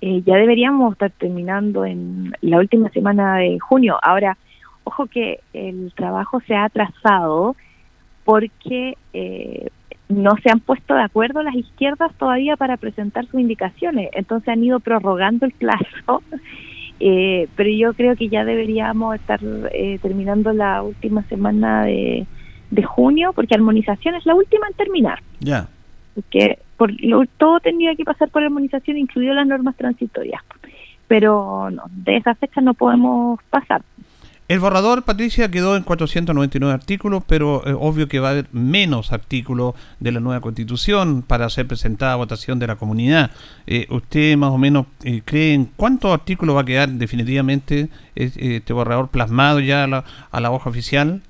Eh, 0.00 0.22
ya 0.26 0.34
deberíamos 0.34 0.92
estar 0.92 1.12
terminando 1.12 1.84
en 1.84 2.34
la 2.40 2.58
última 2.58 2.88
semana 2.88 3.36
de 3.36 3.60
junio. 3.60 3.96
Ahora, 4.02 4.36
ojo 4.82 5.06
que 5.06 5.38
el 5.52 5.92
trabajo 5.94 6.40
se 6.40 6.56
ha 6.56 6.64
atrasado 6.64 7.54
porque 8.24 8.98
eh, 9.12 9.68
no 10.08 10.36
se 10.42 10.50
han 10.50 10.60
puesto 10.60 10.94
de 10.94 11.02
acuerdo 11.02 11.42
las 11.42 11.54
izquierdas 11.54 12.12
todavía 12.18 12.56
para 12.56 12.76
presentar 12.76 13.26
sus 13.26 13.40
indicaciones, 13.40 14.10
entonces 14.12 14.48
han 14.48 14.62
ido 14.62 14.80
prorrogando 14.80 15.46
el 15.46 15.52
plazo, 15.58 16.22
eh, 17.00 17.48
pero 17.56 17.70
yo 17.70 17.94
creo 17.94 18.16
que 18.16 18.28
ya 18.28 18.44
deberíamos 18.44 19.14
estar 19.16 19.40
eh, 19.72 19.98
terminando 20.02 20.52
la 20.52 20.82
última 20.82 21.22
semana 21.24 21.84
de, 21.84 22.26
de 22.70 22.82
junio, 22.82 23.32
porque 23.34 23.54
armonización 23.54 24.14
es 24.14 24.24
la 24.26 24.34
última 24.34 24.66
en 24.68 24.74
terminar, 24.74 25.18
Ya. 25.40 25.68
porque 26.14 26.58
por 26.76 26.92
lo- 27.02 27.26
todo 27.36 27.60
tendría 27.60 27.94
que 27.94 28.04
pasar 28.04 28.28
por 28.30 28.42
armonización, 28.42 28.96
incluido 28.98 29.34
las 29.34 29.46
normas 29.46 29.76
transitorias, 29.76 30.42
pero 31.08 31.70
no, 31.70 31.82
de 31.90 32.16
esa 32.16 32.34
fecha 32.34 32.60
no 32.60 32.74
podemos 32.74 33.40
pasar. 33.50 33.82
El 34.52 34.60
borrador, 34.60 35.02
Patricia, 35.02 35.50
quedó 35.50 35.78
en 35.78 35.82
499 35.82 36.74
artículos, 36.74 37.24
pero 37.26 37.66
eh, 37.66 37.72
obvio 37.72 38.06
que 38.06 38.20
va 38.20 38.28
a 38.28 38.30
haber 38.32 38.48
menos 38.52 39.10
artículos 39.10 39.74
de 39.98 40.12
la 40.12 40.20
nueva 40.20 40.42
constitución 40.42 41.22
para 41.22 41.48
ser 41.48 41.66
presentada 41.66 42.12
a 42.12 42.16
votación 42.16 42.58
de 42.58 42.66
la 42.66 42.76
comunidad. 42.76 43.30
Eh, 43.66 43.86
¿Usted 43.88 44.36
más 44.36 44.50
o 44.50 44.58
menos 44.58 44.88
eh, 45.04 45.22
cree 45.24 45.54
en 45.54 45.64
cuántos 45.64 46.12
artículos 46.12 46.54
va 46.54 46.60
a 46.60 46.64
quedar 46.66 46.90
definitivamente 46.90 47.88
eh, 48.14 48.30
este 48.36 48.74
borrador 48.74 49.08
plasmado 49.08 49.58
ya 49.58 49.84
a 49.84 49.86
la, 49.86 50.04
a 50.30 50.38
la 50.38 50.50
hoja 50.50 50.68
oficial? 50.68 51.22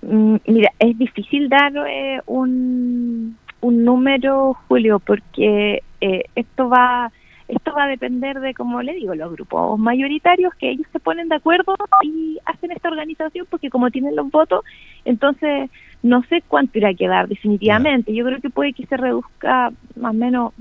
Mm, 0.00 0.36
Mira, 0.46 0.70
es 0.78 0.96
difícil 0.96 1.48
dar 1.48 1.72
eh, 1.88 2.20
un, 2.26 3.36
un 3.62 3.84
número, 3.84 4.56
Julio, 4.68 5.00
porque 5.00 5.82
eh, 6.00 6.22
esto 6.36 6.68
va 6.68 7.10
esto 7.48 7.72
va 7.74 7.84
a 7.84 7.88
depender 7.88 8.40
de, 8.40 8.54
como 8.54 8.80
le 8.82 8.94
digo, 8.94 9.14
los 9.14 9.32
grupos 9.32 9.78
mayoritarios 9.78 10.54
que 10.54 10.70
ellos 10.70 10.86
se 10.92 11.00
ponen 11.00 11.28
de 11.28 11.36
acuerdo 11.36 11.74
y 12.02 12.38
hacen 12.46 12.72
esta 12.72 12.88
organización 12.88 13.46
porque 13.50 13.70
como 13.70 13.90
tienen 13.90 14.16
los 14.16 14.30
votos, 14.30 14.64
entonces 15.04 15.70
no 16.02 16.22
sé 16.24 16.42
cuánto 16.46 16.78
irá 16.78 16.90
a 16.90 16.94
quedar 16.94 17.28
definitivamente. 17.28 18.14
Yo 18.14 18.24
creo 18.24 18.40
que 18.40 18.50
puede 18.50 18.72
que 18.72 18.86
se 18.86 18.96
reduzca 18.96 19.70
más 19.96 20.10
o 20.10 20.16
menos, 20.16 20.52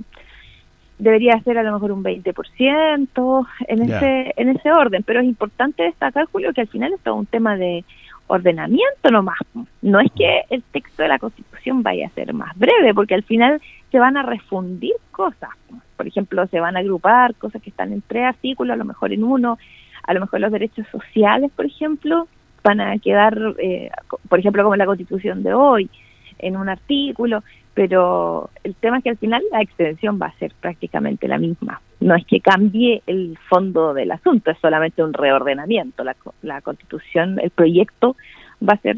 debería 0.98 1.40
ser 1.42 1.58
a 1.58 1.64
lo 1.64 1.74
mejor 1.74 1.92
un 1.92 2.04
20% 2.04 3.48
en 3.68 3.82
ese 3.82 4.34
en 4.38 4.50
ese 4.50 4.72
orden, 4.72 5.04
pero 5.04 5.22
es 5.22 5.26
importante 5.26 5.84
destacar, 5.84 6.26
Julio, 6.26 6.54
que 6.54 6.62
al 6.62 6.68
final 6.68 6.94
es 6.94 7.00
un 7.12 7.26
tema 7.26 7.56
de 7.56 7.84
ordenamiento 8.28 9.12
nomás. 9.12 9.38
No 9.82 10.00
es 10.00 10.12
que 10.14 10.44
el 10.50 10.64
texto 10.64 11.04
de 11.04 11.10
la 11.10 11.20
Constitución 11.20 11.84
vaya 11.84 12.08
a 12.08 12.12
ser 12.12 12.34
más 12.34 12.58
breve, 12.58 12.94
porque 12.94 13.16
al 13.16 13.24
final 13.24 13.62
se 13.94 14.00
van 14.00 14.18
a 14.18 14.24
refundir 14.24 14.96
cosas. 15.12 15.52
Por 15.96 16.08
ejemplo, 16.08 16.48
se 16.48 16.60
van 16.60 16.76
a 16.76 16.80
agrupar 16.80 17.36
cosas 17.36 17.62
que 17.62 17.70
están 17.70 17.94
en 17.94 18.02
tres 18.02 18.26
artículos, 18.26 18.74
a 18.74 18.76
lo 18.76 18.86
mejor 18.86 19.14
en 19.14 19.24
uno, 19.24 19.60
a 20.02 20.14
lo 20.16 20.20
mejor 20.20 20.40
los 20.40 20.52
derechos 20.52 20.88
sociales, 20.92 21.52
por 21.56 21.68
ejemplo, 21.68 22.28
van 22.64 22.82
a 22.82 22.98
quedar, 22.98 23.38
eh, 23.60 23.92
por 24.28 24.40
ejemplo, 24.40 24.64
como 24.64 24.76
la 24.76 24.88
Constitución 24.88 25.44
de 25.44 25.54
hoy, 25.54 25.92
en 26.40 26.58
un 26.58 26.70
artículo, 26.70 27.44
pero 27.76 28.50
el 28.64 28.74
tema 28.74 28.98
es 28.98 29.04
que 29.04 29.12
al 29.12 29.18
final 29.18 29.44
la 29.52 29.62
extensión 29.62 30.20
va 30.20 30.26
a 30.26 30.40
ser 30.40 30.54
prácticamente 30.60 31.28
la 31.28 31.38
misma. 31.38 31.80
No 32.00 32.16
es 32.16 32.26
que 32.26 32.40
cambie 32.40 33.04
el 33.06 33.38
fondo 33.48 33.94
del 33.94 34.12
asunto, 34.12 34.50
es 34.50 34.58
solamente 34.58 35.04
un 35.04 35.14
reordenamiento. 35.14 36.04
La, 36.04 36.16
la 36.42 36.62
constitución, 36.62 37.40
el 37.40 37.52
proyecto 37.52 38.16
va 38.60 38.74
a 38.74 38.78
ser 38.78 38.96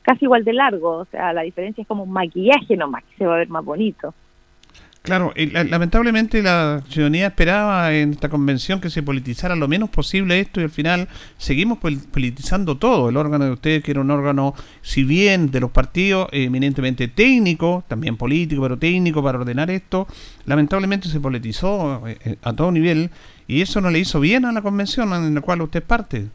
casi 0.00 0.24
igual 0.24 0.42
de 0.44 0.54
largo, 0.54 0.96
o 0.98 1.04
sea, 1.04 1.34
la 1.34 1.42
diferencia 1.42 1.82
es 1.82 1.88
como 1.88 2.04
un 2.04 2.12
maquillaje 2.12 2.78
nomás, 2.78 3.04
que 3.04 3.16
se 3.18 3.26
va 3.26 3.34
a 3.34 3.38
ver 3.38 3.50
más 3.50 3.64
bonito. 3.64 4.14
Claro, 5.02 5.32
lamentablemente 5.34 6.44
la 6.44 6.80
ciudadanía 6.88 7.26
esperaba 7.26 7.92
en 7.92 8.12
esta 8.12 8.28
convención 8.28 8.80
que 8.80 8.88
se 8.88 9.02
politizara 9.02 9.56
lo 9.56 9.66
menos 9.66 9.90
posible 9.90 10.38
esto 10.38 10.60
y 10.60 10.62
al 10.62 10.70
final 10.70 11.08
seguimos 11.38 11.78
politizando 11.78 12.76
todo. 12.76 13.08
El 13.08 13.16
órgano 13.16 13.44
de 13.44 13.50
ustedes, 13.50 13.82
que 13.82 13.90
era 13.90 14.00
un 14.00 14.12
órgano, 14.12 14.54
si 14.80 15.02
bien 15.02 15.50
de 15.50 15.58
los 15.58 15.72
partidos, 15.72 16.28
eminentemente 16.30 17.08
técnico, 17.08 17.82
también 17.88 18.16
político, 18.16 18.62
pero 18.62 18.78
técnico 18.78 19.24
para 19.24 19.40
ordenar 19.40 19.72
esto, 19.72 20.06
lamentablemente 20.46 21.08
se 21.08 21.18
politizó 21.18 22.06
eh, 22.06 22.18
eh, 22.24 22.36
a 22.40 22.52
todo 22.52 22.70
nivel 22.70 23.10
y 23.48 23.60
eso 23.60 23.80
no 23.80 23.90
le 23.90 23.98
hizo 23.98 24.20
bien 24.20 24.44
a 24.44 24.52
la 24.52 24.62
convención 24.62 25.12
en 25.14 25.34
la 25.34 25.40
cual 25.40 25.62
usted 25.62 25.82
parte. 25.82 26.26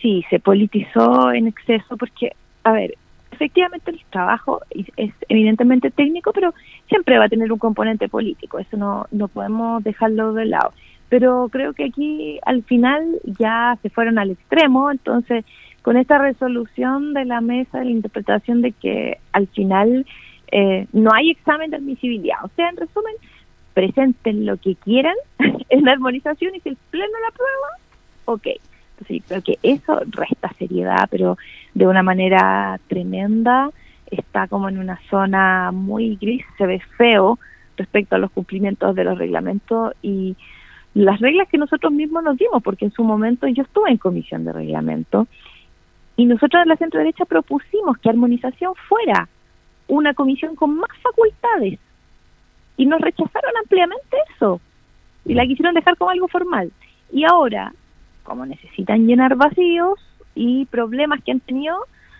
Sí, 0.00 0.24
se 0.30 0.38
politizó 0.38 1.32
en 1.32 1.48
exceso 1.48 1.96
porque, 1.96 2.30
a 2.62 2.70
ver, 2.70 2.94
efectivamente 3.36 3.90
el 3.90 4.00
trabajo 4.10 4.62
es 4.96 5.12
evidentemente 5.28 5.90
técnico, 5.90 6.32
pero 6.32 6.54
siempre 6.88 7.18
va 7.18 7.26
a 7.26 7.28
tener 7.28 7.52
un 7.52 7.58
componente 7.58 8.08
político, 8.08 8.58
eso 8.58 8.76
no, 8.76 9.06
no 9.10 9.28
podemos 9.28 9.84
dejarlo 9.84 10.32
de 10.32 10.46
lado. 10.46 10.72
Pero 11.08 11.48
creo 11.52 11.72
que 11.72 11.84
aquí 11.84 12.40
al 12.44 12.64
final 12.64 13.20
ya 13.38 13.78
se 13.82 13.90
fueron 13.90 14.18
al 14.18 14.30
extremo, 14.30 14.90
entonces 14.90 15.44
con 15.82 15.96
esta 15.96 16.18
resolución 16.18 17.14
de 17.14 17.24
la 17.26 17.40
mesa 17.40 17.84
la 17.84 17.90
interpretación 17.90 18.60
de 18.60 18.72
que 18.72 19.18
al 19.32 19.46
final 19.48 20.04
eh, 20.50 20.86
no 20.92 21.10
hay 21.12 21.30
examen 21.30 21.70
de 21.70 21.76
admisibilidad, 21.76 22.38
o 22.42 22.50
sea, 22.56 22.70
en 22.70 22.76
resumen, 22.76 23.14
presenten 23.74 24.46
lo 24.46 24.56
que 24.56 24.74
quieran 24.76 25.14
en 25.68 25.84
la 25.84 25.92
armonización 25.92 26.54
y 26.54 26.60
si 26.60 26.70
el 26.70 26.78
Pleno 26.90 27.12
la 27.22 27.28
aprueba, 27.28 27.68
ok. 28.24 28.75
Entonces 28.98 29.22
creo 29.28 29.42
que 29.42 29.58
eso 29.62 30.00
resta 30.06 30.52
seriedad, 30.58 31.06
pero 31.10 31.36
de 31.74 31.86
una 31.86 32.02
manera 32.02 32.80
tremenda, 32.88 33.70
está 34.10 34.48
como 34.48 34.68
en 34.68 34.78
una 34.78 34.98
zona 35.10 35.70
muy 35.72 36.16
gris, 36.16 36.44
se 36.56 36.66
ve 36.66 36.80
feo 36.96 37.38
respecto 37.76 38.16
a 38.16 38.18
los 38.18 38.30
cumplimientos 38.30 38.94
de 38.94 39.04
los 39.04 39.18
reglamentos 39.18 39.92
y 40.00 40.36
las 40.94 41.20
reglas 41.20 41.48
que 41.48 41.58
nosotros 41.58 41.92
mismos 41.92 42.24
nos 42.24 42.38
dimos, 42.38 42.62
porque 42.62 42.86
en 42.86 42.92
su 42.92 43.04
momento 43.04 43.46
yo 43.48 43.64
estuve 43.64 43.90
en 43.90 43.98
comisión 43.98 44.44
de 44.44 44.52
reglamento 44.52 45.26
y 46.16 46.24
nosotros 46.24 46.62
en 46.62 46.70
la 46.70 46.76
centro 46.76 46.98
derecha 46.98 47.26
propusimos 47.26 47.98
que 47.98 48.08
armonización 48.08 48.72
fuera 48.88 49.28
una 49.88 50.14
comisión 50.14 50.56
con 50.56 50.78
más 50.78 50.90
facultades. 51.02 51.78
Y 52.78 52.86
nos 52.86 53.00
rechazaron 53.00 53.52
ampliamente 53.62 54.16
eso. 54.34 54.60
Y 55.24 55.34
la 55.34 55.46
quisieron 55.46 55.74
dejar 55.74 55.96
como 55.96 56.10
algo 56.10 56.28
formal. 56.28 56.72
Y 57.12 57.24
ahora, 57.24 57.72
como 58.26 58.44
necesitan 58.44 59.06
llenar 59.06 59.36
vacíos, 59.36 59.98
y 60.36 60.66
problemas 60.66 61.22
que 61.24 61.32
han 61.32 61.40
tenido, 61.40 61.76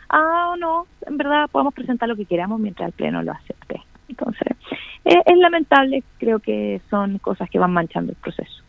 ah 0.08 0.50
o 0.52 0.56
no, 0.56 0.86
en 1.06 1.16
verdad 1.16 1.48
podemos 1.52 1.74
presentar 1.74 2.08
lo 2.08 2.16
que 2.16 2.24
queramos 2.24 2.58
mientras 2.58 2.88
el 2.88 2.92
Pleno 2.94 3.22
lo 3.22 3.30
acepte. 3.32 3.82
Entonces, 4.08 4.56
eh, 5.04 5.22
es 5.24 5.38
lamentable, 5.38 6.02
creo 6.18 6.40
que 6.40 6.80
son 6.90 7.18
cosas 7.18 7.48
que 7.50 7.58
van 7.58 7.72
manchando 7.72 8.12
el 8.12 8.16
proceso. 8.16 8.62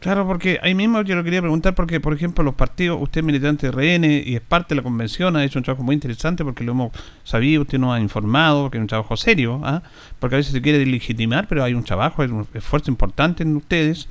Claro, 0.00 0.26
porque 0.26 0.58
ahí 0.62 0.74
mismo 0.74 1.02
yo 1.02 1.14
lo 1.14 1.22
quería 1.22 1.42
preguntar 1.42 1.74
porque, 1.74 2.00
por 2.00 2.14
ejemplo, 2.14 2.42
los 2.42 2.54
partidos, 2.54 2.98
usted 3.02 3.20
es 3.20 3.24
militante 3.24 3.70
de 3.70 3.72
RN 3.72 4.04
y 4.26 4.34
es 4.34 4.40
parte 4.40 4.70
de 4.70 4.76
la 4.76 4.82
convención, 4.82 5.36
ha 5.36 5.44
hecho 5.44 5.58
un 5.58 5.62
trabajo 5.62 5.82
muy 5.82 5.94
interesante 5.94 6.42
porque 6.42 6.64
lo 6.64 6.72
hemos 6.72 6.92
sabido, 7.22 7.62
usted 7.62 7.78
nos 7.78 7.94
ha 7.94 8.00
informado, 8.00 8.70
que 8.70 8.78
es 8.78 8.80
un 8.80 8.86
trabajo 8.86 9.14
serio, 9.18 9.60
¿ah? 9.62 9.82
porque 10.18 10.36
a 10.36 10.38
veces 10.38 10.54
se 10.54 10.62
quiere 10.62 10.86
legitimar, 10.86 11.46
pero 11.48 11.62
hay 11.64 11.74
un 11.74 11.84
trabajo, 11.84 12.22
hay 12.22 12.30
un 12.30 12.46
esfuerzo 12.54 12.90
importante 12.90 13.42
en 13.42 13.56
ustedes 13.56 14.08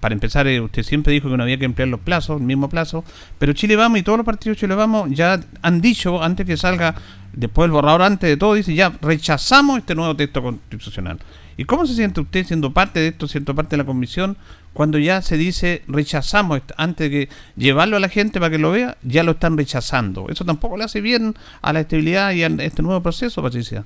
para 0.00 0.14
empezar, 0.14 0.46
eh, 0.46 0.60
usted 0.60 0.82
siempre 0.82 1.12
dijo 1.12 1.28
que 1.28 1.36
no 1.36 1.42
había 1.42 1.58
que 1.58 1.64
emplear 1.64 1.88
los 1.88 2.00
plazos, 2.00 2.40
el 2.40 2.46
mismo 2.46 2.68
plazo, 2.68 3.04
pero 3.38 3.52
Chile 3.52 3.76
Vamos 3.76 3.98
y 3.98 4.02
todos 4.02 4.18
los 4.18 4.26
partidos 4.26 4.58
Chile 4.58 4.74
Vamos 4.74 5.10
ya 5.10 5.40
han 5.60 5.80
dicho, 5.80 6.22
antes 6.22 6.46
que 6.46 6.56
salga, 6.56 6.94
después 7.32 7.66
el 7.66 7.72
borrador, 7.72 8.02
antes 8.02 8.28
de 8.28 8.36
todo, 8.36 8.54
dice 8.54 8.74
ya 8.74 8.92
rechazamos 9.02 9.78
este 9.78 9.94
nuevo 9.94 10.16
texto 10.16 10.42
constitucional. 10.42 11.18
¿Y 11.56 11.64
cómo 11.64 11.86
se 11.86 11.94
siente 11.94 12.20
usted 12.20 12.46
siendo 12.46 12.72
parte 12.72 13.00
de 13.00 13.08
esto, 13.08 13.28
siendo 13.28 13.54
parte 13.54 13.72
de 13.72 13.82
la 13.82 13.84
comisión, 13.84 14.36
cuando 14.72 14.98
ya 14.98 15.20
se 15.20 15.36
dice 15.36 15.82
rechazamos, 15.86 16.62
antes 16.76 17.10
de 17.10 17.26
que 17.26 17.34
llevarlo 17.56 17.96
a 17.96 18.00
la 18.00 18.08
gente 18.08 18.40
para 18.40 18.50
que 18.50 18.58
lo 18.58 18.72
vea, 18.72 18.96
ya 19.02 19.22
lo 19.22 19.32
están 19.32 19.58
rechazando? 19.58 20.26
Eso 20.28 20.44
tampoco 20.44 20.76
le 20.76 20.84
hace 20.84 21.00
bien 21.00 21.34
a 21.60 21.72
la 21.72 21.80
estabilidad 21.80 22.32
y 22.32 22.42
a 22.42 22.46
este 22.46 22.82
nuevo 22.82 23.02
proceso, 23.02 23.42
Patricia. 23.42 23.84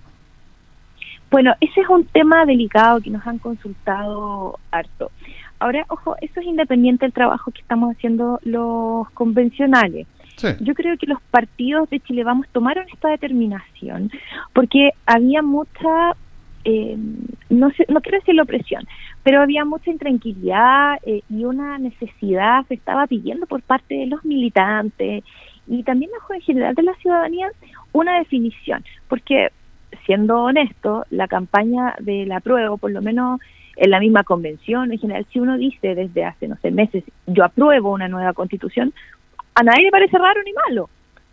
Bueno, 1.31 1.55
ese 1.61 1.81
es 1.81 1.89
un 1.89 2.05
tema 2.07 2.45
delicado 2.47 3.01
que 3.01 3.11
nos 3.11 3.27
han 3.27 3.39
consultado 3.39 4.61
harto. 4.71 5.11
Ahora, 5.59 5.85
ojo, 5.89 6.17
eso 6.21 6.41
es 6.41 6.47
independiente 6.47 7.07
del 7.07 7.13
trabajo 7.13 7.51
que 7.51 7.61
estamos 7.61 7.95
haciendo 7.95 8.39
los 8.43 9.11
convencionales. 9.11 10.07
Yo 10.61 10.75
creo 10.75 10.99
que 10.99 11.07
los 11.07 11.21
partidos 11.31 11.89
de 11.89 11.99
Chile 12.01 12.23
Vamos 12.23 12.47
tomaron 12.53 12.85
esta 12.93 13.09
determinación 13.09 14.11
porque 14.53 14.91
había 15.07 15.41
mucha, 15.41 16.15
eh, 16.65 16.99
no, 17.49 17.71
sé, 17.71 17.87
no 17.89 18.03
quiero 18.03 18.19
decir 18.19 18.39
opresión, 18.39 18.87
pero 19.23 19.41
había 19.41 19.65
mucha 19.65 19.91
intranquilidad 19.91 20.99
eh, 21.07 21.23
y 21.31 21.47
una 21.47 21.79
necesidad 21.79 22.67
se 22.69 22.75
estaba 22.75 23.07
pidiendo 23.07 23.47
por 23.47 23.63
parte 23.63 23.95
de 23.95 24.07
los 24.07 24.27
militantes 24.27 25.25
y 25.67 25.83
también 25.85 26.11
en 26.29 26.41
general 26.43 26.75
de 26.75 26.83
la 26.83 26.95
ciudadanía 26.97 27.51
una 27.93 28.19
definición, 28.19 28.85
porque 29.09 29.49
siendo 30.05 30.43
honesto, 30.43 31.05
la 31.11 31.29
campaña 31.29 31.95
de 32.01 32.27
la 32.27 32.41
prueba, 32.41 32.77
por 32.77 32.91
lo 32.91 33.01
menos 33.01 33.41
en 33.77 33.91
la 33.91 34.01
misma 34.01 34.25
convención. 34.25 34.91
En 34.91 34.99
general, 34.99 35.27
si 35.33 35.39
uno 35.39 35.57
dice 35.57 35.95
desde 35.95 36.25
hace, 36.25 36.49
no 36.49 36.57
sé, 36.57 36.71
meses, 36.71 37.05
yo 37.27 37.45
apruebo 37.45 37.93
una 37.93 38.09
nueva 38.09 38.33
constitución, 38.33 38.93
a 39.55 39.63
nadie 39.63 39.85
le 39.85 39.91
parece 39.91 40.19
raro 40.19 40.41
ni 40.43 40.53
malo. 40.53 40.89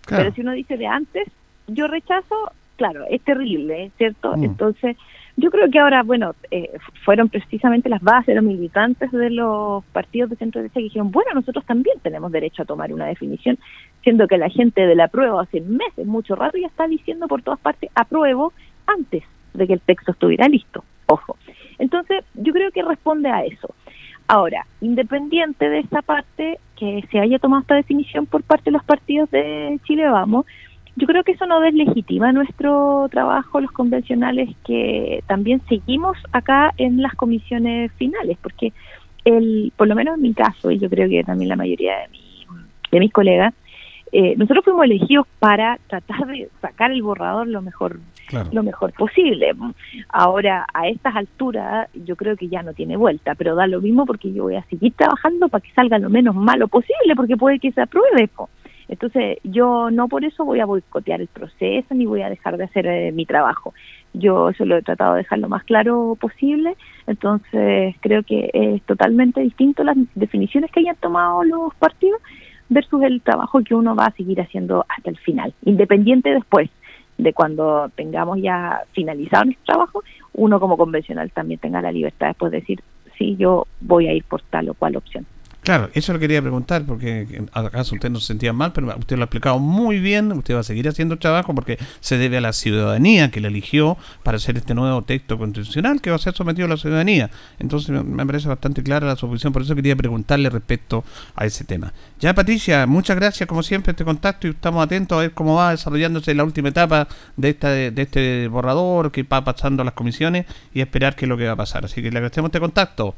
Pero 0.07 0.31
si 0.33 0.41
uno 0.41 0.51
dice 0.51 0.77
de 0.77 0.85
antes, 0.85 1.27
yo 1.67 1.87
rechazo, 1.87 2.51
claro, 2.75 3.05
es 3.09 3.21
terrible, 3.21 3.91
¿cierto? 3.97 4.35
Mm. 4.35 4.43
Entonces, 4.43 4.97
yo 5.35 5.49
creo 5.49 5.69
que 5.71 5.79
ahora, 5.79 6.03
bueno, 6.03 6.35
eh, 6.51 6.77
fueron 7.05 7.29
precisamente 7.29 7.89
las 7.89 8.01
bases, 8.01 8.35
los 8.35 8.43
militantes 8.43 9.11
de 9.11 9.29
los 9.29 9.83
partidos 9.85 10.29
de 10.29 10.35
centro 10.35 10.61
derecha 10.61 10.75
que 10.75 10.83
dijeron, 10.83 11.11
bueno, 11.11 11.31
nosotros 11.33 11.65
también 11.65 11.97
tenemos 12.01 12.31
derecho 12.31 12.61
a 12.61 12.65
tomar 12.65 12.93
una 12.93 13.07
definición, 13.07 13.57
siendo 14.03 14.27
que 14.27 14.37
la 14.37 14.49
gente 14.49 14.85
de 14.85 14.95
la 14.95 15.07
prueba 15.07 15.41
hace 15.41 15.61
meses, 15.61 16.05
mucho 16.05 16.35
rato, 16.35 16.57
ya 16.57 16.67
está 16.67 16.87
diciendo 16.87 17.27
por 17.27 17.41
todas 17.41 17.59
partes, 17.59 17.89
apruebo 17.95 18.53
antes 18.85 19.23
de 19.53 19.67
que 19.67 19.73
el 19.73 19.81
texto 19.81 20.11
estuviera 20.11 20.47
listo. 20.47 20.83
Ojo. 21.07 21.37
Entonces, 21.79 22.23
yo 22.35 22.53
creo 22.53 22.71
que 22.71 22.83
responde 22.83 23.29
a 23.29 23.43
eso. 23.43 23.73
Ahora, 24.27 24.65
independiente 24.81 25.69
de 25.69 25.79
esta 25.79 26.01
parte, 26.01 26.59
que 26.77 27.03
se 27.11 27.19
haya 27.19 27.39
tomado 27.39 27.61
esta 27.61 27.75
definición 27.75 28.25
por 28.25 28.43
parte 28.43 28.65
de 28.65 28.71
los 28.71 28.83
partidos 28.83 29.29
de 29.31 29.79
Chile 29.85 30.07
Vamos, 30.09 30.45
yo 30.95 31.07
creo 31.07 31.23
que 31.23 31.31
eso 31.31 31.45
no 31.47 31.59
deslegitima 31.59 32.31
nuestro 32.31 33.07
trabajo, 33.09 33.59
los 33.59 33.71
convencionales, 33.71 34.49
que 34.65 35.23
también 35.27 35.61
seguimos 35.67 36.17
acá 36.31 36.71
en 36.77 37.01
las 37.01 37.15
comisiones 37.15 37.91
finales, 37.93 38.37
porque 38.41 38.73
el, 39.25 39.73
por 39.75 39.87
lo 39.87 39.95
menos 39.95 40.15
en 40.15 40.21
mi 40.21 40.33
caso, 40.33 40.69
y 40.69 40.77
yo 40.77 40.89
creo 40.89 41.09
que 41.09 41.23
también 41.23 41.49
la 41.49 41.55
mayoría 41.55 41.97
de, 41.97 42.09
de 42.91 42.99
mis 42.99 43.11
colegas, 43.11 43.53
eh, 44.11 44.35
nosotros 44.37 44.63
fuimos 44.63 44.85
elegidos 44.85 45.25
para 45.39 45.79
tratar 45.87 46.27
de 46.27 46.47
sacar 46.61 46.91
el 46.91 47.01
borrador 47.01 47.47
lo 47.47 47.63
mejor 47.63 47.99
lo 48.51 48.63
mejor 48.63 48.93
posible. 48.93 49.53
Ahora, 50.09 50.65
a 50.73 50.87
estas 50.87 51.15
alturas, 51.15 51.89
yo 51.93 52.15
creo 52.15 52.35
que 52.35 52.47
ya 52.47 52.63
no 52.63 52.73
tiene 52.73 52.97
vuelta, 52.97 53.35
pero 53.35 53.55
da 53.55 53.67
lo 53.67 53.81
mismo 53.81 54.05
porque 54.05 54.31
yo 54.33 54.43
voy 54.43 54.55
a 54.55 54.63
seguir 54.65 54.93
trabajando 54.93 55.49
para 55.49 55.61
que 55.61 55.73
salga 55.73 55.99
lo 55.99 56.09
menos 56.09 56.35
malo 56.35 56.67
posible, 56.67 57.15
porque 57.15 57.37
puede 57.37 57.59
que 57.59 57.71
se 57.71 57.81
apruebe. 57.81 58.29
Entonces, 58.87 59.37
yo 59.43 59.89
no 59.91 60.07
por 60.07 60.25
eso 60.25 60.45
voy 60.45 60.59
a 60.59 60.65
boicotear 60.65 61.21
el 61.21 61.27
proceso 61.27 61.93
ni 61.93 62.05
voy 62.05 62.21
a 62.21 62.29
dejar 62.29 62.57
de 62.57 62.65
hacer 62.65 62.85
eh, 62.85 63.11
mi 63.11 63.25
trabajo. 63.25 63.73
Yo 64.13 64.49
eso 64.49 64.65
lo 64.65 64.77
he 64.77 64.81
tratado 64.81 65.13
de 65.13 65.19
dejar 65.19 65.39
lo 65.39 65.49
más 65.49 65.63
claro 65.63 66.17
posible, 66.19 66.75
entonces 67.07 67.95
creo 68.01 68.23
que 68.23 68.51
es 68.53 68.83
totalmente 68.83 69.41
distinto 69.41 69.83
las 69.83 69.97
definiciones 70.13 70.71
que 70.71 70.81
hayan 70.81 70.95
tomado 70.97 71.43
los 71.43 71.73
partidos 71.75 72.21
versus 72.69 73.01
el 73.03 73.21
trabajo 73.21 73.63
que 73.63 73.73
uno 73.73 73.95
va 73.95 74.05
a 74.05 74.11
seguir 74.11 74.39
haciendo 74.41 74.85
hasta 74.87 75.09
el 75.09 75.17
final, 75.17 75.53
independiente 75.63 76.31
después 76.31 76.69
de 77.17 77.33
cuando 77.33 77.89
tengamos 77.95 78.39
ya 78.41 78.81
finalizado 78.93 79.45
nuestro 79.45 79.65
trabajo, 79.65 80.03
uno 80.33 80.59
como 80.59 80.77
convencional 80.77 81.31
también 81.31 81.59
tenga 81.59 81.81
la 81.81 81.91
libertad 81.91 82.27
después 82.27 82.51
de 82.51 82.59
decir, 82.59 82.81
sí, 83.17 83.35
yo 83.37 83.67
voy 83.81 84.07
a 84.07 84.13
ir 84.13 84.23
por 84.23 84.41
tal 84.41 84.69
o 84.69 84.73
cual 84.73 84.95
opción. 84.95 85.25
Claro, 85.63 85.89
eso 85.93 86.11
lo 86.11 86.19
quería 86.19 86.41
preguntar, 86.41 86.83
porque 86.85 87.45
acaso 87.53 87.95
usted 87.95 88.09
no 88.09 88.19
se 88.19 88.27
sentía 88.27 88.51
mal, 88.51 88.73
pero 88.73 88.93
usted 88.99 89.15
lo 89.15 89.21
ha 89.21 89.25
explicado 89.25 89.59
muy 89.59 89.99
bien, 89.99 90.29
usted 90.33 90.55
va 90.55 90.59
a 90.59 90.63
seguir 90.63 90.89
haciendo 90.89 91.17
trabajo 91.17 91.55
porque 91.55 91.79
se 92.01 92.17
debe 92.17 92.37
a 92.37 92.41
la 92.41 92.51
ciudadanía 92.51 93.31
que 93.31 93.39
le 93.39 93.47
eligió 93.47 93.97
para 94.23 94.35
hacer 94.35 94.57
este 94.57 94.73
nuevo 94.73 95.03
texto 95.03 95.37
constitucional 95.37 96.01
que 96.01 96.09
va 96.09 96.17
a 96.17 96.19
ser 96.19 96.33
sometido 96.33 96.65
a 96.65 96.69
la 96.69 96.75
ciudadanía. 96.75 97.31
Entonces 97.59 97.91
me 98.03 98.25
parece 98.25 98.49
bastante 98.49 98.83
clara 98.83 99.07
la 99.07 99.15
solución, 99.15 99.53
por 99.53 99.61
eso 99.61 99.73
quería 99.73 99.95
preguntarle 99.95 100.49
respecto 100.49 101.05
a 101.33 101.45
ese 101.45 101.63
tema. 101.63 101.93
Ya 102.19 102.35
Patricia, 102.35 102.85
muchas 102.85 103.15
gracias 103.15 103.47
como 103.47 103.63
siempre 103.63 103.91
este 103.91 104.03
contacto 104.03 104.47
y 104.47 104.49
estamos 104.49 104.83
atentos 104.83 105.17
a 105.17 105.21
ver 105.21 105.31
cómo 105.31 105.55
va 105.55 105.71
desarrollándose 105.71 106.35
la 106.35 106.43
última 106.43 106.69
etapa 106.69 107.07
de, 107.37 107.53
de 107.53 108.01
este 108.01 108.49
borrador 108.49 109.13
que 109.13 109.23
va 109.23 109.45
pasando 109.45 109.81
las 109.85 109.93
comisiones 109.93 110.45
y 110.73 110.81
esperar 110.81 111.15
qué 111.15 111.23
es 111.23 111.29
lo 111.29 111.37
que 111.37 111.45
va 111.45 111.53
a 111.53 111.55
pasar. 111.55 111.85
Así 111.85 112.01
que 112.01 112.11
le 112.11 112.17
agradecemos 112.17 112.49
este 112.49 112.59
contacto. 112.59 113.15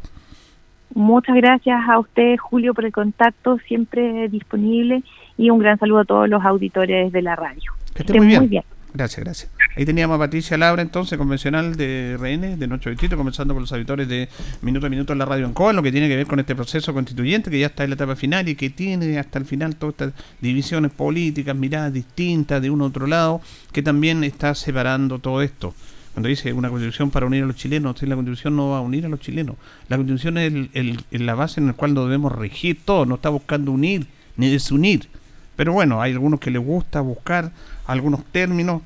Muchas 0.94 1.36
gracias 1.36 1.78
a 1.90 2.00
usted, 2.00 2.38
Julio, 2.38 2.74
por 2.74 2.86
el 2.86 2.92
contacto, 2.92 3.58
siempre 3.68 4.30
disponible, 4.30 5.04
y 5.38 5.50
un 5.50 5.60
gran 5.60 5.78
saludo 5.78 6.00
a 6.00 6.06
todos 6.06 6.30
los 6.30 6.44
auditores 6.44 7.12
de 7.12 7.22
la 7.22 7.36
radio. 7.36 7.74
Que 7.94 8.04
esté 8.04 8.20
muy 8.20 8.48
bien. 8.48 8.64
Gracias, 8.96 9.26
gracias. 9.26 9.52
Ahí 9.76 9.86
teníamos 9.86 10.16
a 10.16 10.20
Patricia 10.20 10.58
Labra, 10.58 10.82
entonces, 10.82 11.18
convencional 11.18 11.76
de 11.76 12.16
RN, 12.18 12.58
de 12.58 12.68
nuestro 12.68 12.92
distrito, 12.92 13.18
comenzando 13.18 13.54
con 13.54 13.64
los 13.64 13.74
auditores 13.74 14.08
de 14.08 14.30
Minuto 14.62 14.88
a 14.88 14.90
Minuto 14.90 15.12
en 15.12 15.20
la 15.20 15.26
radio 15.26 15.46
en 15.46 15.54
COA, 15.54 15.74
lo 15.74 15.84
que 15.84 15.92
tiene 15.92 16.08
que 16.08 16.16
ver 16.16 16.28
con 16.28 16.40
este 16.40 16.56
proceso 16.56 16.94
constituyente 16.94 17.52
que 17.52 17.60
ya 17.60 17.68
está 17.68 17.84
en 17.84 17.90
la 17.90 17.96
etapa 17.96 18.16
final 18.16 18.48
y 18.48 18.56
que 18.56 18.70
tiene 18.70 19.20
hasta 19.20 19.38
el 19.38 19.44
final 19.44 19.76
todas 19.76 19.96
estas 19.96 20.14
divisiones 20.40 20.92
políticas, 20.92 21.54
miradas 21.58 21.92
distintas 21.92 22.62
de 22.62 22.70
uno 22.70 22.86
a 22.86 22.88
otro 22.88 23.06
lado, 23.06 23.42
que 23.74 23.84
también 23.84 24.24
está 24.24 24.56
separando 24.56 25.20
todo 25.20 25.42
esto. 25.42 25.74
Cuando 26.16 26.30
dice 26.30 26.54
una 26.54 26.70
constitución 26.70 27.12
para 27.12 27.26
unir 27.26 27.44
a 27.44 27.46
los 27.46 27.58
chilenos, 27.58 28.02
la 28.02 28.16
constitución 28.16 28.56
no 28.56 28.70
va 28.70 28.78
a 28.78 28.82
unir 28.82 29.06
a 29.06 29.10
los 29.10 29.20
chilenos. 29.20 29.58
La 29.90 29.98
constitución 29.98 30.38
es 30.38 31.22
la 31.22 31.36
base 31.36 31.60
en 31.60 31.68
la 31.68 31.74
cual 31.74 31.94
debemos 31.94 32.32
regir 32.32 32.80
todo, 32.86 33.06
no 33.06 33.16
está 33.16 33.28
buscando 33.28 33.74
unir 33.74 34.08
ni 34.38 34.50
desunir. 34.50 35.10
Pero 35.58 35.74
bueno, 35.74 36.02
hay 36.02 36.14
algunos 36.14 36.40
que 36.40 36.52
les 36.52 36.64
gusta 36.64 37.02
buscar 37.02 37.52
algunos 37.86 38.24
términos 38.24 38.82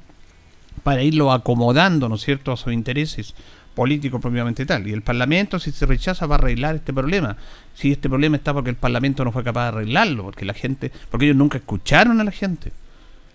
para 0.82 1.04
irlo 1.04 1.32
acomodando, 1.32 2.10
¿no 2.10 2.16
es 2.16 2.22
cierto?, 2.22 2.52
a 2.52 2.58
sus 2.58 2.74
intereses 2.74 3.36
políticos 3.76 4.20
propiamente 4.20 4.66
tal. 4.66 4.88
Y 4.88 4.92
el 4.92 5.04
Parlamento, 5.04 5.60
si 5.60 5.72
se 5.72 5.86
rechaza, 5.86 6.26
va 6.26 6.34
a 6.34 6.40
arreglar 6.40 6.78
este 6.78 6.94
problema. 6.94 7.38
Si 7.76 7.92
este 7.92 8.10
problema 8.10 8.38
está 8.38 8.56
porque 8.56 8.72
el 8.72 8.76
Parlamento 8.76 9.24
no 9.24 9.32
fue 9.32 9.44
capaz 9.44 9.66
de 9.66 9.78
arreglarlo, 9.78 10.24
porque 10.24 10.46
la 10.46 10.56
gente, 10.56 10.92
porque 11.12 11.28
ellos 11.28 11.38
nunca 11.38 11.60
escucharon 11.60 12.20
a 12.20 12.24
la 12.24 12.32
gente. 12.32 12.72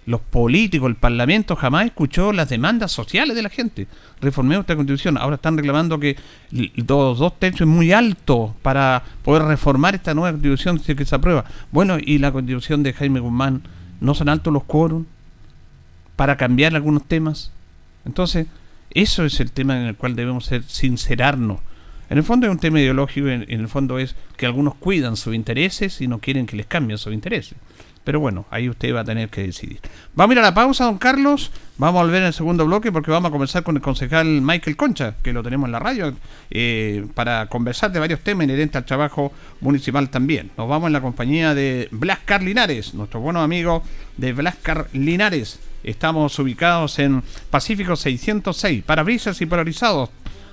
Los 0.07 0.21
políticos, 0.21 0.89
el 0.89 0.97
Parlamento 0.97 1.57
jamás 1.57 1.87
escuchó 1.87 2.33
las 2.33 2.51
demandas 2.51 2.93
sociales 2.93 3.35
de 3.35 3.43
la 3.43 3.49
gente. 3.49 3.87
Reformemos 4.21 4.65
esta 4.65 4.77
constitución. 4.77 5.17
Ahora 5.17 5.37
están 5.37 5.57
reclamando 5.57 5.99
que 5.99 6.17
los 6.51 7.19
dos 7.19 7.39
tercios 7.39 7.63
es 7.63 7.75
muy 7.75 7.93
alto 7.93 8.55
para 8.61 9.03
poder 9.23 9.45
reformar 9.45 9.95
esta 9.95 10.13
nueva 10.13 10.33
constitución 10.33 10.79
si 10.79 10.93
es 10.93 10.99
que 10.99 11.07
se 11.07 11.15
aprueba. 11.15 11.47
Bueno, 11.73 11.97
y 11.99 12.19
la 12.19 12.33
constitución 12.33 12.83
de 12.83 12.93
Jaime 12.93 13.21
Guzmán, 13.21 13.63
¿no 14.01 14.15
son 14.15 14.29
altos 14.29 14.53
los 14.53 14.65
quórum 14.65 15.07
para 16.17 16.37
cambiar 16.37 16.75
algunos 16.75 17.05
temas? 17.05 17.51
Entonces, 18.05 18.47
eso 18.91 19.25
es 19.25 19.41
el 19.41 19.53
tema 19.53 19.81
en 19.81 19.87
el 19.87 19.97
cual 19.97 20.17
debemos 20.17 20.45
ser, 20.45 20.65
sincerarnos. 20.65 21.61
En 22.11 22.19
el 22.19 22.25
fondo 22.25 22.47
es 22.47 22.53
un 22.53 22.59
tema 22.59 22.79
ideológico, 22.79 23.29
en 23.29 23.47
el 23.49 23.69
fondo 23.69 23.99
es 23.99 24.15
que 24.37 24.45
algunos 24.45 24.75
cuidan 24.75 25.17
sus 25.17 25.35
intereses 25.35 26.03
y 26.03 26.07
no 26.07 26.19
quieren 26.19 26.45
que 26.45 26.57
les 26.57 26.67
cambien 26.67 26.99
sus 26.99 27.15
intereses. 27.15 27.57
Pero 28.05 28.21
bueno, 28.21 28.45
ahí 28.51 28.69
usted 28.69 28.95
va 28.95 29.01
a 29.01 29.05
tener 29.05 29.31
que 29.31 29.43
decidir. 29.43 29.81
Vamos 30.15 30.33
a 30.33 30.35
ir 30.35 30.39
a 30.41 30.43
la 30.43 30.55
pausa, 30.55 30.85
don 30.85 30.99
Carlos. 30.99 31.51
Vamos 31.79 32.01
a 32.01 32.05
volver 32.05 32.21
en 32.21 32.29
el 32.29 32.35
segundo 32.35 32.67
bloque 32.67 32.93
porque 32.93 33.11
vamos 33.11 33.31
a 33.31 33.33
comenzar 33.33 33.63
con 33.63 33.77
el 33.77 33.83
concejal 33.83 34.27
Michael 34.43 34.77
Concha, 34.77 35.15
que 35.23 35.33
lo 35.33 35.43
tenemos 35.43 35.67
en 35.67 35.73
la 35.73 35.79
radio, 35.79 36.15
eh, 36.51 37.07
para 37.15 37.47
conversar 37.47 37.91
de 37.93 38.01
varios 38.01 38.21
temas 38.21 38.45
inherentes 38.45 38.77
al 38.77 38.85
trabajo 38.85 39.33
municipal 39.61 40.11
también. 40.11 40.51
Nos 40.59 40.69
vamos 40.69 40.89
en 40.89 40.93
la 40.93 41.01
compañía 41.01 41.55
de 41.55 41.89
Blascar 41.91 42.43
Linares, 42.43 42.93
nuestro 42.93 43.21
buenos 43.21 43.43
amigo 43.43 43.83
de 44.19 44.35
Blascar 44.35 44.87
Linares. 44.93 45.59
Estamos 45.83 46.39
ubicados 46.39 46.99
en 46.99 47.23
Pacífico 47.51 47.97
606, 47.97 48.85
parabrisas 48.85 49.41
y 49.41 49.47
polarizados. 49.47 50.11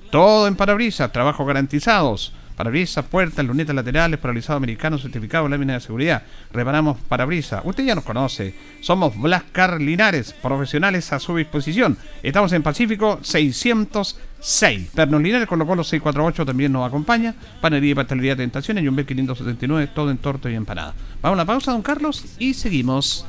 Todo 0.09 0.47
en 0.47 0.55
parabrisas, 0.55 1.11
trabajos 1.11 1.45
garantizados 1.45 2.33
parabrisas, 2.55 3.05
puertas, 3.05 3.45
lunetas 3.45 3.75
laterales, 3.75 4.19
paralizado 4.19 4.57
americano, 4.57 4.97
certificado, 4.97 5.47
lámina 5.47 5.73
de 5.73 5.79
seguridad. 5.79 6.23
Reparamos 6.51 6.97
parabrisas. 7.07 7.61
Usted 7.63 7.85
ya 7.85 7.95
nos 7.95 8.03
conoce. 8.03 8.53
Somos 8.81 9.19
Blascar 9.19 9.81
Linares, 9.81 10.33
profesionales 10.33 11.11
a 11.13 11.19
su 11.19 11.35
disposición. 11.35 11.97
Estamos 12.23 12.53
en 12.53 12.63
Pacífico 12.63 13.19
606. 13.21 14.89
Pernos 14.93 15.21
Linares, 15.21 15.47
con 15.47 15.59
lo 15.59 15.65
cual 15.65 15.77
los 15.77 15.87
648 15.87 16.45
también 16.45 16.71
nos 16.71 16.87
acompaña. 16.87 17.35
Panería 17.61 17.91
y 17.91 17.95
pastelería 17.95 18.35
Tentaciones, 18.35 18.85
Jumbel 18.85 19.05
579, 19.05 19.91
todo 19.93 20.11
en 20.11 20.17
torto 20.17 20.49
y 20.49 20.55
empanada. 20.55 20.93
Vamos 21.21 21.37
a 21.37 21.41
la 21.41 21.45
pausa, 21.45 21.71
don 21.71 21.81
Carlos, 21.81 22.25
y 22.39 22.53
seguimos. 22.53 23.25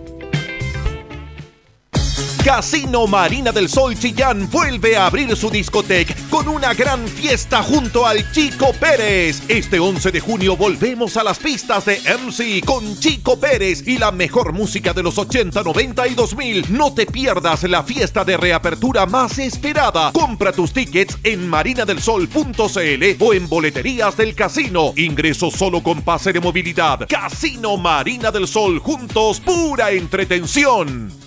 Casino 2.48 3.08
Marina 3.08 3.52
del 3.52 3.68
Sol 3.68 4.00
Chillán 4.00 4.50
vuelve 4.50 4.96
a 4.96 5.08
abrir 5.08 5.36
su 5.36 5.50
discoteca 5.50 6.16
con 6.30 6.48
una 6.48 6.74
gran 6.74 7.06
fiesta 7.06 7.62
junto 7.62 8.06
al 8.06 8.32
Chico 8.32 8.72
Pérez. 8.72 9.44
Este 9.50 9.82
11 9.82 10.14
de 10.14 10.22
junio 10.22 10.56
volvemos 10.56 11.18
a 11.18 11.26
las 11.26 11.40
pistas 11.40 11.84
de 11.84 12.00
MC 12.00 12.64
con 12.64 12.98
Chico 13.02 13.38
Pérez 13.38 13.86
y 13.86 13.98
la 13.98 14.14
mejor 14.14 14.54
música 14.54 14.94
de 14.94 15.04
los 15.04 15.18
80, 15.18 15.62
90 15.62 16.08
y 16.08 16.16
2000. 16.16 16.66
No 16.70 16.94
te 16.94 17.06
pierdas 17.06 17.64
la 17.64 17.84
fiesta 17.84 18.24
de 18.24 18.38
reapertura 18.38 19.06
más 19.06 19.40
esperada. 19.40 20.14
Compra 20.14 20.54
tus 20.54 20.72
tickets 20.72 21.18
en 21.24 21.50
marinadelsol.cl 21.50 23.24
o 23.26 23.34
en 23.34 23.50
boleterías 23.50 24.16
del 24.16 24.36
casino. 24.36 24.94
Ingreso 24.96 25.52
solo 25.52 25.84
con 25.84 26.02
pase 26.02 26.32
de 26.32 26.40
movilidad. 26.40 27.10
Casino 27.10 27.76
Marina 27.76 28.32
del 28.32 28.48
Sol 28.48 28.80
juntos, 28.80 29.42
pura 29.42 29.92
entretención. 29.92 31.27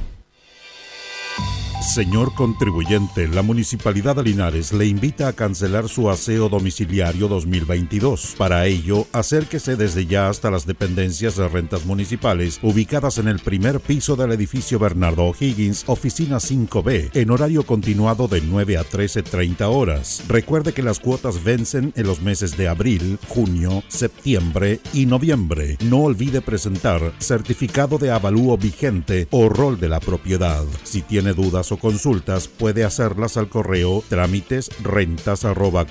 Señor 1.81 2.35
contribuyente, 2.35 3.27
la 3.27 3.41
Municipalidad 3.41 4.15
de 4.15 4.23
Linares 4.23 4.71
le 4.71 4.85
invita 4.85 5.27
a 5.27 5.33
cancelar 5.33 5.89
su 5.89 6.11
aseo 6.11 6.47
domiciliario 6.47 7.27
2022. 7.27 8.35
Para 8.37 8.67
ello, 8.67 9.07
acérquese 9.11 9.75
desde 9.75 10.05
ya 10.05 10.29
hasta 10.29 10.51
las 10.51 10.67
dependencias 10.67 11.35
de 11.35 11.47
rentas 11.47 11.85
municipales 11.85 12.59
ubicadas 12.61 13.17
en 13.17 13.27
el 13.27 13.39
primer 13.39 13.79
piso 13.79 14.15
del 14.15 14.31
edificio 14.31 14.77
Bernardo 14.77 15.23
O'Higgins, 15.23 15.83
oficina 15.87 16.37
5B, 16.37 17.09
en 17.15 17.31
horario 17.31 17.63
continuado 17.63 18.27
de 18.27 18.41
9 18.41 18.77
a 18.77 18.83
13.30 18.83 19.61
horas. 19.63 20.23
Recuerde 20.27 20.73
que 20.73 20.83
las 20.83 20.99
cuotas 20.99 21.43
vencen 21.43 21.93
en 21.95 22.05
los 22.05 22.21
meses 22.21 22.57
de 22.57 22.67
abril, 22.67 23.17
junio, 23.27 23.83
septiembre 23.87 24.79
y 24.93 25.07
noviembre. 25.07 25.77
No 25.83 26.03
olvide 26.03 26.41
presentar 26.41 27.11
certificado 27.17 27.97
de 27.97 28.11
avalúo 28.11 28.55
vigente 28.55 29.27
o 29.31 29.49
rol 29.49 29.79
de 29.79 29.89
la 29.89 29.99
propiedad. 29.99 30.63
Si 30.83 31.01
tiene 31.01 31.33
dudas 31.33 31.70
o 31.71 31.77
consultas 31.77 32.47
puede 32.47 32.83
hacerlas 32.83 33.37
al 33.37 33.49
correo 33.49 34.03
trámites 34.09 34.69
rentas 34.83 35.45
arroba 35.45 35.85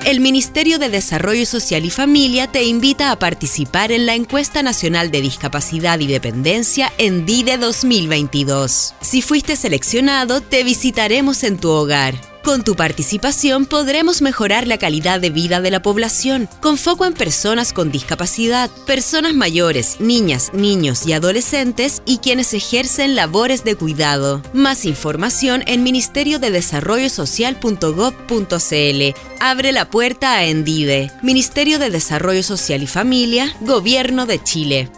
El 0.06 0.20
Ministerio 0.20 0.80
de 0.80 0.90
Desarrollo 0.90 1.46
Social 1.46 1.86
y 1.86 1.90
Familia 1.90 2.48
te 2.48 2.64
invita 2.66 3.12
a 3.12 3.20
participar 3.20 3.94
en 3.94 4.06
la 4.06 4.16
Encuesta 4.16 4.62
Nacional 4.62 5.12
de 5.12 5.22
Discapacidad 5.22 5.98
y 6.02 6.08
Dependencia 6.08 6.92
en 6.98 7.26
DIDE 7.26 7.58
2022. 7.58 8.96
Si 9.00 9.22
fuiste 9.22 9.56
seleccionado, 9.56 10.42
te 10.42 10.66
visitaremos 10.66 11.46
en 11.46 11.58
tu 11.58 11.70
hogar. 11.70 12.33
Con 12.44 12.66
tu 12.66 12.76
participación 12.76 13.66
podremos 13.66 14.22
mejorar 14.22 14.68
la 14.68 14.78
calidad 14.78 15.22
de 15.22 15.30
vida 15.30 15.62
de 15.62 15.72
la 15.72 15.82
población, 15.82 16.50
con 16.62 16.78
foco 16.78 17.06
en 17.06 17.14
personas 17.14 17.72
con 17.72 17.90
discapacidad, 17.90 18.70
personas 18.86 19.34
mayores, 19.34 20.02
niñas, 20.02 20.52
niños 20.54 21.08
y 21.08 21.14
adolescentes 21.14 22.02
y 22.06 22.18
quienes 22.18 22.54
ejercen 22.54 23.16
labores 23.16 23.64
de 23.64 23.78
cuidado. 23.78 24.42
Más 24.52 24.84
información 24.84 25.64
en 25.68 25.84
ministerio 25.84 26.38
de 26.38 26.52
desarrollo 26.52 27.10
social.gov.cl. 27.10 29.20
Abre 29.40 29.72
la 29.72 29.90
puerta 29.90 30.34
a 30.34 30.44
Endide, 30.44 31.12
Ministerio 31.22 31.80
de 31.80 31.92
Desarrollo 31.92 32.44
Social 32.44 32.84
y 32.84 32.88
Familia, 32.88 33.56
Gobierno 33.62 34.26
de 34.26 34.44
Chile. 34.44 34.90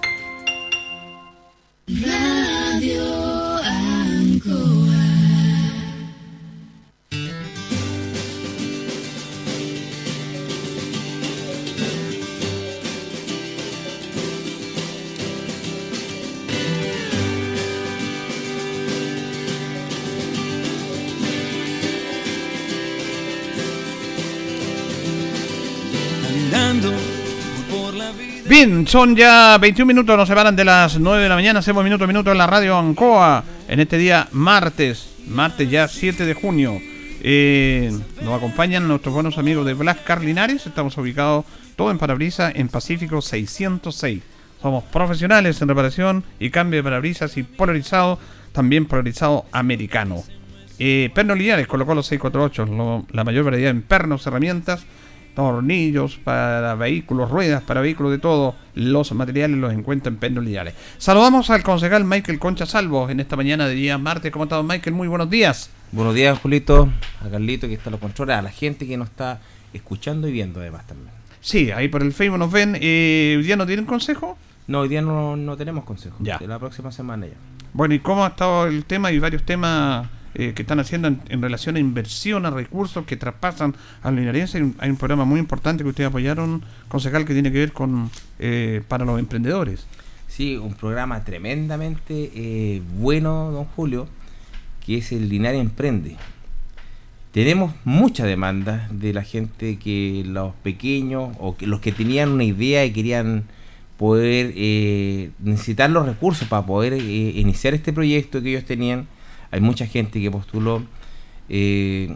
Son 28.88 29.16
ya 29.16 29.59
21 29.59 29.86
minutos, 29.86 30.18
nos 30.18 30.28
separan 30.28 30.55
de 30.55 30.66
las 30.66 30.99
9 30.99 31.22
de 31.22 31.30
la 31.30 31.36
mañana, 31.36 31.59
hacemos 31.59 31.84
minuto 31.84 32.05
a 32.05 32.07
minuto 32.07 32.32
en 32.32 32.39
la 32.39 32.47
radio 32.47 32.76
Ancoa, 32.76 33.43
en 33.68 33.80
este 33.80 33.95
día 33.99 34.28
martes, 34.32 35.07
martes 35.28 35.70
ya 35.70 35.88
7 35.88 36.26
de 36.26 36.34
junio. 36.34 36.82
Eh, 37.22 37.95
nos 38.24 38.34
acompañan 38.34 38.88
nuestros 38.88 39.13
buenos 39.13 39.38
amigos 39.38 39.68
de 39.68 39.76
Black 39.76 40.03
Car 40.03 40.24
Linares, 40.24 40.66
estamos 40.66 40.97
ubicados 40.97 41.45
todo 41.76 41.91
en 41.91 41.99
parabrisas 41.99 42.53
en 42.55 42.68
Pacífico 42.70 43.22
606. 43.22 44.24
Somos 44.59 44.84
profesionales 44.86 45.61
en 45.61 45.68
reparación 45.68 46.24
y 46.39 46.49
cambio 46.49 46.80
de 46.80 46.84
parabrisas 46.84 47.38
y 47.38 47.43
polarizado, 47.43 48.18
también 48.51 48.88
polarizado 48.88 49.45
americano. 49.51 50.24
Eh, 50.80 51.11
Pernos 51.13 51.38
Linares 51.38 51.68
colocó 51.68 51.93
los 51.93 52.07
648, 52.07 53.05
la 53.11 53.24
mayor 53.24 53.45
variedad 53.45 53.70
en 53.70 53.84
pernos, 53.84 54.26
herramientas, 54.26 54.88
tornillos 55.36 56.15
para 56.15 56.75
vehículos, 56.75 57.29
ruedas 57.29 57.61
para 57.61 57.81
vehículos 57.81 58.11
de 58.11 58.17
todo. 58.17 58.55
Los 58.73 59.11
materiales 59.11 59.57
los 59.57 59.73
encuentran 59.73 60.17
en. 60.17 60.73
Saludamos 60.97 61.49
al 61.49 61.61
concejal 61.61 62.05
Michael 62.05 62.39
Concha 62.39 62.65
Salvo 62.65 63.09
en 63.09 63.19
esta 63.19 63.36
mañana 63.36 63.67
de 63.67 63.75
día 63.75 63.97
martes. 63.97 64.31
¿Cómo 64.31 64.45
está, 64.45 64.63
Michael? 64.63 64.95
Muy 64.95 65.07
buenos 65.07 65.29
días. 65.29 65.69
Buenos 65.91 66.15
días, 66.15 66.39
Julito, 66.39 66.89
a 67.23 67.29
Carlito 67.29 67.67
que 67.67 67.75
está 67.75 67.89
en 67.89 67.91
los 67.91 68.01
controles, 68.01 68.36
a 68.36 68.41
la 68.41 68.51
gente 68.51 68.88
que 68.88 68.97
nos 68.97 69.09
está 69.09 69.39
escuchando 69.73 70.27
y 70.27 70.31
viendo 70.31 70.59
además 70.59 70.88
también. 70.88 71.13
Sí, 71.41 71.71
ahí 71.71 71.89
por 71.89 72.01
el 72.01 72.11
Facebook 72.11 72.39
nos 72.39 72.51
ven. 72.51 72.77
Eh, 72.81 73.36
¿Hoy 73.38 73.43
día 73.43 73.55
no 73.55 73.67
tienen 73.67 73.86
consejo? 73.86 74.38
No, 74.67 74.79
hoy 74.79 74.89
día 74.89 75.01
no, 75.01 75.36
no 75.36 75.55
tenemos 75.55 75.83
consejo. 75.83 76.17
Ya. 76.19 76.39
La 76.39 76.57
próxima 76.57 76.91
semana 76.91 77.27
ya. 77.27 77.36
Bueno, 77.71 77.93
¿y 77.93 77.99
cómo 77.99 78.25
ha 78.25 78.29
estado 78.29 78.67
el 78.67 78.86
tema? 78.86 79.09
Hay 79.09 79.19
varios 79.19 79.43
temas 79.43 80.07
eh, 80.36 80.53
que 80.53 80.61
están 80.61 80.79
haciendo 80.79 81.07
en, 81.07 81.41
relación 81.41 81.75
a 81.75 81.79
inversión, 81.79 82.45
a 82.45 82.51
recursos 82.51 83.05
que 83.05 83.17
traspasan 83.17 83.75
a 84.03 84.11
la 84.11 84.21
hay 84.79 84.89
un 84.89 84.97
programa 84.97 85.25
muy 85.25 85.39
importante 85.39 85.83
que 85.83 85.89
ustedes 85.89 86.09
apoyaron, 86.09 86.63
concejal, 86.88 87.25
que 87.25 87.33
tiene 87.33 87.51
que 87.51 87.59
ver 87.59 87.71
con 87.71 88.11
eh, 88.39 88.81
para 88.88 89.05
los 89.05 89.19
emprendedores. 89.19 89.88
Sí, 90.27 90.57
un 90.57 90.73
programa 90.73 91.23
tremendamente 91.23 92.31
eh, 92.36 92.81
bueno, 92.99 93.51
don 93.51 93.65
Julio, 93.65 94.07
que 94.86 94.97
es 94.97 95.11
el 95.11 95.29
Linares 95.29 95.61
Emprende. 95.61 96.17
Tenemos 97.31 97.73
mucha 97.83 98.25
demanda 98.25 98.88
de 98.91 99.13
la 99.13 99.23
gente 99.23 99.77
que 99.77 100.23
los 100.25 100.53
pequeños 100.55 101.36
o 101.39 101.57
que 101.57 101.67
los 101.67 101.81
que 101.81 101.91
tenían 101.91 102.29
una 102.29 102.45
idea 102.45 102.86
y 102.86 102.91
querían 102.91 103.43
poder 103.97 104.53
eh, 104.55 105.31
necesitar 105.39 105.89
los 105.89 106.05
recursos 106.05 106.47
para 106.47 106.65
poder 106.65 106.93
eh, 106.93 106.99
iniciar 106.99 107.73
este 107.73 107.93
proyecto 107.93 108.41
que 108.41 108.49
ellos 108.51 108.65
tenían. 108.65 109.07
Hay 109.55 109.61
mucha 109.61 109.85
gente 109.87 110.19
que 110.19 110.29
postuló. 110.29 110.83
eh, 111.47 112.13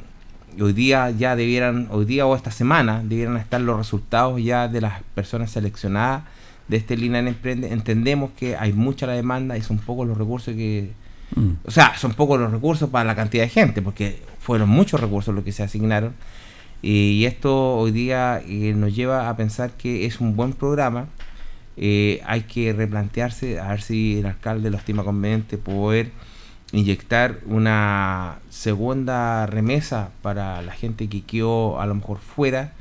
hoy 0.59 0.73
día 0.73 1.09
ya 1.11 1.37
debieran, 1.37 1.87
hoy 1.89 2.03
día 2.03 2.25
o 2.25 2.35
esta 2.35 2.51
semana, 2.51 3.01
debieran 3.01 3.37
estar 3.37 3.61
los 3.61 3.77
resultados 3.77 4.43
ya 4.43 4.67
de 4.67 4.81
las 4.81 5.03
personas 5.15 5.49
seleccionadas 5.49 6.23
de 6.67 6.75
este 6.75 6.97
Linares 6.97 7.29
Emprende. 7.29 7.71
Entendemos 7.71 8.31
que 8.37 8.57
hay 8.57 8.73
mucha 8.73 9.07
la 9.07 9.13
demanda 9.13 9.57
y 9.57 9.61
son 9.61 9.77
pocos 9.77 10.05
los 10.05 10.17
recursos 10.17 10.53
que, 10.53 10.91
o 11.63 11.71
sea, 11.71 11.97
son 11.97 12.13
pocos 12.13 12.37
los 12.37 12.51
recursos 12.51 12.89
para 12.89 13.05
la 13.05 13.15
cantidad 13.15 13.43
de 13.43 13.49
gente, 13.49 13.81
porque 13.81 14.21
fueron 14.41 14.67
muchos 14.67 14.99
recursos 14.99 15.33
los 15.33 15.45
que 15.45 15.53
se 15.53 15.63
asignaron. 15.63 16.13
Y 16.81 17.23
esto 17.23 17.77
hoy 17.77 17.91
día 17.91 18.41
eh, 18.45 18.73
nos 18.75 18.93
lleva 18.93 19.29
a 19.29 19.37
pensar 19.37 19.71
que 19.71 20.05
es 20.05 20.19
un 20.19 20.35
buen 20.35 20.51
programa. 20.51 21.07
Eh, 21.77 22.21
hay 22.25 22.41
que 22.41 22.73
replantearse, 22.73 23.61
a 23.61 23.69
ver 23.69 23.81
si 23.81 24.19
el 24.19 24.25
alcalde 24.25 24.69
lo 24.69 24.75
estima 24.75 25.05
conveniente 25.05 25.57
poder 25.57 26.11
inyectar 26.71 27.39
una 27.45 28.39
segunda 28.49 29.45
remesa 29.47 30.11
para 30.21 30.61
la 30.61 30.73
gente 30.73 31.07
que 31.07 31.21
quedó 31.21 31.79
a 31.79 31.85
lo 31.85 31.95
mejor 31.95 32.19
fuera. 32.19 32.73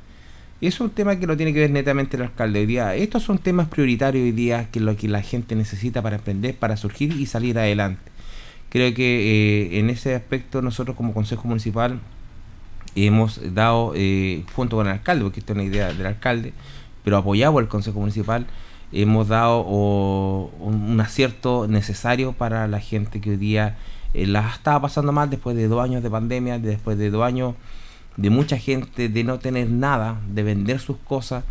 Es 0.60 0.80
un 0.80 0.90
tema 0.90 1.16
que 1.16 1.26
lo 1.26 1.36
tiene 1.36 1.52
que 1.52 1.60
ver 1.60 1.70
netamente 1.70 2.16
el 2.16 2.24
alcalde 2.24 2.60
hoy 2.60 2.66
día. 2.66 2.94
Estos 2.94 3.22
son 3.22 3.38
temas 3.38 3.68
prioritarios 3.68 4.24
hoy 4.24 4.32
día 4.32 4.68
que 4.70 4.80
lo 4.80 4.96
que 4.96 5.08
la 5.08 5.22
gente 5.22 5.54
necesita 5.54 6.02
para 6.02 6.16
aprender, 6.16 6.56
para 6.56 6.76
surgir 6.76 7.12
y 7.12 7.26
salir 7.26 7.58
adelante. 7.58 8.02
Creo 8.68 8.92
que 8.92 9.72
eh, 9.72 9.78
en 9.78 9.88
ese 9.88 10.14
aspecto 10.14 10.60
nosotros 10.60 10.96
como 10.96 11.14
Consejo 11.14 11.48
Municipal 11.48 12.00
hemos 12.94 13.40
dado, 13.54 13.92
eh, 13.94 14.44
junto 14.54 14.76
con 14.76 14.86
el 14.86 14.92
alcalde, 14.92 15.24
porque 15.24 15.40
esta 15.40 15.52
es 15.52 15.58
una 15.58 15.64
idea 15.64 15.92
del 15.92 16.06
alcalde, 16.06 16.52
pero 17.04 17.16
apoyado 17.16 17.58
al 17.58 17.68
Consejo 17.68 18.00
Municipal, 18.00 18.46
hemos 18.92 19.28
dado 19.28 19.64
o, 19.66 20.50
un, 20.60 21.00
acierto 21.00 21.66
necesario 21.68 22.32
para 22.32 22.66
la 22.68 22.80
gente 22.80 23.20
que 23.20 23.30
hoy 23.30 23.36
día 23.36 23.76
eh, 24.14 24.26
la 24.26 24.48
estaba 24.48 24.82
pasando 24.82 25.12
mal 25.12 25.30
después 25.30 25.56
de 25.56 25.68
dos 25.68 25.82
años 25.82 26.02
de 26.02 26.10
pandemia, 26.10 26.58
después 26.58 26.98
de 26.98 27.10
dos 27.10 27.22
años 27.24 27.54
de 28.16 28.30
mucha 28.30 28.58
gente 28.58 29.08
de 29.08 29.24
no 29.24 29.38
tener 29.38 29.70
nada, 29.70 30.20
de 30.28 30.42
vender 30.42 30.80
sus 30.80 30.96
cosas. 30.98 31.44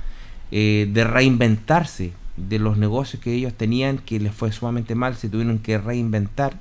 eh, 0.51 0.87
de 0.93 1.03
reinventarse 1.03 2.13
de 2.37 2.59
los 2.59 2.77
negocios 2.77 3.21
que 3.21 3.33
ellos 3.33 3.53
tenían 3.53 3.97
que 3.97 4.19
les 4.19 4.33
fue 4.33 4.51
sumamente 4.51 4.95
mal, 4.95 5.15
se 5.15 5.27
tuvieron 5.27 5.59
que 5.59 5.77
reinventar 5.77 6.53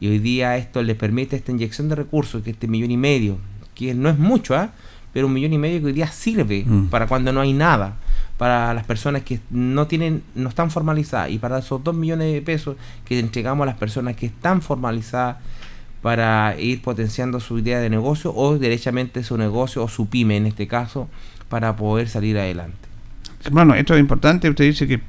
y 0.00 0.08
hoy 0.08 0.18
día 0.18 0.56
esto 0.56 0.82
les 0.82 0.96
permite 0.96 1.36
esta 1.36 1.50
inyección 1.52 1.88
de 1.88 1.96
recursos, 1.96 2.42
que 2.42 2.50
este 2.50 2.68
millón 2.68 2.90
y 2.90 2.96
medio, 2.96 3.36
que 3.74 3.94
no 3.94 4.08
es 4.08 4.18
mucho, 4.18 4.54
¿ah? 4.56 4.70
pero 5.12 5.26
un 5.26 5.32
millón 5.32 5.52
y 5.52 5.58
medio 5.58 5.80
que 5.80 5.86
hoy 5.86 5.92
día 5.92 6.06
sirve 6.10 6.64
Mm. 6.64 6.86
para 6.86 7.06
cuando 7.06 7.32
no 7.32 7.40
hay 7.40 7.52
nada, 7.52 7.96
para 8.38 8.72
las 8.72 8.84
personas 8.84 9.22
que 9.22 9.40
no 9.50 9.86
tienen, 9.88 10.22
no 10.34 10.48
están 10.48 10.70
formalizadas 10.70 11.30
y 11.30 11.38
para 11.38 11.58
esos 11.58 11.82
dos 11.82 11.94
millones 11.94 12.32
de 12.32 12.40
pesos 12.40 12.76
que 13.04 13.18
entregamos 13.18 13.64
a 13.64 13.66
las 13.66 13.76
personas 13.76 14.16
que 14.16 14.26
están 14.26 14.62
formalizadas 14.62 15.38
para 16.02 16.58
ir 16.58 16.80
potenciando 16.80 17.40
su 17.40 17.58
idea 17.58 17.80
de 17.80 17.90
negocio 17.90 18.32
o 18.34 18.56
derechamente 18.56 19.24
su 19.24 19.36
negocio 19.36 19.82
o 19.82 19.88
su 19.88 20.08
pyme 20.08 20.36
en 20.36 20.46
este 20.46 20.68
caso 20.68 21.08
para 21.48 21.74
poder 21.76 22.08
salir 22.08 22.38
adelante. 22.38 22.78
Hermano, 23.44 23.74
esto 23.74 23.94
es 23.94 24.00
importante. 24.00 24.48
Usted 24.48 24.64
dice 24.64 24.86
que 24.86 25.00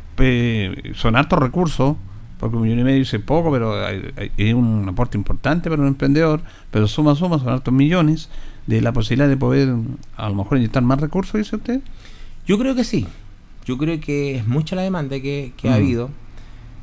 son 0.96 1.16
altos 1.16 1.40
recursos, 1.40 1.98
porque 2.40 2.56
un 2.56 2.64
millón 2.64 2.80
y 2.80 2.84
medio 2.84 3.00
dice 3.00 3.20
poco, 3.20 3.52
pero 3.52 3.88
es 3.88 4.54
un 4.54 4.88
aporte 4.90 5.18
importante 5.18 5.70
para 5.70 5.82
un 5.82 5.90
emprendedor. 5.90 6.42
Pero 6.72 6.88
suma, 6.88 7.16
suma, 7.16 7.38
son 7.38 7.50
altos 7.50 7.74
millones 7.74 8.30
de 8.66 8.82
la 8.82 8.92
posibilidad 8.92 9.28
de 9.28 9.38
poder 9.38 9.74
a 10.16 10.30
lo 10.30 10.36
mejor 10.36 10.58
inyectar 10.58 10.82
más 10.82 11.00
recursos, 11.00 11.34
dice 11.34 11.56
usted. 11.58 11.82
Yo 12.50 12.58
creo 12.58 12.74
que 12.76 12.84
sí. 12.84 13.06
Yo 13.66 13.78
creo 13.78 14.00
que 14.02 14.36
es 14.38 14.48
mucha 14.48 14.76
la 14.76 14.82
demanda 14.82 15.20
que, 15.22 15.54
que 15.56 15.68
ha 15.70 15.72
Mm. 15.72 15.76
habido. 15.76 16.10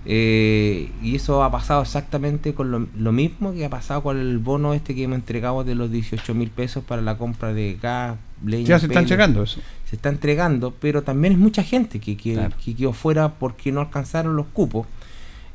Eh, 0.09 0.89
y 1.03 1.17
eso 1.17 1.43
ha 1.43 1.51
pasado 1.51 1.83
exactamente 1.83 2.55
con 2.55 2.71
lo, 2.71 2.87
lo 2.97 3.11
mismo 3.11 3.53
que 3.53 3.65
ha 3.65 3.69
pasado 3.71 4.05
con 4.05 4.17
el 4.19 4.39
bono 4.39 4.73
este 4.73 4.95
que 4.95 5.03
hemos 5.03 5.17
entregado 5.17 5.65
de 5.65 5.75
los 5.75 5.91
18 5.91 6.33
mil 6.33 6.49
pesos 6.51 6.85
para 6.85 7.03
la 7.03 7.19
compra 7.19 7.53
de 7.53 7.77
gas, 7.83 8.17
leña. 8.45 8.67
Ya 8.69 8.79
se 8.79 8.87
están 8.87 9.03
pelo. 9.05 9.09
checando 9.17 9.43
eso. 9.43 9.61
Se 9.91 9.97
está 9.97 10.09
entregando, 10.09 10.73
pero 10.81 11.03
también 11.03 11.33
es 11.33 11.39
mucha 11.41 11.65
gente 11.65 11.99
que, 11.99 12.17
que, 12.17 12.35
Claro. 12.35 12.55
que 12.65 12.77
quedó 12.77 12.93
fuera 12.93 13.35
porque 13.35 13.73
no 13.73 13.81
alcanzaron 13.81 14.37
los 14.37 14.47
cupos. 14.47 14.87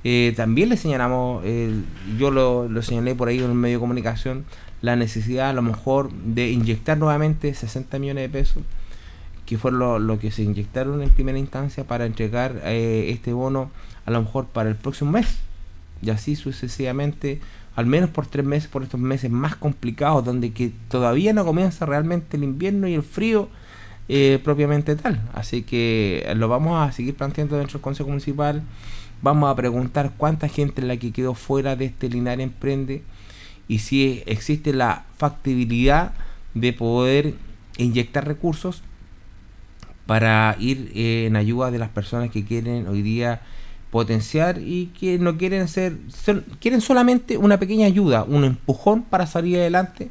Eh, 0.03 0.34
también 0.36 0.68
le 0.68 0.76
señalamos, 0.76 1.43
eh, 1.45 1.72
yo 2.20 2.32
lo, 2.32 2.68
lo 2.68 2.82
señalé 2.82 3.16
por 3.16 3.30
ahí 3.30 3.38
en 3.39 3.49
un 3.51 3.55
medio 3.57 3.78
de 3.78 3.80
comunicación, 3.82 4.43
la 4.82 4.97
necesidad 4.97 5.51
a 5.51 5.53
lo 5.53 5.62
mejor 5.62 6.12
de 6.12 6.51
inyectar 6.51 6.97
nuevamente 6.97 7.53
60 7.53 7.99
millones 7.99 8.24
de 8.24 8.30
pesos, 8.30 8.64
que 9.52 9.58
fue 9.58 9.74
lo, 9.74 10.18
que 10.18 10.32
se 10.32 10.43
inyectaron 10.43 11.04
en 11.04 11.10
primera 11.10 11.38
instancia 11.38 11.84
para 11.84 12.06
entregar 12.06 12.62
eh, 12.64 13.10
este 13.10 13.34
bono 13.34 13.70
a 14.06 14.12
lo 14.12 14.22
mejor 14.22 14.45
para 14.45 14.70
el 14.70 14.78
próximo 14.78 15.12
mes. 15.12 15.39
Y 16.02 16.10
así 16.10 16.38
sucesivamente, 16.38 17.41
al 17.76 17.86
menos 17.86 18.10
por 18.12 18.28
tres 18.28 18.45
meses, 18.45 18.70
por 18.70 18.84
estos 18.84 19.02
meses 19.02 19.30
más 19.30 19.58
complicados, 19.58 20.24
donde 20.24 20.54
que 20.54 20.72
todavía 20.88 21.34
no 21.34 21.43
comienza 21.43 21.86
realmente 21.86 22.38
el 22.38 22.45
invierno 22.45 22.88
y 22.88 22.93
el 22.93 23.04
frío 23.04 23.49
eh, 24.08 24.39
propiamente 24.41 24.95
tal. 24.95 25.22
Así 25.34 25.64
que 25.64 26.24
eh, 26.26 26.34
lo 26.34 26.47
vamos 26.47 26.88
a 26.88 26.93
seguir 26.93 27.16
planteando 27.16 27.58
dentro 27.58 27.74
del 27.74 27.82
Consejo 27.82 28.08
Municipal. 28.08 28.64
Vamos 29.22 29.52
a 29.52 29.56
preguntar 29.58 30.14
cuánta 30.16 30.47
gente 30.47 30.80
es 30.80 30.88
la 30.88 30.95
que 30.95 31.12
quedó 31.12 31.34
fuera 31.34 31.76
de 31.76 31.88
este 31.88 32.08
Linares 32.08 32.45
Emprende 32.45 33.04
y 33.68 33.80
si 33.80 34.24
existe 34.28 34.72
la 34.72 35.04
factibilidad 35.18 36.14
de 36.54 36.72
poder 36.72 37.34
inyectar 37.78 38.26
recursos 38.26 38.82
para 40.12 40.57
ir 40.59 40.91
eh, 40.93 41.28
en 41.28 41.38
ayuda 41.38 41.72
de 41.72 41.80
las 41.80 41.88
personas 41.88 42.30
que 42.32 42.43
quieren 42.43 42.86
hoy 42.89 43.01
día 43.01 43.39
potenciar 43.91 44.57
y 44.59 44.88
que 44.88 45.18
no 45.18 45.38
quieren 45.38 45.70
ser, 45.70 45.95
sol- 46.09 46.43
quieren 46.59 46.82
solamente 46.82 47.38
una 47.38 47.57
pequeña 47.59 47.88
ayuda, 47.88 48.26
un 48.26 48.43
empujón 48.43 49.03
para 49.03 49.26
salir 49.26 49.57
adelante. 49.57 50.09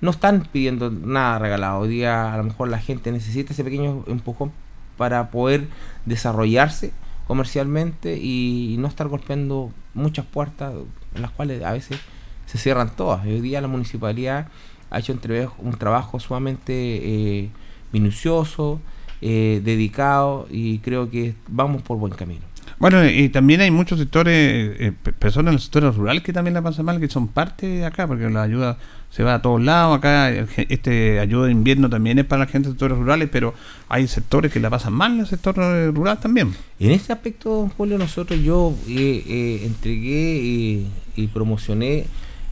No 0.00 0.10
están 0.10 0.48
pidiendo 0.50 0.90
nada 0.90 1.38
regalado. 1.38 1.78
Hoy 1.78 1.90
día 1.90 2.34
a 2.34 2.36
lo 2.38 2.42
mejor 2.42 2.66
la 2.66 2.80
gente 2.80 3.12
necesita 3.12 3.52
ese 3.52 3.62
pequeño 3.62 4.02
empujón 4.08 4.50
para 4.96 5.30
poder 5.30 5.68
desarrollarse 6.06 6.90
comercialmente 7.28 8.18
y 8.20 8.74
no 8.80 8.88
estar 8.88 9.06
golpeando 9.06 9.70
muchas 9.94 10.26
puertas 10.26 10.74
en 11.14 11.22
las 11.22 11.30
cuales 11.30 11.62
a 11.62 11.70
veces 11.70 12.00
se 12.46 12.58
cierran 12.58 12.90
todas. 12.96 13.24
Hoy 13.24 13.40
día 13.40 13.60
la 13.60 13.68
municipalidad 13.68 14.48
ha 14.90 14.98
hecho 14.98 15.12
un, 15.12 15.20
trabajo- 15.20 15.54
un 15.62 15.74
trabajo 15.78 16.18
sumamente 16.18 16.72
eh, 16.74 17.50
minucioso, 17.92 18.80
eh, 19.22 19.60
dedicado 19.64 20.46
y 20.50 20.78
creo 20.78 21.10
que 21.10 21.34
vamos 21.48 21.82
por 21.82 21.98
buen 21.98 22.12
camino. 22.14 22.40
Bueno, 22.78 23.08
y 23.08 23.30
también 23.30 23.62
hay 23.62 23.70
muchos 23.70 23.98
sectores, 23.98 24.34
eh, 24.78 24.92
pe- 25.02 25.12
personas 25.14 25.48
en 25.50 25.54
los 25.54 25.62
sectores 25.62 25.94
rurales 25.94 26.22
que 26.22 26.32
también 26.34 26.52
la 26.52 26.60
pasan 26.60 26.84
mal, 26.84 27.00
que 27.00 27.08
son 27.08 27.28
parte 27.28 27.66
de 27.66 27.86
acá, 27.86 28.06
porque 28.06 28.28
la 28.28 28.42
ayuda 28.42 28.76
se 29.08 29.22
va 29.22 29.34
a 29.34 29.40
todos 29.40 29.62
lados. 29.62 29.96
Acá, 29.96 30.28
el 30.28 30.46
este 30.68 31.18
ayuda 31.20 31.46
de 31.46 31.52
invierno 31.52 31.88
también 31.88 32.18
es 32.18 32.26
para 32.26 32.40
la 32.44 32.50
gente 32.50 32.68
de 32.68 32.72
sectores 32.74 32.98
rurales, 32.98 33.30
pero 33.32 33.54
hay 33.88 34.06
sectores 34.08 34.52
que 34.52 34.60
la 34.60 34.68
pasan 34.68 34.92
mal 34.92 35.14
en 35.14 35.20
el 35.20 35.26
sector 35.26 35.54
eh, 35.58 35.90
rural 35.90 36.18
también. 36.20 36.54
En 36.78 36.90
este 36.90 37.14
aspecto, 37.14 37.48
don 37.50 37.70
Julio, 37.70 37.96
nosotros 37.96 38.38
yo 38.42 38.74
eh, 38.86 39.24
eh, 39.26 39.60
entregué 39.64 40.36
y, 40.42 40.86
y 41.16 41.28
promocioné 41.28 42.04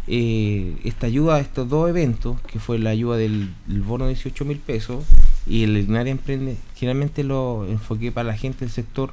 eh, 0.06 0.74
esta 0.84 1.06
ayuda 1.06 1.34
a 1.36 1.40
estos 1.40 1.68
dos 1.68 1.90
eventos, 1.90 2.40
que 2.42 2.58
fue 2.60 2.78
la 2.78 2.90
ayuda 2.90 3.18
del, 3.18 3.50
del 3.66 3.82
bono 3.82 4.04
de 4.06 4.14
18 4.14 4.44
mil 4.46 4.58
pesos 4.58 5.04
y 5.47 5.62
el 5.64 5.76
Ignaria 5.76 6.11
Emprende. 6.12 6.57
Generalmente 6.76 7.24
lo 7.24 7.66
enfoqué 7.68 8.12
para 8.12 8.28
la 8.28 8.36
gente 8.36 8.61
del 8.61 8.70
sector 8.70 9.12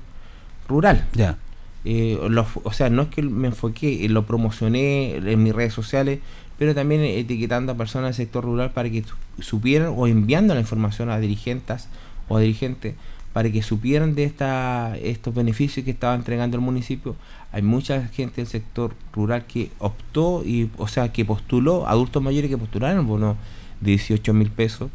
rural. 0.67 1.07
Ya. 1.13 1.37
Eh, 1.83 2.19
lo- 2.29 2.47
o 2.63 2.73
sea, 2.73 2.89
no 2.89 3.03
es 3.03 3.07
que 3.09 3.21
me 3.23 3.47
enfoqué, 3.47 4.05
eh, 4.05 4.09
lo 4.09 4.25
promocioné 4.25 5.15
en 5.15 5.43
mis 5.43 5.53
redes 5.53 5.73
sociales, 5.73 6.19
pero 6.59 6.75
también 6.75 7.01
etiquetando 7.01 7.71
a 7.71 7.75
personas 7.75 8.09
del 8.17 8.25
sector 8.27 8.43
rural 8.43 8.71
para 8.71 8.89
que 8.89 9.03
su- 9.03 9.15
supieran 9.43 9.93
o 9.95 10.07
enviando 10.07 10.53
la 10.53 10.59
información 10.59 11.09
a 11.09 11.19
dirigentes 11.19 11.87
o 12.27 12.37
a 12.37 12.41
dirigentes 12.41 12.93
para 13.33 13.49
que 13.49 13.63
supieran 13.63 14.13
de 14.13 14.25
esta, 14.25 14.95
estos 15.01 15.33
beneficios 15.33 15.83
que 15.85 15.91
estaba 15.91 16.13
entregando 16.15 16.57
el 16.57 16.61
municipio. 16.61 17.15
Hay 17.53 17.61
mucha 17.61 18.07
gente 18.09 18.41
del 18.41 18.47
sector 18.47 18.93
rural 19.13 19.45
que 19.47 19.71
optó 19.79 20.43
y, 20.45 20.69
o 20.77 20.87
sea, 20.87 21.11
que 21.13 21.23
postuló, 21.25 21.87
adultos 21.87 22.21
mayores 22.21 22.49
que 22.49 22.57
postularon 22.57 22.99
el 22.99 23.05
bono 23.05 23.37
de 23.79 23.91
18 23.91 24.33
mil 24.33 24.51
pesos, 24.51 24.91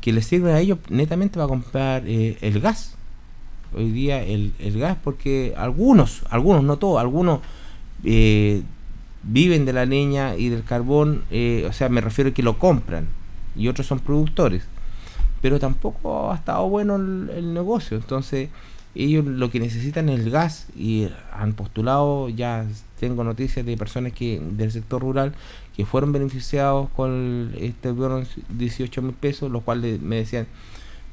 que 0.00 0.12
les 0.12 0.26
sirve 0.26 0.52
a 0.52 0.60
ellos 0.60 0.78
netamente 0.88 1.34
para 1.34 1.48
comprar 1.48 2.02
eh, 2.06 2.38
el 2.40 2.60
gas. 2.60 2.96
Hoy 3.74 3.90
día 3.90 4.22
el, 4.22 4.54
el 4.58 4.78
gas 4.78 4.96
porque 5.02 5.54
algunos, 5.56 6.22
algunos, 6.30 6.64
no 6.64 6.78
todos, 6.78 7.00
algunos 7.00 7.40
eh, 8.04 8.62
viven 9.22 9.64
de 9.64 9.72
la 9.72 9.84
leña 9.84 10.36
y 10.36 10.48
del 10.48 10.64
carbón, 10.64 11.24
eh, 11.30 11.66
o 11.68 11.72
sea, 11.72 11.88
me 11.88 12.00
refiero 12.00 12.30
a 12.30 12.34
que 12.34 12.42
lo 12.42 12.58
compran 12.58 13.06
y 13.56 13.68
otros 13.68 13.86
son 13.86 13.98
productores, 13.98 14.64
pero 15.42 15.58
tampoco 15.58 16.32
ha 16.32 16.36
estado 16.36 16.68
bueno 16.68 16.96
el, 16.96 17.30
el 17.36 17.52
negocio, 17.52 17.96
entonces 17.98 18.48
ellos 18.94 19.24
lo 19.24 19.50
que 19.50 19.60
necesitan 19.60 20.08
es 20.08 20.20
el 20.20 20.30
gas 20.30 20.66
y 20.76 21.08
han 21.32 21.52
postulado, 21.52 22.28
ya 22.30 22.66
tengo 22.98 23.22
noticias 23.22 23.64
de 23.66 23.76
personas 23.76 24.12
que 24.12 24.40
del 24.40 24.72
sector 24.72 25.02
rural 25.02 25.34
que 25.78 25.86
fueron 25.86 26.10
beneficiados 26.12 26.90
con 26.96 27.52
este 27.58 27.92
bono 27.92 28.18
de 28.18 28.26
18 28.50 29.00
mil 29.00 29.12
pesos, 29.14 29.50
los 29.50 29.62
cuales 29.62 30.02
me 30.02 30.16
decían, 30.16 30.46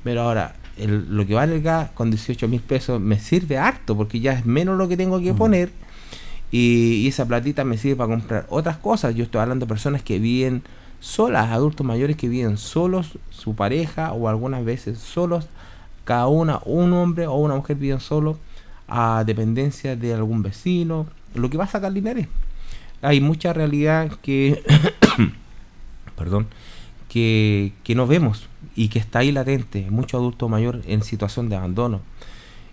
pero 0.03 0.23
ahora, 0.23 0.55
el- 0.77 1.15
lo 1.15 1.25
que 1.25 1.35
vale 1.35 1.55
el 1.55 1.61
gas 1.61 1.91
con 1.91 2.09
18 2.09 2.47
mil 2.47 2.59
pesos 2.61 2.99
me 2.99 3.19
sirve 3.19 3.57
harto 3.59 3.95
porque 3.95 4.19
ya 4.19 4.33
es 4.33 4.45
menos 4.45 4.77
lo 4.77 4.87
que 4.87 4.97
tengo 4.97 5.19
que 5.19 5.33
poner 5.37 5.69
y, 6.51 7.03
y 7.03 7.07
esa 7.07 7.25
platita 7.27 7.63
me 7.63 7.77
sirve 7.77 7.95
para 7.97 8.09
comprar 8.09 8.45
otras 8.49 8.77
cosas. 8.77 9.13
Yo 9.15 9.23
estoy 9.23 9.39
hablando 9.41 9.65
de 9.65 9.69
personas 9.69 10.01
que 10.01 10.17
viven 10.19 10.63
solas, 10.99 11.51
adultos 11.51 11.85
mayores 11.85 12.15
que 12.17 12.27
viven 12.27 12.57
solos, 12.57 13.19
su 13.29 13.53
pareja 13.55 14.13
o 14.13 14.27
algunas 14.29 14.65
veces 14.65 14.97
solos, 14.97 15.47
cada 16.05 16.27
una, 16.27 16.59
un 16.65 16.91
hombre 16.93 17.27
o 17.27 17.35
una 17.35 17.55
mujer 17.55 17.75
viven 17.77 17.99
solos 17.99 18.37
a 18.87 19.23
dependencia 19.25 19.95
de 19.95 20.13
algún 20.15 20.41
vecino, 20.41 21.05
lo 21.35 21.49
que 21.51 21.57
va 21.57 21.65
a 21.65 21.67
sacar 21.67 21.91
Linares. 21.91 22.27
Hay 23.05 23.21
mucha 23.21 23.53
realidad 23.53 24.11
que, 24.21 24.63
perdón, 26.17 26.47
que, 27.07 27.73
que 27.83 27.95
no 27.95 28.07
vemos 28.07 28.49
y 28.75 28.89
que 28.89 28.99
está 28.99 29.19
ahí 29.19 29.31
latente, 29.31 29.89
mucho 29.89 30.17
adulto 30.17 30.49
mayor 30.49 30.81
en 30.87 31.03
situación 31.03 31.49
de 31.49 31.55
abandono. 31.55 32.01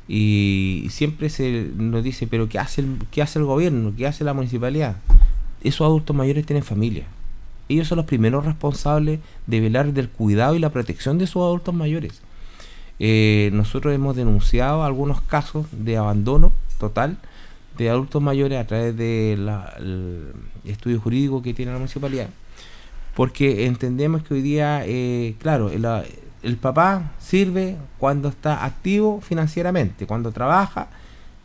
Y 0.09 0.87
siempre 0.91 1.31
se 1.31 1.71
nos 1.77 2.03
dice, 2.03 2.27
pero 2.27 2.49
¿qué 2.49 2.59
hace 2.59 2.81
el, 2.81 2.99
qué 3.11 3.23
hace 3.23 3.39
el 3.39 3.45
gobierno? 3.45 3.93
¿Qué 3.97 4.07
hace 4.07 4.25
la 4.25 4.35
municipalidad? 4.35 4.97
Esos 5.63 5.85
adultos 5.85 6.15
mayores 6.17 6.45
tienen 6.45 6.65
familia. 6.65 7.05
Ellos 7.69 7.89
son 7.89 7.97
los 7.97 8.07
primeros 8.07 8.45
responsables 8.45 9.21
de 9.47 9.61
velar 9.61 9.93
del 9.93 10.09
cuidado 10.09 10.57
y 10.57 10.59
la 10.59 10.71
protección 10.71 11.19
de 11.19 11.27
sus 11.27 11.43
adultos 11.43 11.75
mayores. 11.75 12.21
Eh, 12.99 13.51
nosotros 13.53 13.95
hemos 13.95 14.17
denunciado 14.17 14.85
algunos 14.85 15.21
casos 15.21 15.67
de 15.73 15.97
abandono 15.97 16.53
total 16.79 17.17
de 17.79 17.91
adultos 17.91 18.23
mayores 18.23 18.59
a 18.59 18.67
través 18.67 18.97
del 18.97 19.51
estudio 20.65 21.01
jurídico 21.01 21.43
que 21.43 21.55
tiene 21.55 21.73
la 21.73 21.79
municipalidad 21.79 22.29
porque 23.15 23.67
entendemos 23.67 24.23
que 24.23 24.35
hoy 24.35 24.43
día, 24.43 24.83
eh, 24.87 25.35
claro, 25.39 25.71
el, 25.71 25.87
el 26.43 26.57
papá 26.57 27.13
sirve 27.19 27.77
cuando 27.99 28.31
está 28.31 28.65
activo 28.65 29.21
financieramente, 29.21 30.07
cuando 30.07 30.33
trabaja, 30.33 30.89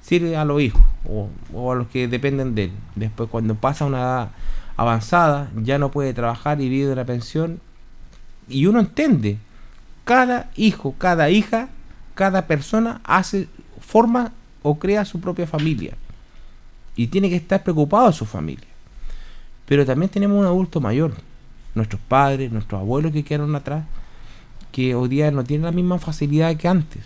sirve 0.01 0.38
a 0.38 0.45
los 0.45 0.61
hijos 0.61 0.82
o, 1.05 1.28
o 1.53 1.71
a 1.73 1.75
los 1.75 1.88
que 1.88 2.07
dependen 2.07 2.55
de 2.55 2.65
él. 2.65 2.71
Después, 2.95 3.30
cuando 3.30 3.55
pasa 3.55 3.84
una 3.84 3.97
edad 3.97 4.30
avanzada, 4.78 5.51
ya 5.57 5.78
no 5.78 5.91
puede 5.91 6.13
trabajar 6.13 6.61
y 6.61 6.69
vive 6.69 6.88
de 6.88 6.95
la 6.95 7.05
pensión. 7.05 7.59
Y 8.47 8.67
uno 8.67 8.80
entiende, 8.80 9.38
cada 10.05 10.49
hijo, 10.55 10.95
cada 10.97 11.30
hija 11.30 11.67
cada 12.17 12.47
persona 12.47 12.99
hace, 13.03 13.47
forma 13.80 14.32
o 14.63 14.80
crea 14.80 15.05
su 15.05 15.21
propia 15.21 15.45
familia. 15.45 15.93
Y 16.98 17.08
tiene 17.08 17.30
que 17.30 17.38
estar 17.38 17.64
preocupado 17.64 18.08
de 18.08 18.14
su 18.14 18.26
familia. 18.26 18.68
Pero 19.66 19.86
también 19.86 20.10
tenemos 20.10 20.38
un 20.38 20.45
adulto 20.45 20.82
mayor, 20.82 21.14
nuestros 21.76 22.02
padres, 22.02 22.52
nuestros 22.52 22.82
abuelos 22.82 23.14
que 23.14 23.24
quedaron 23.24 23.56
atrás, 23.56 23.86
que 24.72 24.95
hoy 24.95 25.08
día 25.08 25.32
no 25.32 25.43
tienen 25.43 25.66
la 25.66 25.72
misma 25.72 26.00
facilidad 26.00 26.56
que 26.58 26.68
antes. 26.68 27.06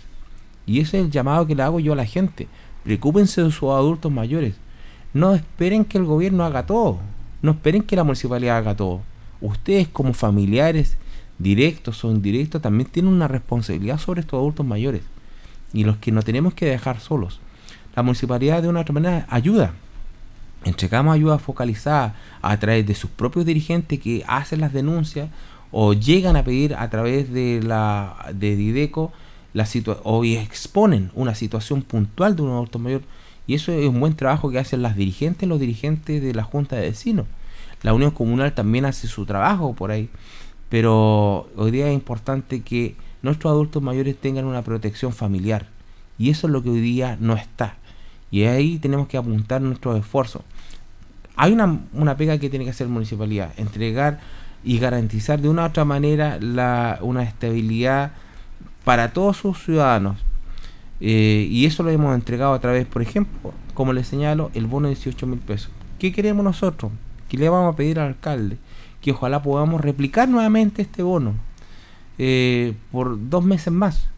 Y 0.66 0.80
ese 0.80 0.98
es 0.98 1.04
el 1.04 1.10
llamado 1.10 1.46
que 1.46 1.54
le 1.54 1.62
hago 1.62 1.80
yo 1.80 1.92
a 1.92 1.96
la 1.96 2.06
gente. 2.06 2.48
Preocúpense 2.84 3.42
de 3.42 3.50
sus 3.50 3.70
adultos 3.70 4.10
mayores. 4.10 4.54
No 5.14 5.34
esperen 5.34 5.84
que 5.84 5.98
el 5.98 6.04
gobierno 6.04 6.44
haga 6.44 6.66
todo. 6.66 6.98
No 7.42 7.52
esperen 7.52 7.82
que 7.82 7.96
la 7.96 8.04
municipalidad 8.04 8.56
haga 8.56 8.76
todo. 8.76 9.02
Ustedes 9.40 9.88
como 9.88 10.14
familiares, 10.14 10.96
directos 11.38 12.04
o 12.04 12.10
indirectos, 12.10 12.62
también 12.62 12.88
tienen 12.88 13.12
una 13.12 13.28
responsabilidad 13.28 13.98
sobre 13.98 14.20
estos 14.20 14.38
adultos 14.38 14.64
mayores. 14.64 15.02
Y 15.72 15.84
los 15.84 15.96
que 15.96 16.12
no 16.12 16.22
tenemos 16.22 16.54
que 16.54 16.66
dejar 16.66 17.00
solos. 17.00 17.40
La 17.96 18.02
municipalidad 18.02 18.62
de 18.62 18.68
una 18.68 18.80
otra 18.80 18.94
manera 18.94 19.26
ayuda. 19.28 19.74
Entregamos 20.64 21.14
ayuda 21.14 21.38
focalizada 21.38 22.14
a 22.40 22.56
través 22.58 22.86
de 22.86 22.94
sus 22.94 23.10
propios 23.10 23.44
dirigentes 23.44 23.98
que 23.98 24.24
hacen 24.28 24.60
las 24.60 24.72
denuncias 24.72 25.28
o 25.72 25.92
llegan 25.92 26.36
a 26.36 26.44
pedir 26.44 26.74
a 26.74 26.88
través 26.90 27.32
de 27.32 27.60
la 27.62 28.30
de 28.34 28.54
Dideco 28.54 29.12
la 29.54 29.66
o 30.04 30.24
exponen 30.24 31.10
una 31.14 31.34
situación 31.34 31.82
puntual 31.82 32.36
de 32.36 32.42
un 32.42 32.50
adulto 32.52 32.78
mayor. 32.78 33.02
Y 33.46 33.54
eso 33.54 33.72
es 33.72 33.88
un 33.88 34.00
buen 34.00 34.14
trabajo 34.14 34.50
que 34.50 34.58
hacen 34.58 34.82
las 34.82 34.96
dirigentes 34.96 35.48
los 35.48 35.60
dirigentes 35.60 36.22
de 36.22 36.32
la 36.32 36.44
junta 36.44 36.76
de 36.76 36.82
vecinos. 36.82 37.26
La 37.82 37.92
unión 37.92 38.12
comunal 38.12 38.54
también 38.54 38.84
hace 38.84 39.08
su 39.08 39.26
trabajo 39.26 39.74
por 39.74 39.90
ahí. 39.90 40.08
Pero 40.68 41.50
hoy 41.56 41.70
día 41.70 41.88
es 41.88 41.94
importante 41.94 42.62
que 42.62 42.96
nuestros 43.20 43.50
adultos 43.50 43.82
mayores 43.82 44.16
tengan 44.16 44.46
una 44.46 44.62
protección 44.62 45.12
familiar. 45.12 45.66
Y 46.18 46.30
eso 46.30 46.46
es 46.46 46.52
lo 46.52 46.62
que 46.62 46.70
hoy 46.70 46.80
día 46.80 47.18
no 47.20 47.34
está 47.34 47.76
y 48.32 48.42
ahí 48.44 48.78
tenemos 48.78 49.06
que 49.06 49.16
apuntar 49.16 49.60
nuestros 49.60 49.96
esfuerzos 49.96 50.42
hay 51.36 51.52
una, 51.52 51.80
una 51.92 52.16
pega 52.16 52.38
que 52.38 52.50
tiene 52.50 52.64
que 52.64 52.70
hacer 52.70 52.86
la 52.86 52.92
municipalidad 52.92 53.52
entregar 53.56 54.20
y 54.64 54.78
garantizar 54.78 55.40
de 55.40 55.48
una 55.48 55.62
u 55.62 55.66
otra 55.66 55.84
manera 55.84 56.38
la, 56.40 56.98
una 57.02 57.22
estabilidad 57.22 58.12
para 58.84 59.12
todos 59.12 59.38
sus 59.38 59.58
ciudadanos. 59.58 60.18
Eh, 61.00 61.48
y 61.50 61.66
eso 61.66 61.82
lo 61.82 61.90
hemos 61.90 62.14
entregado 62.14 62.54
a 62.54 62.60
través, 62.60 62.86
por 62.86 63.02
ejemplo, 63.02 63.52
como 63.74 63.92
les 63.92 64.06
señalo, 64.06 64.50
el 64.54 64.66
bono 64.66 64.88
de 64.88 64.94
18 64.94 65.26
mil 65.26 65.40
pesos. 65.40 65.70
¿Qué 65.98 66.12
queremos 66.12 66.44
nosotros? 66.44 66.92
¿Qué 67.28 67.36
le 67.36 67.48
vamos 67.48 67.72
a 67.72 67.76
pedir 67.76 67.98
al 67.98 68.08
alcalde? 68.08 68.58
Que 69.00 69.10
ojalá 69.10 69.42
podamos 69.42 69.80
replicar 69.80 70.28
nuevamente 70.28 70.82
este 70.82 71.02
bono 71.02 71.34
eh, 72.18 72.74
por 72.92 73.18
dos 73.28 73.44
meses 73.44 73.72
más. 73.72 74.08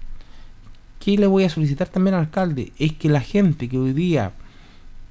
¿Qué 1.04 1.18
le 1.18 1.26
voy 1.26 1.44
a 1.44 1.50
solicitar 1.50 1.88
también 1.88 2.14
al 2.14 2.20
alcalde? 2.20 2.72
Es 2.78 2.94
que 2.94 3.10
la 3.10 3.20
gente 3.20 3.68
que 3.68 3.76
hoy 3.76 3.92
día 3.92 4.32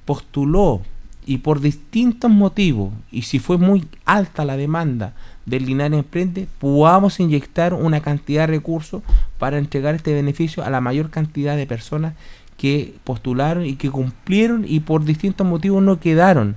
postuló 0.04 0.82
y 1.24 1.38
por 1.38 1.60
distintos 1.60 2.32
motivos, 2.32 2.92
y 3.12 3.22
si 3.22 3.38
fue 3.38 3.58
muy 3.58 3.86
alta 4.04 4.44
la 4.44 4.56
demanda 4.56 5.14
del 5.46 5.66
Linares 5.66 6.00
Emprende, 6.00 6.48
podamos 6.58 7.20
inyectar 7.20 7.74
una 7.74 8.00
cantidad 8.00 8.42
de 8.42 8.48
recursos 8.48 9.04
para 9.38 9.56
entregar 9.56 9.94
este 9.94 10.12
beneficio 10.12 10.64
a 10.64 10.70
la 10.70 10.80
mayor 10.80 11.10
cantidad 11.10 11.56
de 11.56 11.64
personas 11.64 12.14
que 12.56 12.96
postularon 13.04 13.64
y 13.64 13.76
que 13.76 13.88
cumplieron 13.88 14.64
y 14.66 14.80
por 14.80 15.04
distintos 15.04 15.46
motivos 15.46 15.80
no 15.80 16.00
quedaron 16.00 16.56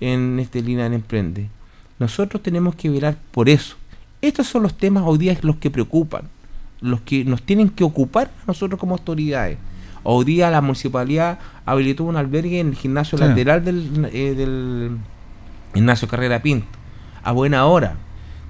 en 0.00 0.40
este 0.40 0.62
Linares 0.62 0.96
Emprende. 0.96 1.50
Nosotros 1.98 2.42
tenemos 2.42 2.76
que 2.76 2.88
velar 2.88 3.18
por 3.30 3.50
eso. 3.50 3.76
Estos 4.22 4.46
son 4.46 4.62
los 4.62 4.78
temas 4.78 5.04
hoy 5.06 5.18
día 5.18 5.36
los 5.42 5.56
que 5.56 5.70
preocupan, 5.70 6.30
los 6.80 7.00
que 7.02 7.24
nos 7.24 7.42
tienen 7.42 7.68
que 7.68 7.84
ocupar 7.84 8.30
a 8.42 8.46
nosotros 8.46 8.78
como 8.78 8.94
autoridades. 8.94 9.58
Hoy 10.02 10.24
día 10.24 10.50
la 10.50 10.60
municipalidad 10.60 11.38
habilitó 11.66 12.04
un 12.04 12.16
albergue 12.16 12.60
en 12.60 12.68
el 12.68 12.74
gimnasio 12.74 13.18
lateral 13.18 13.64
del, 13.64 14.08
eh, 14.12 14.34
del 14.34 14.96
gimnasio 15.74 16.08
Carrera 16.08 16.40
Pinto. 16.40 16.66
A 17.22 17.32
buena 17.32 17.66
hora. 17.66 17.96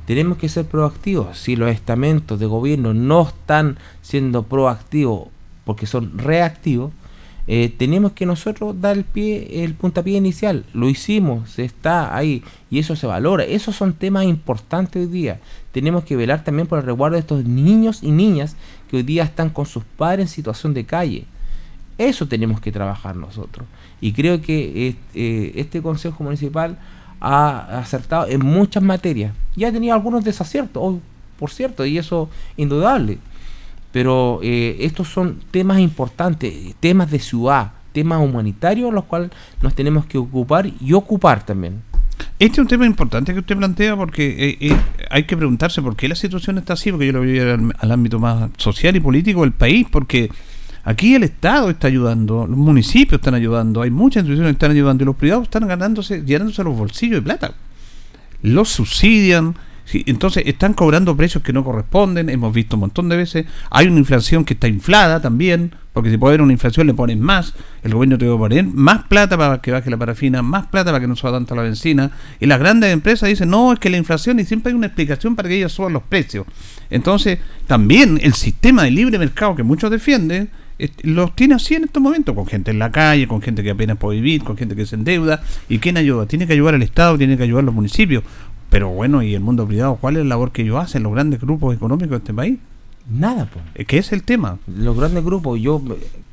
Tenemos 0.07 0.39
que 0.39 0.49
ser 0.49 0.65
proactivos. 0.65 1.39
Si 1.39 1.57
los 1.57 1.71
estamentos 1.71 2.39
de 2.39 2.47
gobierno 2.47 2.95
no 2.95 3.23
están 3.29 3.79
siendo 4.03 4.45
proactivos 4.45 5.29
porque 5.65 5.87
son 5.87 6.19
reactivos, 6.19 6.93
eh, 7.47 7.75
tenemos 7.77 8.13
que 8.13 8.27
nosotros 8.27 8.81
dar 8.81 8.97
el 8.97 9.05
pie, 9.05 9.65
el 9.65 9.75
puntapié 9.75 10.17
inicial. 10.17 10.65
Lo 10.73 10.89
hicimos, 10.89 11.51
se 11.51 11.65
está 11.65 12.17
ahí 12.17 12.45
y 12.71 12.79
eso 12.79 12.95
se 12.97 13.07
valora. 13.07 13.45
Esos 13.45 13.75
son 13.77 13.93
temas 13.93 14.25
importantes 14.25 15.05
hoy 15.05 15.13
día. 15.13 15.41
Tenemos 15.73 16.05
que 16.05 16.17
velar 16.17 16.45
también 16.45 16.67
por 16.67 16.79
el 16.79 16.85
resguardo 16.85 17.15
de 17.15 17.21
estos 17.21 17.45
niños 17.45 18.03
y 18.03 18.11
niñas 18.11 18.57
que 18.91 18.97
hoy 18.97 19.03
día 19.03 19.23
están 19.23 19.51
con 19.51 19.67
sus 19.67 19.85
padres 19.85 20.27
en 20.27 20.29
situación 20.29 20.75
de 20.75 20.85
calle. 20.85 21.25
Eso 21.99 22.27
tenemos 22.27 22.61
que 22.61 22.73
trabajar 22.73 23.15
nosotros. 23.15 23.67
Y 24.01 24.13
creo 24.13 24.41
que 24.41 24.97
eh, 25.15 25.53
este 25.55 25.83
Consejo 25.83 26.25
Municipal 26.25 26.79
ha 27.21 27.79
acertado 27.79 28.27
en 28.27 28.45
muchas 28.45 28.83
materias. 28.83 29.35
Ya 29.55 29.69
ha 29.69 29.73
tenido 29.73 29.95
algunos 29.95 30.25
desaciertos, 30.25 30.99
por 31.39 31.51
cierto, 31.51 31.85
y 31.85 31.99
eso 31.99 32.31
indudable. 32.57 33.19
Pero 33.93 34.41
eh, 34.43 34.79
estos 34.81 35.09
son 35.09 35.41
temas 35.51 35.79
importantes, 35.81 36.55
temas 36.81 37.11
de 37.11 37.19
ciudad, 37.19 37.73
temas 37.93 38.23
humanitarios, 38.23 38.93
los 38.93 39.05
cuales 39.05 39.31
nos 39.63 39.75
tenemos 39.75 40.07
que 40.07 40.19
ocupar 40.19 40.71
y 40.81 40.93
ocupar 40.93 41.45
también. 41.45 41.83
Este 42.39 42.55
es 42.55 42.59
un 42.59 42.69
tema 42.69 42.87
importante 42.87 43.33
que 43.33 43.41
usted 43.41 43.57
plantea 43.57 43.97
porque 43.97 44.57
eh, 44.61 44.77
hay 45.11 45.25
que 45.25 45.37
preguntarse 45.37 45.83
por 45.83 45.97
qué 45.97 46.09
la 46.09 46.15
situación 46.15 46.59
está 46.59 46.73
así, 46.73 46.91
porque 46.91 47.07
yo 47.07 47.13
lo 47.13 47.19
voy 47.19 47.39
al, 47.39 47.75
al 47.79 47.93
ámbito 47.93 48.19
más 48.19 48.51
social 48.57 48.97
y 48.97 49.01
político 49.01 49.43
del 49.43 49.53
país, 49.53 49.87
porque 49.91 50.31
Aquí 50.83 51.15
el 51.15 51.25
Estado 51.25 51.69
está 51.71 51.89
ayudando, 51.89 52.47
los 52.47 52.57
municipios 52.57 53.19
están 53.21 53.35
ayudando, 53.35 53.83
hay 53.83 53.91
muchas 53.91 54.23
instituciones 54.23 54.53
que 54.53 54.57
están 54.57 54.71
ayudando 54.71 55.05
y 55.05 55.07
los 55.07 55.17
privados 55.17 55.45
están 55.45 55.69
ganándose, 55.69 56.23
llenándose 56.25 56.65
los 56.65 56.77
bolsillos 56.77 57.17
de 57.17 57.23
plata. 57.23 57.53
Los 58.43 58.71
subsidian, 58.71 59.57
entonces 59.93 60.45
están 60.47 60.73
cobrando 60.73 61.15
precios 61.17 61.45
que 61.45 61.53
no 61.53 61.65
corresponden, 61.65 62.31
hemos 62.31 62.55
visto 62.55 62.77
un 62.77 62.81
montón 62.81 63.11
de 63.11 63.19
veces. 63.19 63.47
Hay 63.71 63.89
una 63.89 63.99
inflación 63.99 64.47
que 64.47 64.55
está 64.55 64.69
inflada 64.69 65.21
también, 65.21 65.73
porque 65.93 66.11
si 66.11 66.19
puede 66.19 66.33
haber 66.33 66.43
una 66.43 66.53
inflación 66.53 66.87
le 66.87 66.95
ponen 66.95 67.21
más, 67.21 67.55
el 67.83 67.95
gobierno 67.95 68.17
tiene 68.17 68.35
que 68.35 68.39
poner 68.39 68.65
más 68.65 69.05
plata 69.05 69.37
para 69.37 69.61
que 69.61 69.73
baje 69.73 69.91
la 69.91 69.97
parafina, 69.97 70.41
más 70.43 70.67
plata 70.69 70.93
para 70.93 71.01
que 71.01 71.09
no 71.09 71.17
suba 71.17 71.33
tanto 71.33 71.55
la 71.55 71.63
benzina. 71.63 72.13
Y 72.39 72.47
las 72.47 72.61
grandes 72.61 72.93
empresas 72.93 73.29
dicen, 73.29 73.51
no, 73.51 73.73
es 73.73 73.79
que 73.79 73.91
la 73.91 73.97
inflación 73.97 74.39
y 74.39 74.45
siempre 74.45 74.71
hay 74.71 74.77
una 74.77 74.87
explicación 74.87 75.35
para 75.35 75.49
que 75.49 75.57
ellas 75.57 75.73
suban 75.73 75.93
los 75.93 76.03
precios. 76.05 76.47
Entonces, 76.91 77.39
también 77.67 78.21
el 78.23 78.35
sistema 78.35 78.85
de 78.85 78.93
libre 78.93 79.19
mercado 79.19 79.57
que 79.57 79.63
muchos 79.63 79.91
defienden, 79.91 80.51
los 81.03 81.35
tiene 81.37 81.55
así 81.55 81.75
en 81.75 81.85
estos 81.85 82.03
momentos, 82.03 82.35
con 82.35 82.47
gente 82.47 82.71
en 82.71 82.79
la 82.79 82.91
calle, 82.91 83.29
con 83.29 83.43
gente 83.43 83.63
que 83.63 83.71
apenas 83.71 83.99
puede 83.99 84.17
vivir, 84.17 84.43
con 84.43 84.57
gente 84.57 84.77
que 84.77 84.87
se 84.87 84.97
endeuda. 84.97 85.43
¿Y 85.69 85.79
quién 85.79 85.97
ayuda? 85.97 86.27
Tiene 86.27 86.47
que 86.47 86.55
ayudar 86.55 86.75
el 86.75 86.83
Estado, 86.83 87.19
tiene 87.19 87.37
que 87.37 87.43
ayudar 87.43 87.65
los 87.65 87.75
municipios. 87.75 88.25
Pero 88.71 88.89
bueno, 88.89 89.23
¿y 89.23 89.35
el 89.35 89.41
mundo 89.41 89.67
privado? 89.67 89.97
¿Cuál 89.97 90.17
es 90.17 90.23
la 90.23 90.31
labor 90.31 90.53
que 90.53 90.63
ellos 90.63 90.83
hacen, 90.83 91.03
los 91.03 91.13
grandes 91.13 91.41
grupos 91.41 91.75
económicos 91.75 92.11
de 92.11 92.17
este 92.17 92.33
país? 92.33 92.59
Nada, 93.09 93.49
pues. 93.51 93.87
¿Qué 93.87 93.99
es 93.99 94.13
el 94.13 94.23
tema? 94.23 94.59
Los 94.67 94.97
grandes 94.97 95.25
grupos, 95.25 95.61
yo, 95.61 95.83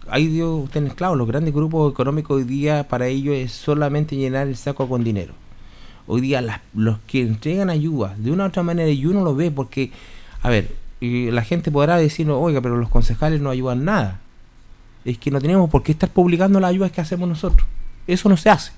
ahí 0.10 0.28
dio 0.28 0.56
usted 0.56 0.88
claro, 0.94 1.16
los 1.16 1.28
grandes 1.28 1.54
grupos 1.54 1.92
económicos 1.92 2.38
hoy 2.38 2.44
día 2.44 2.88
para 2.88 3.08
ellos 3.08 3.36
es 3.36 3.52
solamente 3.52 4.16
llenar 4.16 4.48
el 4.48 4.56
saco 4.56 4.88
con 4.88 5.04
dinero. 5.04 5.34
Hoy 6.08 6.22
día 6.22 6.42
las, 6.42 6.62
los 6.74 7.00
que 7.08 7.22
entregan 7.22 7.70
ayuda 7.70 8.16
de 8.18 8.32
una 8.32 8.46
u 8.46 8.48
otra 8.48 8.64
manera 8.64 8.90
y 8.90 9.06
uno 9.06 9.24
lo 9.24 9.36
ve 9.36 9.52
porque, 9.52 9.92
a 10.42 10.50
ver, 10.50 10.74
y 11.00 11.32
la 11.32 11.44
gente 11.44 11.72
podrá 11.72 11.98
decir, 11.98 12.30
oiga, 12.30 12.62
pero 12.62 12.78
los 12.78 12.90
concejales 12.90 13.42
no 13.42 13.50
ayudan 13.50 13.86
nada 13.86 14.22
es 15.12 15.18
que 15.18 15.32
no 15.32 15.40
tenemos 15.40 15.70
por 15.70 15.84
qué 15.84 15.94
estar 15.94 16.10
publicando 16.10 16.60
las 16.60 16.70
ayudas 16.70 16.92
que 16.92 17.00
hacemos 17.00 17.30
nosotros. 17.30 17.68
Eso 18.08 18.28
no 18.28 18.36
se 18.36 18.50
hace. 18.50 18.72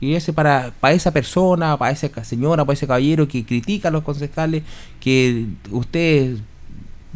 Y 0.00 0.14
ese 0.14 0.34
para, 0.34 0.72
para 0.80 0.92
esa 0.94 1.10
persona, 1.10 1.76
para 1.78 1.92
esa 1.92 2.24
señora, 2.24 2.64
para 2.64 2.74
ese 2.74 2.86
caballero 2.86 3.26
que 3.26 3.44
critica 3.46 3.88
a 3.88 3.90
los 3.90 4.02
concejales, 4.04 4.62
que 5.00 5.46
ustedes, 5.70 6.40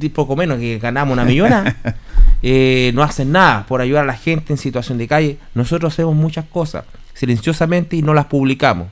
poco 0.08 0.36
menos 0.36 0.58
que 0.58 0.78
ganamos 0.78 1.12
una 1.12 1.24
millona, 1.24 1.76
eh, 2.42 2.92
no 2.94 3.02
hacen 3.02 3.32
nada 3.32 3.66
por 3.66 3.80
ayudar 3.80 4.04
a 4.04 4.06
la 4.06 4.16
gente 4.16 4.52
en 4.52 4.56
situación 4.56 4.98
de 4.98 5.06
calle. 5.06 5.38
Nosotros 5.54 5.92
hacemos 5.92 6.14
muchas 6.14 6.44
cosas 6.46 6.84
silenciosamente 7.14 7.96
y 7.96 8.02
no 8.02 8.14
las 8.14 8.26
publicamos. 8.26 8.88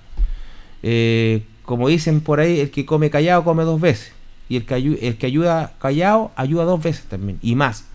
Eh, 0.82 1.42
como 1.62 1.88
dicen 1.88 2.20
por 2.20 2.40
ahí, 2.40 2.60
el 2.60 2.70
que 2.70 2.86
come 2.86 3.10
callado 3.10 3.44
come 3.44 3.64
dos 3.64 3.80
veces. 3.80 4.12
Y 4.48 4.56
el 4.56 4.64
que, 4.64 4.76
el 4.76 5.16
que 5.16 5.26
ayuda 5.26 5.72
callado 5.78 6.30
ayuda 6.36 6.64
dos 6.64 6.82
veces 6.82 7.04
también. 7.04 7.38
Y 7.42 7.54
más. 7.54 7.86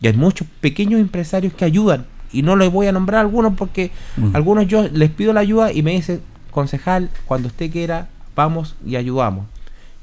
Y 0.00 0.06
hay 0.06 0.12
muchos 0.12 0.46
pequeños 0.60 1.00
empresarios 1.00 1.52
que 1.54 1.64
ayudan. 1.64 2.06
Y 2.32 2.42
no 2.42 2.56
les 2.56 2.70
voy 2.70 2.86
a 2.86 2.92
nombrar 2.92 3.20
algunos 3.20 3.54
porque 3.54 3.90
mm. 4.16 4.34
algunos 4.34 4.66
yo 4.66 4.88
les 4.88 5.10
pido 5.10 5.32
la 5.32 5.40
ayuda 5.40 5.72
y 5.72 5.82
me 5.82 5.92
dicen, 5.92 6.20
concejal, 6.50 7.10
cuando 7.26 7.48
usted 7.48 7.70
quiera, 7.70 8.08
vamos 8.34 8.76
y 8.84 8.96
ayudamos. 8.96 9.46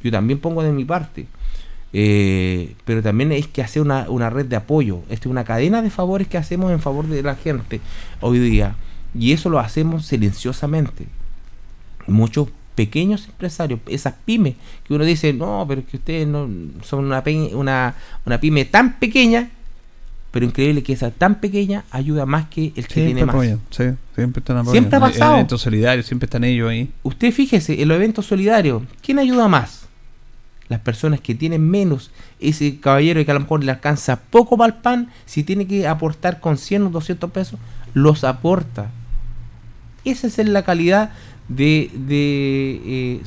Yo 0.03 0.12
también 0.12 0.39
pongo 0.39 0.64
de 0.64 0.72
mi 0.72 0.86
parte. 0.86 1.28
Eh, 1.93 2.75
pero 2.85 3.01
también 3.01 3.31
es 3.31 3.47
que 3.47 3.61
hacer 3.61 3.81
una, 3.81 4.09
una 4.09 4.29
red 4.29 4.45
de 4.45 4.55
apoyo. 4.55 5.01
Esta 5.09 5.27
es 5.27 5.31
una 5.31 5.43
cadena 5.43 5.81
de 5.81 5.89
favores 5.89 6.27
que 6.27 6.37
hacemos 6.37 6.71
en 6.71 6.79
favor 6.79 7.07
de 7.07 7.21
la 7.23 7.35
gente 7.35 7.81
hoy 8.21 8.39
día. 8.39 8.75
Y 9.13 9.33
eso 9.33 9.49
lo 9.49 9.59
hacemos 9.59 10.05
silenciosamente. 10.05 11.07
Muchos 12.07 12.49
pequeños 12.75 13.27
empresarios, 13.27 13.79
esas 13.87 14.13
pymes, 14.25 14.55
que 14.87 14.93
uno 14.93 15.03
dice, 15.03 15.33
no, 15.33 15.65
pero 15.67 15.85
que 15.85 15.97
ustedes 15.97 16.27
no 16.27 16.49
son 16.83 17.05
una, 17.05 17.23
una, 17.53 17.95
una 18.25 18.39
pyme 18.39 18.65
tan 18.65 18.97
pequeña 18.97 19.49
pero 20.31 20.45
increíble 20.45 20.81
que 20.81 20.93
esa 20.93 21.11
tan 21.11 21.41
pequeña 21.41 21.83
ayuda 21.91 22.25
más 22.25 22.47
que 22.47 22.67
el 22.67 22.87
que 22.87 22.93
Siempre 22.93 23.03
tiene 23.03 23.25
más. 23.25 23.35
apoyan, 23.35 23.59
sí, 23.69 23.83
siempre 24.15 24.39
están 24.39 24.57
apoyando. 24.57 24.71
Siempre 24.71 24.95
ha 24.95 24.99
en 24.99 25.11
pasado. 25.11 25.33
eventos 25.33 25.61
solidarios, 25.61 26.05
siempre 26.05 26.25
están 26.25 26.45
ellos 26.45 26.69
ahí. 26.69 26.89
Usted 27.03 27.33
fíjese, 27.33 27.81
en 27.81 27.87
los 27.89 27.95
eventos 27.95 28.25
solidarios, 28.25 28.83
¿quién 29.03 29.19
ayuda 29.19 29.49
más? 29.49 29.80
Las 30.72 30.80
personas 30.80 31.19
que 31.19 31.36
tienen 31.36 31.69
menos, 31.69 32.11
ese 32.39 32.80
caballero 32.80 33.24
que 33.26 33.30
a 33.32 33.34
lo 33.34 33.41
mejor 33.41 33.61
le 33.61 33.72
alcanza 33.72 34.22
poco 34.22 34.57
para 34.57 34.74
el 34.74 34.80
pan, 34.82 35.09
si 35.26 35.43
tiene 35.43 35.67
que 35.67 35.86
aportar 35.86 36.39
con 36.39 36.57
100 36.57 36.84
o 36.84 36.89
200 36.89 37.30
pesos, 37.30 37.59
los 37.93 38.24
aporta. 38.24 38.89
Esa 40.05 40.28
es 40.28 40.38
la 40.38 40.63
calidad 40.63 41.11
de, 41.49 41.91
de, 41.93 42.82
eh, 42.86 43.22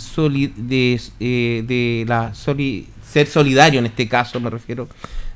de, 0.57 1.01
eh, 1.20 1.64
de 1.68 2.05
la 2.09 2.32
soli- 2.34 2.86
ser 3.07 3.26
solidario 3.26 3.78
en 3.78 3.84
este 3.86 4.09
caso, 4.09 4.40
me 4.40 4.49
refiero, 4.49 4.88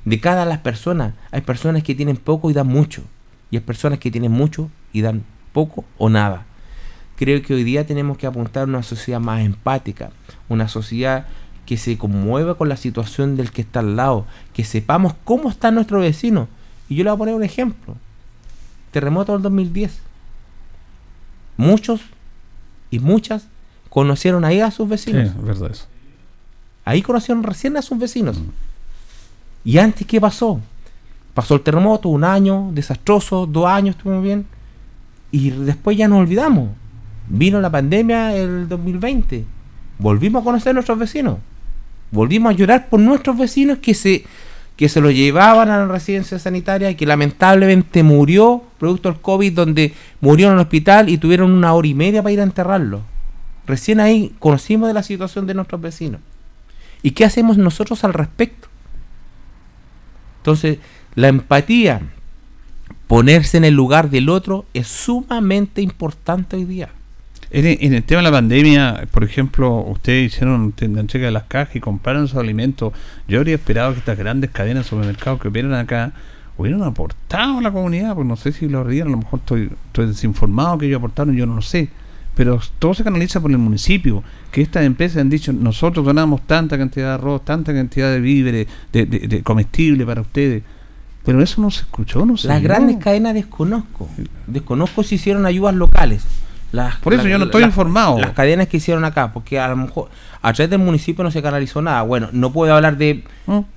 de 0.06 0.18
cada 0.18 0.46
las 0.46 0.60
personas. 0.60 1.12
Hay 1.30 1.42
personas 1.42 1.82
que 1.82 1.94
tienen 1.94 2.16
poco 2.16 2.50
y 2.50 2.54
dan 2.54 2.68
mucho, 2.68 3.02
y 3.50 3.56
hay 3.56 3.62
personas 3.62 3.98
que 3.98 4.10
tienen 4.10 4.32
mucho 4.32 4.70
y 4.94 5.02
dan 5.02 5.24
poco 5.52 5.84
o 5.98 6.08
nada. 6.08 6.46
Creo 7.16 7.42
que 7.42 7.52
hoy 7.52 7.64
día 7.64 7.86
tenemos 7.86 8.16
que 8.16 8.26
apuntar 8.26 8.62
a 8.62 8.66
una 8.66 8.82
sociedad 8.82 9.20
más 9.20 9.42
empática, 9.44 10.10
una 10.48 10.68
sociedad 10.68 11.26
que 11.68 11.76
se 11.76 11.98
conmueva 11.98 12.54
con 12.54 12.70
la 12.70 12.78
situación 12.78 13.36
del 13.36 13.50
que 13.50 13.60
está 13.60 13.80
al 13.80 13.94
lado, 13.94 14.24
que 14.54 14.64
sepamos 14.64 15.12
cómo 15.24 15.50
está 15.50 15.70
nuestro 15.70 16.00
vecino. 16.00 16.48
Y 16.88 16.94
yo 16.94 17.04
le 17.04 17.10
voy 17.10 17.16
a 17.16 17.18
poner 17.18 17.34
un 17.34 17.44
ejemplo. 17.44 17.94
Terremoto 18.90 19.34
del 19.34 19.42
2010. 19.42 19.98
Muchos 21.58 22.00
y 22.90 23.00
muchas 23.00 23.48
conocieron 23.90 24.46
ahí 24.46 24.60
a 24.62 24.70
sus 24.70 24.86
Sí, 24.86 24.90
vecinos. 25.12 25.26
es 25.26 25.42
verdad 25.42 25.70
eso. 25.72 25.84
Ahí 26.86 27.02
conocieron 27.02 27.42
recién 27.42 27.76
a 27.76 27.82
sus 27.82 27.98
vecinos. 27.98 28.38
¿Y 29.62 29.76
antes 29.76 30.06
qué 30.06 30.18
pasó? 30.22 30.60
Pasó 31.34 31.54
el 31.54 31.60
terremoto, 31.60 32.08
un 32.08 32.24
año 32.24 32.70
desastroso, 32.72 33.44
dos 33.44 33.66
años 33.66 33.94
estuvimos 33.94 34.22
bien. 34.24 34.46
Y 35.30 35.50
después 35.50 35.98
ya 35.98 36.08
nos 36.08 36.20
olvidamos. 36.20 36.70
Vino 37.28 37.60
la 37.60 37.68
pandemia 37.68 38.34
el 38.34 38.66
2020. 38.70 39.44
Volvimos 39.98 40.40
a 40.40 40.44
conocer 40.44 40.70
a 40.70 40.72
nuestros 40.72 40.98
vecinos. 40.98 41.36
Volvimos 42.10 42.52
a 42.52 42.56
llorar 42.56 42.88
por 42.88 43.00
nuestros 43.00 43.36
vecinos 43.36 43.78
que 43.78 43.94
se, 43.94 44.24
que 44.76 44.88
se 44.88 45.00
lo 45.00 45.10
llevaban 45.10 45.70
a 45.70 45.78
la 45.78 45.86
residencia 45.86 46.38
sanitaria 46.38 46.90
y 46.90 46.94
que 46.94 47.06
lamentablemente 47.06 48.02
murió 48.02 48.62
producto 48.78 49.10
del 49.10 49.20
COVID, 49.20 49.52
donde 49.52 49.94
murió 50.20 50.48
en 50.48 50.54
el 50.54 50.60
hospital 50.60 51.08
y 51.08 51.18
tuvieron 51.18 51.52
una 51.52 51.72
hora 51.74 51.88
y 51.88 51.94
media 51.94 52.22
para 52.22 52.32
ir 52.32 52.40
a 52.40 52.44
enterrarlo. 52.44 53.02
Recién 53.66 54.00
ahí 54.00 54.34
conocimos 54.38 54.88
de 54.88 54.94
la 54.94 55.02
situación 55.02 55.46
de 55.46 55.54
nuestros 55.54 55.80
vecinos. 55.80 56.20
¿Y 57.02 57.10
qué 57.10 57.24
hacemos 57.24 57.58
nosotros 57.58 58.02
al 58.04 58.14
respecto? 58.14 58.68
Entonces, 60.38 60.78
la 61.14 61.28
empatía, 61.28 62.00
ponerse 63.06 63.58
en 63.58 63.64
el 63.64 63.74
lugar 63.74 64.08
del 64.08 64.30
otro, 64.30 64.64
es 64.72 64.88
sumamente 64.88 65.82
importante 65.82 66.56
hoy 66.56 66.64
día. 66.64 66.88
En, 67.50 67.94
el- 67.94 68.02
tema 68.04 68.18
de 68.20 68.24
la 68.24 68.30
pandemia, 68.32 69.06
por 69.10 69.24
ejemplo, 69.24 69.76
ustedes 69.86 70.32
hicieron 70.34 70.74
la 70.78 71.00
entrega 71.00 71.26
de 71.26 71.32
las 71.32 71.44
cajas 71.44 71.76
y 71.76 71.80
compraron 71.80 72.24
esos 72.24 72.36
alimentos. 72.38 72.92
Yo 73.26 73.38
habría 73.38 73.54
esperado 73.54 73.92
que 73.94 74.00
estas 74.00 74.18
grandes 74.18 74.50
cadenas 74.50 74.84
de 74.84 74.90
supermercados 74.90 75.40
que 75.40 75.48
operan 75.48 75.72
acá 75.74 76.12
hubieran 76.58 76.82
aportado 76.82 77.58
a 77.58 77.62
la 77.62 77.70
comunidad, 77.72 78.14
porque 78.14 78.28
no 78.28 78.36
sé 78.36 78.52
si 78.52 78.68
lo 78.68 78.80
harían, 78.80 79.08
a 79.08 79.10
lo 79.12 79.16
mejor 79.18 79.38
estoy, 79.40 79.70
estoy 79.86 80.06
desinformado 80.08 80.76
que 80.76 80.86
ellos 80.86 80.98
aportaron, 80.98 81.34
yo 81.36 81.46
no 81.46 81.54
lo 81.56 81.62
sé. 81.62 81.88
Pero 82.34 82.60
todo 82.78 82.94
se 82.94 83.02
canaliza 83.02 83.40
por 83.40 83.50
el 83.50 83.58
municipio, 83.58 84.22
que 84.52 84.60
estas 84.60 84.84
empresas 84.84 85.18
han 85.22 85.30
dicho, 85.30 85.52
nosotros 85.52 86.04
donamos 86.04 86.46
tanta 86.46 86.76
cantidad 86.78 87.06
de 87.08 87.14
arroz, 87.14 87.44
tanta 87.44 87.72
cantidad 87.72 88.12
de 88.12 88.20
víveres, 88.20 88.68
de, 88.92 89.06
de, 89.06 89.20
de 89.26 89.42
comestible 89.42 90.04
para 90.04 90.20
ustedes. 90.20 90.62
Pero 91.24 91.42
eso 91.42 91.60
no 91.60 91.70
se 91.70 91.80
escuchó, 91.80 92.24
no 92.26 92.36
se 92.36 92.46
Las 92.48 92.62
grandes 92.62 92.98
cadenas 92.98 93.34
desconozco. 93.34 94.08
Desconozco 94.46 95.02
si 95.02 95.16
hicieron 95.16 95.46
ayudas 95.46 95.74
locales. 95.74 96.24
Las, 96.70 96.96
Por 96.96 97.14
eso 97.14 97.26
yo 97.26 97.38
no 97.38 97.46
estoy 97.46 97.62
informado. 97.64 98.18
Las 98.18 98.32
cadenas 98.32 98.68
que 98.68 98.76
hicieron 98.76 99.04
acá, 99.04 99.32
porque 99.32 99.58
a 99.58 99.68
lo 99.68 99.76
mejor 99.76 100.10
a 100.42 100.52
través 100.52 100.70
del 100.70 100.78
municipio 100.78 101.24
no 101.24 101.30
se 101.30 101.42
canalizó 101.42 101.80
nada. 101.80 102.02
Bueno, 102.02 102.28
no 102.32 102.52
puedo 102.52 102.74
hablar 102.74 102.98
de, 102.98 103.24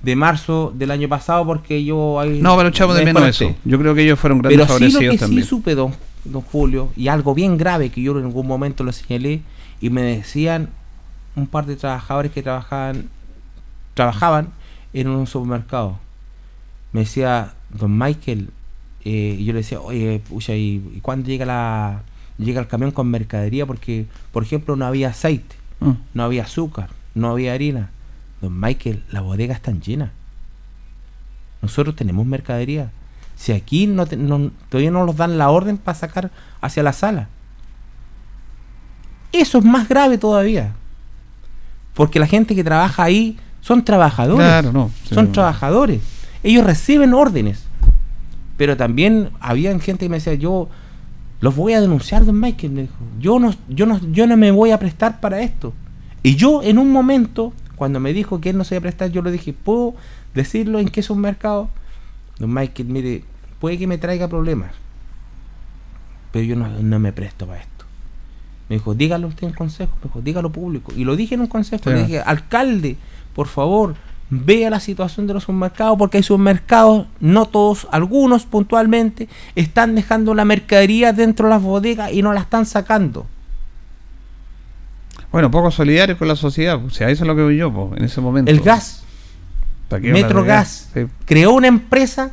de 0.02 0.16
marzo 0.16 0.72
del 0.76 0.90
año 0.90 1.08
pasado 1.08 1.46
porque 1.46 1.82
yo 1.84 2.20
ahí 2.20 2.38
¿Mm? 2.38 2.42
No, 2.42 2.56
pero 2.56 2.68
echamos 2.68 2.94
de 2.94 3.04
me 3.04 3.12
menos 3.12 3.28
eso. 3.28 3.54
Yo 3.64 3.78
creo 3.78 3.94
que 3.94 4.02
ellos 4.02 4.18
fueron 4.18 4.38
grandes 4.40 4.58
Pero 4.58 4.66
sí 4.66 4.84
lo 4.84 4.90
favorecidos 4.90 5.12
que 5.14 5.18
también. 5.18 5.42
sí 5.42 5.48
supe, 5.48 5.74
don, 5.74 5.92
don 6.24 6.42
Julio, 6.42 6.92
y 6.96 7.08
algo 7.08 7.34
bien 7.34 7.56
grave 7.56 7.88
que 7.88 8.02
yo 8.02 8.18
en 8.18 8.26
algún 8.26 8.46
momento 8.46 8.84
lo 8.84 8.92
señalé, 8.92 9.40
y 9.80 9.90
me 9.90 10.02
decían 10.02 10.68
un 11.34 11.46
par 11.46 11.64
de 11.66 11.76
trabajadores 11.76 12.30
que 12.30 12.42
trabajaban, 12.42 13.08
trabajaban 13.94 14.50
en 14.92 15.08
un 15.08 15.26
supermercado. 15.26 15.98
Me 16.92 17.00
decía, 17.00 17.54
don 17.70 17.96
Michael, 17.98 18.50
eh, 19.04 19.36
y 19.38 19.44
yo 19.46 19.54
le 19.54 19.60
decía, 19.60 19.80
oye, 19.80 20.20
pucha, 20.28 20.54
¿y, 20.54 20.82
y 20.94 21.00
cuándo 21.00 21.26
llega 21.26 21.46
la 21.46 22.02
llega 22.38 22.60
el 22.60 22.66
camión 22.68 22.90
con 22.90 23.08
mercadería? 23.08 23.66
Porque, 23.66 24.06
por 24.32 24.42
ejemplo, 24.42 24.76
no 24.76 24.84
había 24.86 25.08
aceite, 25.10 25.56
Mm. 25.80 25.92
no 26.14 26.22
había 26.24 26.42
azúcar, 26.44 26.88
no 27.14 27.30
había 27.30 27.52
harina. 27.54 27.90
Don 28.40 28.58
Michael, 28.58 29.02
las 29.10 29.22
bodegas 29.22 29.56
están 29.56 29.80
llenas. 29.80 30.10
Nosotros 31.60 31.94
tenemos 31.96 32.26
mercadería. 32.26 32.90
Si 33.36 33.52
aquí 33.52 33.86
no, 33.86 34.06
te- 34.06 34.16
no- 34.16 34.50
todavía 34.68 34.90
no 34.90 35.04
nos 35.06 35.16
dan 35.16 35.38
la 35.38 35.50
orden 35.50 35.78
para 35.78 35.96
sacar 35.98 36.30
hacia 36.60 36.82
la 36.82 36.92
sala. 36.92 37.28
Eso 39.32 39.58
es 39.58 39.64
más 39.64 39.88
grave 39.88 40.18
todavía. 40.18 40.74
Porque 41.94 42.18
la 42.20 42.26
gente 42.26 42.54
que 42.54 42.64
trabaja 42.64 43.02
ahí 43.04 43.38
son 43.60 43.84
trabajadores. 43.84 44.46
Claro, 44.46 44.72
no, 44.72 44.90
sí, 45.04 45.14
son 45.14 45.26
no. 45.26 45.32
trabajadores. 45.32 46.00
Ellos 46.42 46.64
reciben 46.64 47.14
órdenes. 47.14 47.64
Pero 48.56 48.76
también 48.76 49.30
había 49.40 49.76
gente 49.78 50.04
que 50.04 50.08
me 50.08 50.16
decía, 50.16 50.34
yo 50.34 50.68
los 51.42 51.54
voy 51.54 51.74
a 51.74 51.80
denunciar, 51.82 52.24
don 52.24 52.40
Michael. 52.40 52.72
Me 52.72 52.80
dijo, 52.82 52.94
yo 53.20 53.38
no, 53.38 53.54
yo 53.68 53.84
no, 53.84 54.00
yo 54.12 54.26
no 54.26 54.36
me 54.38 54.50
voy 54.50 54.70
a 54.70 54.78
prestar 54.78 55.20
para 55.20 55.42
esto. 55.42 55.74
Y 56.22 56.36
yo 56.36 56.62
en 56.62 56.78
un 56.78 56.90
momento, 56.90 57.52
cuando 57.76 58.00
me 58.00 58.12
dijo 58.14 58.40
que 58.40 58.50
él 58.50 58.56
no 58.56 58.64
se 58.64 58.76
iba 58.76 58.78
a 58.78 58.82
prestar, 58.82 59.10
yo 59.10 59.20
le 59.22 59.30
dije, 59.30 59.52
¿puedo 59.52 59.94
decirlo 60.34 60.78
en 60.78 60.88
qué 60.88 61.00
es 61.00 61.10
un 61.10 61.20
mercado? 61.20 61.68
Don 62.38 62.52
Michael, 62.54 62.88
mire, 62.88 63.24
puede 63.60 63.76
que 63.76 63.86
me 63.86 63.98
traiga 63.98 64.28
problemas. 64.28 64.70
Pero 66.30 66.44
yo 66.44 66.56
no, 66.56 66.68
no 66.68 66.98
me 66.98 67.12
presto 67.12 67.46
para 67.46 67.60
esto. 67.60 67.84
Me 68.68 68.76
dijo, 68.76 68.94
dígalo 68.94 69.26
usted 69.28 69.48
en 69.48 69.52
consejo, 69.52 69.92
me 69.96 70.04
dijo, 70.04 70.20
dígalo 70.22 70.50
público. 70.50 70.92
Y 70.96 71.04
lo 71.04 71.16
dije 71.16 71.34
en 71.34 71.42
un 71.42 71.46
consejo, 71.48 71.84
Sí. 71.84 71.90
le 71.90 72.02
dije, 72.04 72.20
alcalde, 72.20 72.96
por 73.34 73.48
favor, 73.48 73.94
vea 74.30 74.70
la 74.70 74.80
situación 74.80 75.26
de 75.26 75.34
los 75.34 75.44
supermercados, 75.44 75.98
porque 75.98 76.16
hay 76.18 76.22
supermercados, 76.22 77.06
no 77.20 77.46
todos, 77.46 77.86
algunos 77.90 78.46
puntualmente, 78.46 79.28
están 79.54 79.94
dejando 79.94 80.34
la 80.34 80.44
mercadería 80.44 81.12
dentro 81.12 81.46
de 81.48 81.54
las 81.54 81.62
bodegas 81.62 82.12
y 82.12 82.22
no 82.22 82.32
la 82.32 82.40
están 82.40 82.66
sacando. 82.66 83.26
Bueno, 85.30 85.50
poco 85.50 85.70
solidarios 85.70 86.18
con 86.18 86.28
la 86.28 86.36
sociedad. 86.36 86.82
O 86.84 86.90
sea, 86.90 87.08
eso 87.08 87.24
es 87.24 87.28
lo 87.28 87.34
que 87.34 87.42
veo 87.42 87.50
yo 87.50 87.72
po, 87.72 87.92
en 87.96 88.04
ese 88.04 88.20
momento. 88.20 88.50
El 88.50 88.60
gas, 88.60 89.02
¿Para 89.88 90.00
qué 90.02 90.08
hablar 90.08 90.22
de 90.22 90.28
Metrogas, 90.28 90.90
Sí, 90.94 91.06
creó 91.26 91.52
una 91.52 91.68
empresa 91.68 92.30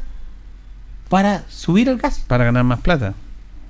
para 1.10 1.44
subir 1.50 1.90
el 1.90 1.98
gas. 1.98 2.24
para 2.28 2.46
ganar 2.46 2.64
más 2.64 2.82
plata. 2.82 3.14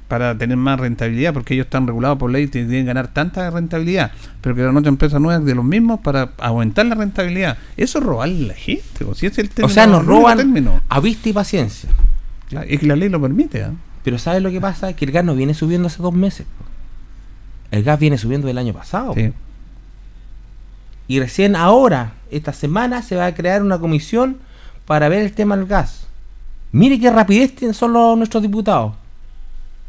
Para 0.10 0.38
tener 0.38 0.58
más 0.58 0.78
rentabilidad, 0.78 1.34
porque 1.34 1.54
ellos 1.54 1.68
están 1.68 1.88
regulados 1.88 2.18
por 2.18 2.30
ley 2.30 2.44
y 2.44 2.48
tienen 2.48 2.70
que 2.70 2.84
ganar 2.84 3.14
tanta 3.14 3.50
rentabilidad. 3.50 4.12
Pero 4.42 4.56
que 4.56 4.66
otra 4.66 4.90
empresa 4.90 5.20
nueva 5.20 5.40
de 5.40 5.56
los 5.56 5.64
mismos 5.64 6.02
para 6.02 6.32
aumentar 6.40 6.86
la 6.88 6.96
rentabilidad. 6.96 7.58
Eso 7.78 8.00
es 8.00 8.04
robarle 8.04 8.46
a 8.46 8.48
la 8.50 8.54
gente. 8.56 9.06
po, 9.06 9.16
Si 9.16 9.28
es 9.28 9.38
el 9.38 9.46
O 9.46 9.50
término, 9.50 9.74
sea, 9.74 9.88
nos 9.88 10.06
roban 10.06 10.82
a 10.90 11.00
vista 11.00 11.30
y 11.30 11.34
paciencia. 11.34 11.90
Claro, 12.50 12.68
Es 12.70 12.80
que 12.82 12.88
la 12.88 12.98
ley 12.98 13.08
lo 13.08 13.22
permite. 13.22 13.64
¿ah? 13.64 13.72
Pero 14.04 14.18
¿sabes 14.18 14.42
lo 14.42 14.52
que 14.52 14.60
pasa? 14.60 14.92
Que 14.94 15.06
el 15.06 15.12
gas 15.12 15.24
no 15.24 15.36
viene 15.36 15.54
subiendo 15.54 15.88
hace 15.88 16.02
dos 16.02 16.14
meses. 16.14 16.46
El 17.72 17.84
gas 17.84 18.00
viene 18.00 18.18
subiendo 18.18 18.48
del 18.48 18.58
año 18.58 18.74
pasado. 18.74 19.14
Sí. 19.14 19.32
Y 21.08 21.20
recién 21.20 21.56
ahora, 21.56 22.14
esta 22.32 22.54
semana, 22.54 23.02
se 23.02 23.16
va 23.16 23.28
a 23.28 23.34
crear 23.34 23.62
una 23.62 23.80
comisión 23.80 24.38
para 24.86 25.10
ver 25.10 25.24
el 25.24 25.34
tema 25.34 25.56
del 25.56 25.66
gas. 25.66 26.08
Mire 26.72 27.00
qué 27.00 27.10
rapidez 27.10 27.56
tienen 27.56 27.74
son 27.74 27.94
los, 27.94 28.18
nuestros 28.18 28.44
diputados. 28.44 28.94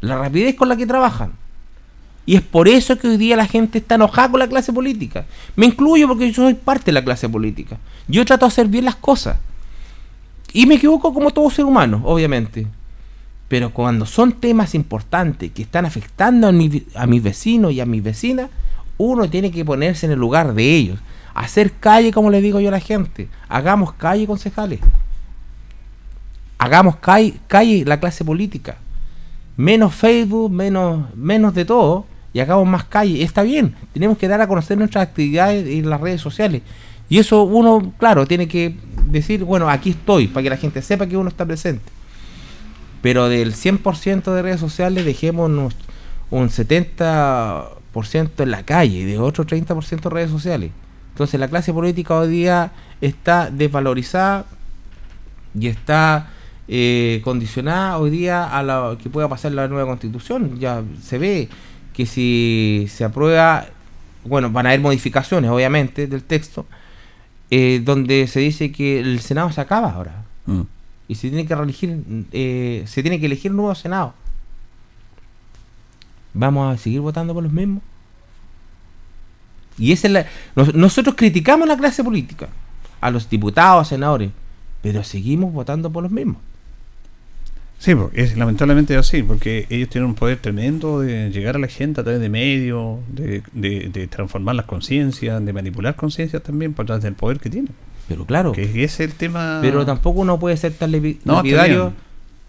La 0.01 0.17
rapidez 0.17 0.55
con 0.55 0.67
la 0.69 0.75
que 0.75 0.85
trabajan. 0.85 1.33
Y 2.25 2.35
es 2.35 2.41
por 2.41 2.67
eso 2.67 2.97
que 2.97 3.07
hoy 3.07 3.17
día 3.17 3.35
la 3.35 3.47
gente 3.47 3.79
está 3.79 3.95
enojada 3.95 4.29
con 4.29 4.39
la 4.39 4.47
clase 4.47 4.71
política. 4.71 5.25
Me 5.55 5.65
incluyo 5.65 6.07
porque 6.07 6.27
yo 6.31 6.43
soy 6.43 6.53
parte 6.53 6.85
de 6.85 6.91
la 6.93 7.03
clase 7.03 7.27
política. 7.27 7.77
Yo 8.07 8.25
trato 8.25 8.45
de 8.45 8.49
hacer 8.49 8.67
bien 8.67 8.85
las 8.85 8.95
cosas. 8.95 9.37
Y 10.53 10.65
me 10.65 10.75
equivoco 10.75 11.13
como 11.13 11.31
todo 11.31 11.49
ser 11.49 11.65
humano, 11.65 12.01
obviamente. 12.05 12.67
Pero 13.47 13.71
cuando 13.73 14.05
son 14.05 14.33
temas 14.33 14.75
importantes 14.75 15.51
que 15.51 15.63
están 15.63 15.85
afectando 15.85 16.47
a, 16.47 16.51
mi- 16.51 16.83
mis 17.07 17.23
vecinos 17.23 17.71
y 17.73 17.81
a 17.81 17.85
mis 17.85 18.03
vecinas, 18.03 18.49
uno 18.97 19.29
tiene 19.29 19.51
que 19.51 19.65
ponerse 19.65 20.05
en 20.05 20.11
el 20.13 20.19
lugar 20.19 20.53
de 20.53 20.75
ellos. 20.75 20.99
Hacer 21.33 21.71
calle, 21.73 22.11
como 22.11 22.29
le 22.29 22.39
digo 22.41 22.59
yo 22.59 22.69
a 22.69 22.71
la 22.71 22.79
gente. 22.79 23.29
Hagamos 23.49 23.93
calle, 23.93 24.27
concejales. 24.27 24.79
Hagamos 26.57 26.97
calle, 26.97 27.33
calle 27.47 27.83
la 27.85 27.99
clase 27.99 28.23
política. 28.23 28.77
Menos 29.61 29.93
Facebook, 29.93 30.51
menos, 30.51 31.05
menos 31.15 31.53
de 31.53 31.65
todo. 31.65 32.07
Y 32.33 32.39
hagamos 32.39 32.67
más 32.67 32.85
calle. 32.85 33.21
Está 33.21 33.43
bien. 33.43 33.75
Tenemos 33.93 34.17
que 34.17 34.27
dar 34.27 34.41
a 34.41 34.47
conocer 34.47 34.75
nuestras 34.75 35.03
actividades 35.07 35.67
en 35.67 35.87
las 35.87 36.01
redes 36.01 36.19
sociales. 36.19 36.63
Y 37.09 37.19
eso 37.19 37.43
uno, 37.43 37.93
claro, 37.99 38.25
tiene 38.25 38.47
que 38.47 38.75
decir, 39.05 39.43
bueno, 39.43 39.69
aquí 39.69 39.91
estoy, 39.91 40.27
para 40.27 40.41
que 40.41 40.49
la 40.49 40.57
gente 40.57 40.81
sepa 40.81 41.05
que 41.05 41.15
uno 41.15 41.29
está 41.29 41.45
presente. 41.45 41.83
Pero 43.03 43.29
del 43.29 43.53
100% 43.53 44.33
de 44.33 44.41
redes 44.41 44.59
sociales 44.59 45.05
dejémonos 45.05 45.75
un 46.31 46.49
70% 46.49 48.29
en 48.39 48.51
la 48.51 48.63
calle 48.63 48.97
y 48.97 49.03
de 49.03 49.19
otro 49.19 49.45
30% 49.45 50.09
redes 50.09 50.31
sociales. 50.31 50.71
Entonces 51.09 51.39
la 51.39 51.49
clase 51.49 51.71
política 51.71 52.15
hoy 52.15 52.29
día 52.29 52.71
está 52.99 53.51
desvalorizada 53.51 54.47
y 55.53 55.67
está 55.67 56.31
eh, 56.73 57.19
condicionada 57.25 57.97
hoy 57.97 58.09
día 58.11 58.45
a 58.45 58.63
lo 58.63 58.97
que 58.97 59.09
pueda 59.09 59.27
pasar 59.27 59.51
la 59.51 59.67
nueva 59.67 59.85
constitución. 59.87 60.57
Ya 60.57 60.81
se 61.03 61.17
ve 61.17 61.49
que 61.93 62.05
si 62.05 62.87
se 62.89 63.03
aprueba, 63.03 63.65
bueno, 64.23 64.49
van 64.49 64.65
a 64.65 64.69
haber 64.69 64.79
modificaciones 64.79 65.51
obviamente 65.51 66.07
del 66.07 66.23
texto, 66.23 66.65
eh, 67.49 67.81
donde 67.83 68.25
se 68.27 68.39
dice 68.39 68.71
que 68.71 69.01
el 69.01 69.19
Senado 69.19 69.51
se 69.51 69.59
acaba 69.59 69.91
ahora. 69.91 70.23
Mm. 70.45 70.61
Y 71.09 71.15
se 71.15 71.27
tiene 71.27 71.45
que 71.45 71.53
reelegir, 71.55 72.01
eh, 72.31 72.83
se 72.87 73.01
tiene 73.01 73.19
que 73.19 73.25
elegir 73.25 73.51
un 73.51 73.57
nuevo 73.57 73.75
Senado. 73.75 74.13
¿Vamos 76.33 76.73
a 76.73 76.77
seguir 76.77 77.01
votando 77.01 77.33
por 77.33 77.43
los 77.43 77.51
mismos? 77.51 77.83
Y 79.77 79.91
esa 79.91 80.07
es 80.07 80.13
la, 80.13 80.25
nos- 80.55 80.73
nosotros 80.73 81.15
criticamos 81.15 81.65
a 81.65 81.73
la 81.73 81.77
clase 81.77 82.01
política, 82.01 82.47
a 83.01 83.11
los 83.11 83.29
diputados, 83.29 83.89
senadores, 83.89 84.31
pero 84.81 85.03
seguimos 85.03 85.51
votando 85.51 85.91
por 85.91 86.03
los 86.03 86.11
mismos. 86.13 86.37
Sí, 87.81 87.95
es 88.13 88.37
lamentablemente 88.37 88.95
así, 88.95 89.23
porque 89.23 89.65
ellos 89.71 89.89
tienen 89.89 90.07
un 90.11 90.13
poder 90.15 90.37
tremendo 90.37 90.99
de 90.99 91.31
llegar 91.31 91.55
a 91.55 91.59
la 91.59 91.65
gente 91.67 92.01
a 92.01 92.03
través 92.03 92.21
de 92.21 92.29
medios, 92.29 92.99
de, 93.07 93.41
de- 93.53 93.89
de 93.91 94.07
transformar 94.07 94.53
las 94.53 94.67
conciencias, 94.67 95.43
de 95.43 95.51
manipular 95.51 95.95
conciencias 95.95 96.43
también 96.43 96.73
por 96.73 96.85
través 96.85 97.03
del 97.03 97.15
poder 97.15 97.39
que 97.39 97.49
tienen. 97.49 97.71
Pero 98.07 98.25
claro. 98.25 98.51
Que 98.51 98.83
es 98.83 98.99
el 98.99 99.13
tema. 99.13 99.57
Pero 99.63 99.83
tampoco 99.83 100.19
uno 100.19 100.39
puede 100.39 100.57
ser 100.57 100.73
tan 100.73 100.91
No, 101.25 101.37
lapidario. 101.37 101.91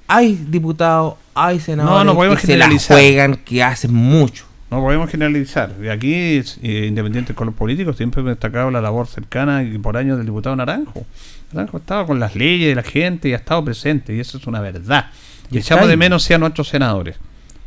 Hay 0.07 0.35
diputados, 0.51 1.15
hay 1.35 1.61
senadores 1.61 1.99
No, 1.99 2.05
no 2.05 2.15
podemos 2.15 2.39
que 2.39 2.47
se 2.49 2.57
la 2.59 2.69
juegan, 2.69 3.37
que 3.37 3.63
hacen 3.63 3.95
mucho. 3.95 4.45
No 4.71 4.81
podemos 4.83 5.11
generalizar. 5.11 5.75
De 5.79 5.91
aquí, 5.91 6.13
es, 6.15 6.59
eh, 6.63 6.85
independiente 6.89 7.33
con 7.35 7.47
los 7.47 7.55
políticos, 7.55 7.97
siempre 7.97 8.21
hemos 8.21 8.33
destacado 8.33 8.71
la 8.71 8.83
labor 8.83 9.07
cercana 9.07 9.63
y 9.63 9.79
por 9.79 9.97
años 9.97 10.19
del 10.19 10.27
diputado 10.27 10.55
Naranjo. 10.57 11.07
Naranjo 11.55 11.77
ha 11.77 11.81
estado 11.81 12.07
con 12.07 12.21
las 12.21 12.35
leyes 12.35 12.69
de 12.69 12.75
la 12.75 12.83
gente 12.83 13.29
y 13.29 13.33
ha 13.33 13.37
estado 13.37 13.65
presente, 13.65 14.15
y 14.15 14.21
eso 14.21 14.39
es 14.39 14.47
una 14.47 14.61
verdad. 14.61 15.07
Y 15.51 15.57
Y 15.57 15.59
echamos 15.59 15.83
está 15.83 15.91
de 15.91 15.97
menos 15.97 16.23
sí 16.23 16.35
a 16.35 16.39
nuestros 16.39 16.69
senadores. 16.69 17.17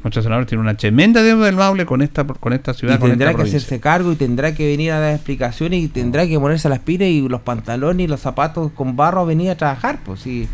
Nuestros 0.04 0.24
senadores 0.24 0.48
tienen 0.48 0.62
una 0.64 0.76
tremenda 0.78 1.24
deuda 1.24 1.48
del 1.48 1.56
Maule 1.56 1.86
con 1.88 2.02
esta, 2.04 2.24
con 2.26 2.54
esta 2.54 2.74
ciudad, 2.76 2.96
Y 2.96 3.00
con 3.00 3.10
tendrá 3.10 3.30
esta 3.32 3.38
que 3.38 3.38
provincia. 3.44 3.58
hacerse 3.58 3.80
cargo 3.80 4.12
y 4.12 4.16
tendrá 4.16 4.54
que 4.54 4.68
venir 4.68 4.92
a 4.92 5.00
dar 5.00 5.16
explicaciones 5.16 5.82
y 5.84 5.88
tendrá 5.88 6.28
que 6.28 6.40
ponerse 6.40 6.70
las 6.70 6.80
pilas 6.80 7.08
y 7.10 7.28
los 7.28 7.42
pantalones 7.42 8.04
y 8.06 8.08
los 8.08 8.20
zapatos 8.20 8.72
con 8.74 8.96
barro 8.96 9.22
a 9.22 9.26
venir 9.26 9.50
a 9.50 9.56
trabajar. 9.56 10.00
Pues 10.06 10.20
sí. 10.20 10.48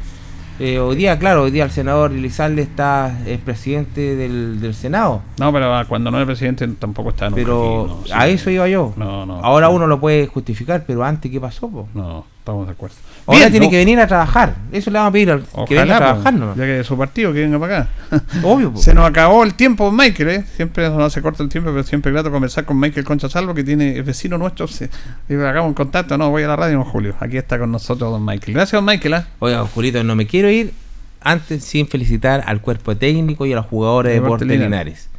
Eh, 0.60 0.80
hoy 0.80 0.96
día, 0.96 1.18
claro, 1.20 1.44
hoy 1.44 1.52
día 1.52 1.64
el 1.64 1.72
senador 1.72 2.12
Elizalde 2.12 2.62
está 2.62 3.18
es 3.26 3.40
presidente 3.40 4.16
del, 4.16 4.62
del 4.62 4.74
Senado. 4.76 5.22
No, 5.40 5.52
pero 5.52 5.74
ah, 5.76 5.86
cuando 5.86 6.12
no 6.12 6.18
era 6.18 6.26
presidente 6.28 6.68
tampoco 6.68 7.10
estaba 7.10 7.32
nunca 7.32 7.42
Pero 7.42 7.86
no, 8.02 8.06
sí. 8.06 8.12
a 8.14 8.28
eso 8.28 8.50
iba 8.52 8.68
yo. 8.70 8.94
No, 8.96 9.26
no. 9.26 9.38
Ahora 9.44 9.68
no. 9.68 9.74
uno 9.74 9.88
lo 9.88 10.00
puede 10.00 10.28
justificar, 10.28 10.84
pero 10.86 11.04
antes, 11.04 11.32
¿qué 11.32 11.42
pasó? 11.42 11.68
po? 11.70 11.90
No, 11.96 12.26
estamos 12.42 12.66
de 12.66 12.74
acuerdo. 12.74 12.96
Ahora 13.28 13.40
Bien, 13.40 13.52
tiene 13.52 13.66
no. 13.68 13.70
que 13.70 13.78
venir 13.78 14.00
a 14.00 14.08
trabajar. 14.08 14.56
Eso 14.72 14.90
le 14.90 14.98
vamos 14.98 15.10
a 15.10 15.14
pedir 15.14 15.32
al 15.32 15.42
que 15.42 15.48
Ojalá, 15.54 15.82
venga 15.82 15.96
a 15.96 16.00
trabajar. 16.00 16.34
nomás. 16.34 16.58
ya 16.58 16.64
que 16.64 16.72
de 16.72 16.84
su 16.84 16.98
partido 16.98 17.32
que 17.32 17.40
venga 17.42 17.60
para 17.60 17.78
acá. 17.82 17.90
Obvio. 18.44 18.74
po. 18.74 18.80
Se 18.82 18.94
nos 18.96 19.08
acabó 19.08 19.44
el 19.44 19.54
tiempo, 19.54 19.92
Michael, 19.92 20.30
¿eh? 20.30 20.46
Siempre 20.56 20.90
no 20.90 21.08
se 21.12 21.22
corta 21.22 21.44
el 21.44 21.50
tiempo, 21.50 21.70
pero 21.72 21.84
siempre 21.84 22.10
es 22.10 22.14
grato 22.14 22.32
conversar 22.32 22.66
con 22.66 22.80
Michael 22.80 23.06
Concha 23.06 23.30
Salvo, 23.30 23.54
que 23.54 23.64
tiene 23.64 23.98
es 24.00 24.06
vecino 24.06 24.38
nuestro. 24.40 24.68
Se, 24.68 24.90
y 25.30 25.36
hagamos 25.36 25.68
un 25.70 25.74
contacto, 25.76 26.18
no, 26.18 26.32
voy 26.32 26.42
a 26.44 26.48
la 26.48 26.56
radio, 26.56 26.78
don 26.78 26.84
Julio. 26.86 27.16
Aquí 27.20 27.38
está 27.38 27.60
con 27.60 27.72
nosotros 27.72 28.12
don 28.12 28.26
Michael. 28.26 28.54
Gracias, 28.54 28.72
don 28.74 28.86
Michael. 28.86 29.14
¿ah? 29.14 29.28
Oiga, 29.40 29.64
Julito, 29.68 30.04
no 30.04 30.16
me 30.16 30.26
quiero 30.26 30.50
ir 30.50 30.74
antes 31.22 31.64
sin 31.64 31.88
felicitar 31.88 32.44
al 32.48 32.60
cuerpo 32.62 32.98
técnico 32.98 33.46
y 33.46 33.54
a 33.54 33.58
los 33.58 33.68
jugadores 33.68 34.10
de 34.14 34.20
Deportes 34.20 34.48
Deportes 34.48 34.66
Linares. 34.68 34.86
Linares. 34.94 35.10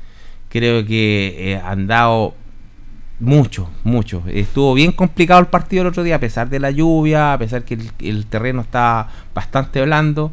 Creo 0.49 0.85
que 0.85 1.53
eh, 1.53 1.61
han 1.65 1.87
dado 1.87 2.35
mucho, 3.23 3.71
mucho. 3.85 4.23
Estuvo 4.27 4.75
bien 4.75 4.93
complicado 4.93 5.41
el 5.41 5.47
partido 5.47 5.83
el 5.83 5.89
otro 5.89 6.03
día, 6.03 6.17
a 6.17 6.21
pesar 6.21 6.51
de 6.51 6.59
la 6.59 6.71
lluvia, 6.71 7.33
a 7.35 7.39
pesar 7.39 7.65
que 7.65 7.79
el, 8.01 8.27
terreno 8.27 8.63
está 8.63 9.09
bastante 9.33 9.81
blando. 9.83 10.33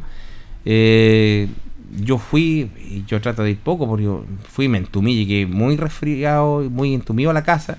Eh, 0.64 1.48
yo 1.96 2.18
fui, 2.18 2.70
y 2.78 3.04
yo 3.06 3.20
trato 3.20 3.44
de 3.44 3.52
ir 3.52 3.58
poco, 3.58 3.86
porque 3.88 4.08
fui, 4.48 4.68
me 4.68 4.78
entumí, 4.78 5.14
llegué 5.14 5.46
muy 5.46 5.76
resfriado, 5.76 6.64
y 6.64 6.68
muy 6.68 6.92
entumido 6.92 7.30
a 7.30 7.32
la 7.34 7.44
casa. 7.44 7.78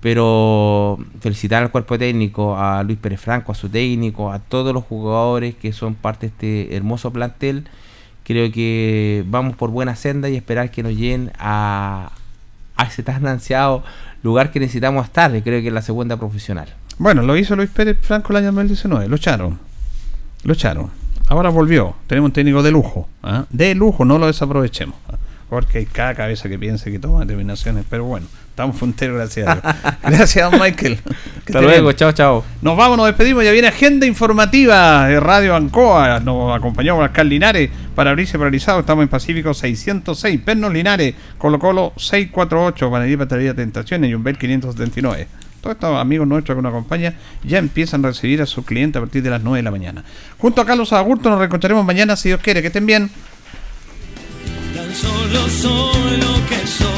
Pero 0.00 0.98
felicitar 1.20 1.62
al 1.62 1.70
cuerpo 1.70 1.98
técnico, 1.98 2.56
a 2.56 2.82
Luis 2.82 2.98
Pérez 2.98 3.20
Franco, 3.20 3.52
a 3.52 3.54
su 3.54 3.68
técnico, 3.70 4.30
a 4.30 4.40
todos 4.40 4.74
los 4.74 4.84
jugadores 4.84 5.54
que 5.54 5.72
son 5.72 5.94
parte 5.94 6.26
de 6.26 6.32
este 6.32 6.76
hermoso 6.76 7.10
plantel. 7.12 7.64
Creo 8.24 8.52
que 8.52 9.24
vamos 9.26 9.56
por 9.56 9.70
buena 9.70 9.96
senda 9.96 10.28
y 10.28 10.36
esperar 10.36 10.70
que 10.70 10.82
nos 10.82 10.92
lleguen 10.92 11.32
a, 11.38 12.12
a 12.78 12.84
ese 12.84 13.02
tan 13.02 13.26
ansiado 13.26 13.82
lugar 14.22 14.50
que 14.50 14.60
necesitamos 14.60 15.06
estar, 15.06 15.30
creo 15.42 15.60
que 15.60 15.68
es 15.68 15.72
la 15.72 15.82
segunda 15.82 16.16
profesional. 16.16 16.68
Bueno, 16.98 17.22
lo 17.22 17.36
hizo 17.36 17.54
Luis 17.54 17.70
Pérez 17.70 17.98
Franco 18.00 18.32
el 18.32 18.38
año 18.38 18.46
2019. 18.46 19.08
Lo 19.08 19.16
echaron. 19.16 19.58
Lo 20.42 20.52
echaron. 20.52 20.90
Ahora 21.28 21.50
volvió. 21.50 21.94
Tenemos 22.06 22.28
un 22.28 22.32
técnico 22.32 22.62
de 22.62 22.70
lujo. 22.70 23.08
¿ah? 23.22 23.44
De 23.50 23.74
lujo, 23.74 24.04
no 24.04 24.18
lo 24.18 24.26
desaprovechemos. 24.26 24.96
¿ah? 25.08 25.16
Porque 25.48 25.78
hay 25.78 25.86
cada 25.86 26.14
cabeza 26.14 26.48
que 26.48 26.58
piense 26.58 26.90
que 26.90 26.98
toma 26.98 27.20
determinaciones. 27.20 27.84
Pero 27.88 28.04
bueno, 28.04 28.26
estamos 28.58 28.76
punteros, 28.76 29.16
gracias 29.16 29.46
a 29.46 29.54
Dios. 29.54 29.96
gracias, 30.02 30.50
don 30.50 30.60
Michael. 30.60 30.98
Que 31.48 31.52
Hasta 31.56 31.62
luego, 31.62 31.92
chao, 31.92 32.12
chao. 32.12 32.44
Nos 32.60 32.76
vamos, 32.76 32.98
nos 32.98 33.06
despedimos. 33.06 33.42
Ya 33.42 33.52
viene 33.52 33.68
agenda 33.68 34.04
informativa 34.04 35.06
de 35.06 35.18
Radio 35.18 35.56
Ancoa. 35.56 36.20
Nos 36.20 36.54
acompañamos 36.54 37.02
a 37.02 37.10
Cal 37.10 37.26
Linares 37.26 37.70
para 37.94 38.10
abrirse 38.10 38.38
paralizado. 38.38 38.80
Estamos 38.80 39.04
en 39.04 39.08
Pacífico 39.08 39.54
606. 39.54 40.40
Pernos 40.44 40.70
Linares, 40.74 41.14
Colo 41.38 41.58
Colo 41.58 41.94
648. 41.96 42.90
Panadería 42.90 43.16
Batería 43.16 43.54
Tentaciones 43.54 44.10
y 44.10 44.14
un 44.14 44.22
579. 44.22 45.26
Todos 45.62 45.76
estos 45.76 45.96
amigos 45.96 46.28
nuestros 46.28 46.54
que 46.54 46.62
nos 46.62 46.70
acompañan 46.70 47.14
ya 47.44 47.56
empiezan 47.56 48.04
a 48.04 48.08
recibir 48.08 48.42
a 48.42 48.46
sus 48.46 48.66
clientes 48.66 49.00
a 49.00 49.04
partir 49.04 49.22
de 49.22 49.30
las 49.30 49.42
9 49.42 49.56
de 49.58 49.62
la 49.62 49.70
mañana. 49.70 50.04
Junto 50.36 50.60
a 50.60 50.66
Carlos 50.66 50.92
Agurto 50.92 51.30
nos 51.30 51.38
reencontraremos 51.38 51.86
mañana 51.86 52.14
si 52.14 52.28
Dios 52.28 52.40
quiere. 52.42 52.60
Que 52.60 52.66
estén 52.66 52.84
bien. 52.84 53.10
Tan 54.74 54.94
solo 54.94 55.48
soy 55.48 56.16
lo 56.18 56.46
que 56.46 56.66
soy, 56.66 56.97